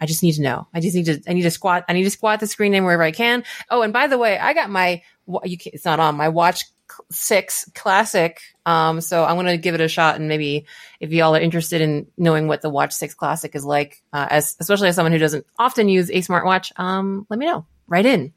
I 0.00 0.06
just 0.06 0.22
need 0.22 0.32
to 0.32 0.42
know. 0.42 0.66
I 0.72 0.80
just 0.80 0.96
need 0.96 1.06
to. 1.06 1.20
I 1.28 1.34
need 1.34 1.42
to 1.42 1.50
squat. 1.50 1.84
I 1.88 1.92
need 1.92 2.04
to 2.04 2.10
squat 2.10 2.40
the 2.40 2.46
screen 2.46 2.72
name 2.72 2.84
wherever 2.84 3.02
I 3.02 3.12
can. 3.12 3.44
Oh, 3.68 3.82
and 3.82 3.92
by 3.92 4.06
the 4.06 4.18
way, 4.18 4.38
I 4.38 4.54
got 4.54 4.70
my. 4.70 5.02
You 5.44 5.58
can, 5.58 5.72
it's 5.74 5.84
not 5.84 6.00
on 6.00 6.16
my 6.16 6.28
Watch 6.28 6.64
Six 7.10 7.70
Classic. 7.74 8.40
Um, 8.66 9.00
so 9.00 9.24
I'm 9.24 9.36
gonna 9.36 9.58
give 9.58 9.74
it 9.74 9.80
a 9.80 9.88
shot, 9.88 10.16
and 10.16 10.28
maybe 10.28 10.66
if 10.98 11.12
y'all 11.12 11.36
are 11.36 11.40
interested 11.40 11.80
in 11.82 12.06
knowing 12.16 12.48
what 12.48 12.62
the 12.62 12.70
Watch 12.70 12.92
Six 12.92 13.14
Classic 13.14 13.54
is 13.54 13.64
like, 13.64 14.02
uh, 14.12 14.26
as 14.30 14.56
especially 14.58 14.88
as 14.88 14.96
someone 14.96 15.12
who 15.12 15.18
doesn't 15.18 15.46
often 15.58 15.88
use 15.88 16.10
a 16.10 16.22
smartwatch, 16.22 16.72
um, 16.80 17.26
let 17.28 17.38
me 17.38 17.46
know. 17.46 17.66
Write 17.86 18.06
in 18.06 18.32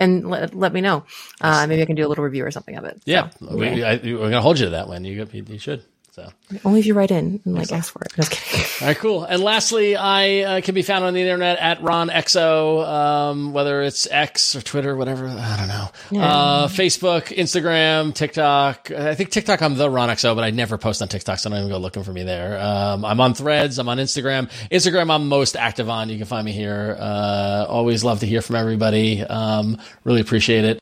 and 0.00 0.28
let, 0.28 0.54
let 0.54 0.72
me 0.72 0.80
know. 0.80 1.04
Uh, 1.40 1.66
maybe 1.66 1.82
I 1.82 1.86
can 1.86 1.96
do 1.96 2.06
a 2.06 2.08
little 2.08 2.24
review 2.24 2.44
or 2.44 2.50
something 2.50 2.76
of 2.76 2.84
it. 2.84 3.02
Yeah, 3.04 3.30
So, 3.30 3.56
we, 3.56 3.84
I, 3.84 3.96
we're 3.96 4.18
gonna 4.18 4.40
hold 4.40 4.58
you 4.58 4.66
to 4.66 4.70
that 4.72 4.88
one. 4.88 5.04
You, 5.04 5.26
you 5.32 5.58
should. 5.58 5.84
So. 6.14 6.30
only 6.64 6.78
if 6.78 6.86
you 6.86 6.94
write 6.94 7.10
in 7.10 7.40
and 7.44 7.54
like 7.56 7.72
ask 7.72 7.92
for 7.92 8.00
it. 8.04 8.30
Kidding. 8.30 8.66
All 8.80 8.86
right, 8.86 8.96
cool. 8.96 9.24
And 9.24 9.42
lastly, 9.42 9.96
I 9.96 10.42
uh, 10.42 10.60
can 10.60 10.72
be 10.72 10.82
found 10.82 11.04
on 11.04 11.12
the 11.12 11.20
internet 11.20 11.58
at 11.58 11.80
ronxo, 11.80 12.86
um, 12.86 13.52
whether 13.52 13.82
it's 13.82 14.06
X 14.08 14.54
or 14.54 14.62
Twitter, 14.62 14.96
whatever. 14.96 15.26
I 15.26 15.56
don't 15.56 15.66
know. 15.66 16.22
Uh, 16.22 16.68
Facebook, 16.68 17.36
Instagram, 17.36 18.14
TikTok. 18.14 18.92
I 18.92 19.16
think 19.16 19.30
TikTok, 19.30 19.60
I'm 19.60 19.74
the 19.74 19.88
ronxo, 19.88 20.36
but 20.36 20.44
I 20.44 20.50
never 20.50 20.78
post 20.78 21.02
on 21.02 21.08
TikTok, 21.08 21.40
so 21.40 21.50
don't 21.50 21.58
even 21.58 21.68
go 21.68 21.78
looking 21.78 22.04
for 22.04 22.12
me 22.12 22.22
there. 22.22 22.60
Um, 22.60 23.04
I'm 23.04 23.20
on 23.20 23.34
Threads. 23.34 23.80
I'm 23.80 23.88
on 23.88 23.98
Instagram. 23.98 24.48
Instagram, 24.70 25.10
I'm 25.12 25.26
most 25.26 25.56
active 25.56 25.90
on. 25.90 26.10
You 26.10 26.18
can 26.18 26.26
find 26.26 26.44
me 26.44 26.52
here. 26.52 26.96
Uh, 26.96 27.66
always 27.68 28.04
love 28.04 28.20
to 28.20 28.26
hear 28.26 28.40
from 28.40 28.54
everybody. 28.54 29.20
Um, 29.24 29.78
really 30.04 30.20
appreciate 30.20 30.64
it. 30.64 30.78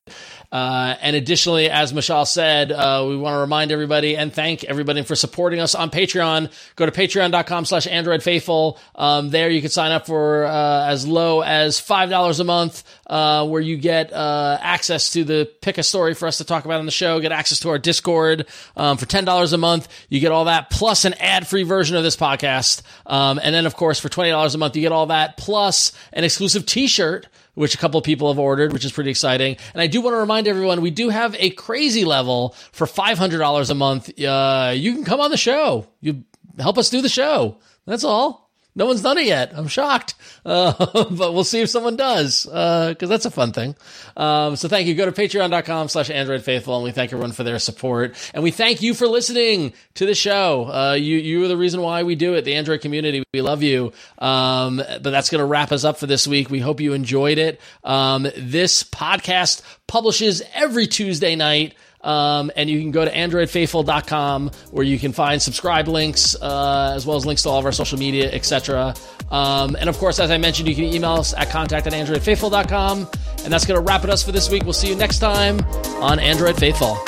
Uh, 0.52 0.94
and 1.00 1.16
additionally, 1.16 1.70
as 1.70 1.94
Mishaal 1.94 2.26
said, 2.26 2.70
uh, 2.70 3.06
we 3.08 3.16
want 3.16 3.34
to 3.34 3.38
remind 3.38 3.72
everybody 3.72 4.18
and 4.18 4.30
thank 4.30 4.64
everybody 4.64 5.02
for 5.02 5.16
supporting 5.16 5.60
us 5.60 5.74
on 5.74 5.90
Patreon. 5.90 6.52
Go 6.76 6.84
to 6.84 6.92
patreon.com 6.92 7.64
slash 7.64 7.86
Android 7.86 8.22
Faithful. 8.22 8.78
Um, 8.94 9.30
there 9.30 9.48
you 9.48 9.62
can 9.62 9.70
sign 9.70 9.92
up 9.92 10.04
for 10.04 10.44
uh, 10.44 10.88
as 10.88 11.06
low 11.08 11.40
as 11.40 11.80
$5 11.80 12.38
a 12.38 12.44
month, 12.44 12.84
uh, 13.06 13.48
where 13.48 13.62
you 13.62 13.78
get 13.78 14.12
uh, 14.12 14.58
access 14.60 15.14
to 15.14 15.24
the 15.24 15.50
pick 15.62 15.78
a 15.78 15.82
story 15.82 16.12
for 16.12 16.28
us 16.28 16.36
to 16.36 16.44
talk 16.44 16.66
about 16.66 16.80
on 16.80 16.86
the 16.86 16.92
show, 16.92 17.18
get 17.18 17.32
access 17.32 17.60
to 17.60 17.70
our 17.70 17.78
Discord. 17.78 18.46
Um, 18.76 18.98
for 18.98 19.06
$10 19.06 19.52
a 19.52 19.56
month, 19.56 19.88
you 20.10 20.20
get 20.20 20.32
all 20.32 20.44
that 20.44 20.68
plus 20.68 21.06
an 21.06 21.14
ad 21.14 21.46
free 21.46 21.62
version 21.62 21.96
of 21.96 22.02
this 22.02 22.16
podcast. 22.16 22.82
Um, 23.06 23.40
and 23.42 23.54
then, 23.54 23.64
of 23.64 23.74
course, 23.74 23.98
for 23.98 24.10
$20 24.10 24.54
a 24.54 24.58
month, 24.58 24.76
you 24.76 24.82
get 24.82 24.92
all 24.92 25.06
that 25.06 25.38
plus 25.38 25.92
an 26.12 26.24
exclusive 26.24 26.66
t 26.66 26.86
shirt 26.88 27.26
which 27.54 27.74
a 27.74 27.78
couple 27.78 27.98
of 27.98 28.04
people 28.04 28.28
have 28.28 28.38
ordered, 28.38 28.72
which 28.72 28.84
is 28.84 28.92
pretty 28.92 29.10
exciting. 29.10 29.56
And 29.74 29.82
I 29.82 29.86
do 29.86 30.00
want 30.00 30.14
to 30.14 30.18
remind 30.18 30.48
everyone, 30.48 30.80
we 30.80 30.90
do 30.90 31.08
have 31.10 31.36
a 31.38 31.50
crazy 31.50 32.04
level 32.04 32.54
for 32.72 32.86
$500 32.86 33.70
a 33.70 33.74
month. 33.74 34.20
Uh, 34.20 34.72
you 34.74 34.94
can 34.94 35.04
come 35.04 35.20
on 35.20 35.30
the 35.30 35.36
show. 35.36 35.86
You 36.00 36.24
help 36.58 36.78
us 36.78 36.90
do 36.90 37.00
the 37.02 37.08
show. 37.08 37.58
That's 37.86 38.04
all. 38.04 38.41
No 38.74 38.86
one's 38.86 39.02
done 39.02 39.18
it 39.18 39.26
yet. 39.26 39.52
I'm 39.54 39.68
shocked. 39.68 40.14
Uh, 40.44 40.72
but 41.04 41.32
we'll 41.32 41.44
see 41.44 41.60
if 41.60 41.70
someone 41.70 41.94
does, 41.94 42.48
uh, 42.48 42.92
cause 42.98 43.08
that's 43.08 43.24
a 43.24 43.30
fun 43.30 43.52
thing. 43.52 43.76
Um, 44.16 44.56
so 44.56 44.66
thank 44.66 44.88
you. 44.88 44.94
Go 44.96 45.08
to 45.08 45.12
patreon.com 45.12 45.86
slash 45.86 46.10
Android 46.10 46.42
Faithful 46.42 46.74
and 46.74 46.82
we 46.82 46.90
thank 46.90 47.12
everyone 47.12 47.30
for 47.30 47.44
their 47.44 47.60
support. 47.60 48.16
And 48.34 48.42
we 48.42 48.50
thank 48.50 48.82
you 48.82 48.92
for 48.94 49.06
listening 49.06 49.72
to 49.94 50.04
the 50.04 50.16
show. 50.16 50.64
Uh, 50.64 50.94
you, 50.94 51.18
you 51.18 51.44
are 51.44 51.48
the 51.48 51.56
reason 51.56 51.80
why 51.80 52.02
we 52.02 52.16
do 52.16 52.34
it. 52.34 52.42
The 52.42 52.54
Android 52.54 52.80
community. 52.80 53.22
We 53.32 53.40
love 53.40 53.62
you. 53.62 53.92
Um, 54.18 54.78
but 54.78 55.04
that's 55.04 55.30
going 55.30 55.38
to 55.38 55.44
wrap 55.44 55.70
us 55.70 55.84
up 55.84 55.98
for 55.98 56.08
this 56.08 56.26
week. 56.26 56.50
We 56.50 56.58
hope 56.58 56.80
you 56.80 56.92
enjoyed 56.92 57.38
it. 57.38 57.60
Um, 57.84 58.26
this 58.36 58.82
podcast 58.82 59.62
publishes 59.86 60.42
every 60.54 60.88
Tuesday 60.88 61.36
night. 61.36 61.76
Um, 62.02 62.50
and 62.56 62.68
you 62.68 62.80
can 62.80 62.90
go 62.90 63.04
to 63.04 63.10
androidfaithful.com 63.10 64.50
where 64.70 64.84
you 64.84 64.98
can 64.98 65.12
find 65.12 65.40
subscribe 65.40 65.88
links 65.88 66.34
uh, 66.40 66.92
as 66.96 67.06
well 67.06 67.16
as 67.16 67.24
links 67.24 67.42
to 67.44 67.48
all 67.48 67.58
of 67.58 67.64
our 67.64 67.72
social 67.72 67.98
media, 67.98 68.30
etc. 68.32 68.94
Um, 69.30 69.76
and 69.76 69.88
of 69.88 69.98
course, 69.98 70.18
as 70.18 70.30
I 70.30 70.38
mentioned, 70.38 70.68
you 70.68 70.74
can 70.74 70.84
email 70.84 71.12
us 71.12 71.34
at 71.34 71.50
contact 71.50 71.86
at 71.86 71.92
androidfaithful.com. 71.92 73.08
And 73.44 73.52
that's 73.52 73.66
going 73.66 73.78
to 73.78 73.86
wrap 73.86 74.04
it 74.04 74.10
us 74.10 74.22
for 74.22 74.32
this 74.32 74.50
week. 74.50 74.64
We'll 74.64 74.72
see 74.72 74.88
you 74.88 74.96
next 74.96 75.18
time 75.18 75.60
on 76.00 76.18
Android 76.18 76.56
Faithful. 76.56 76.98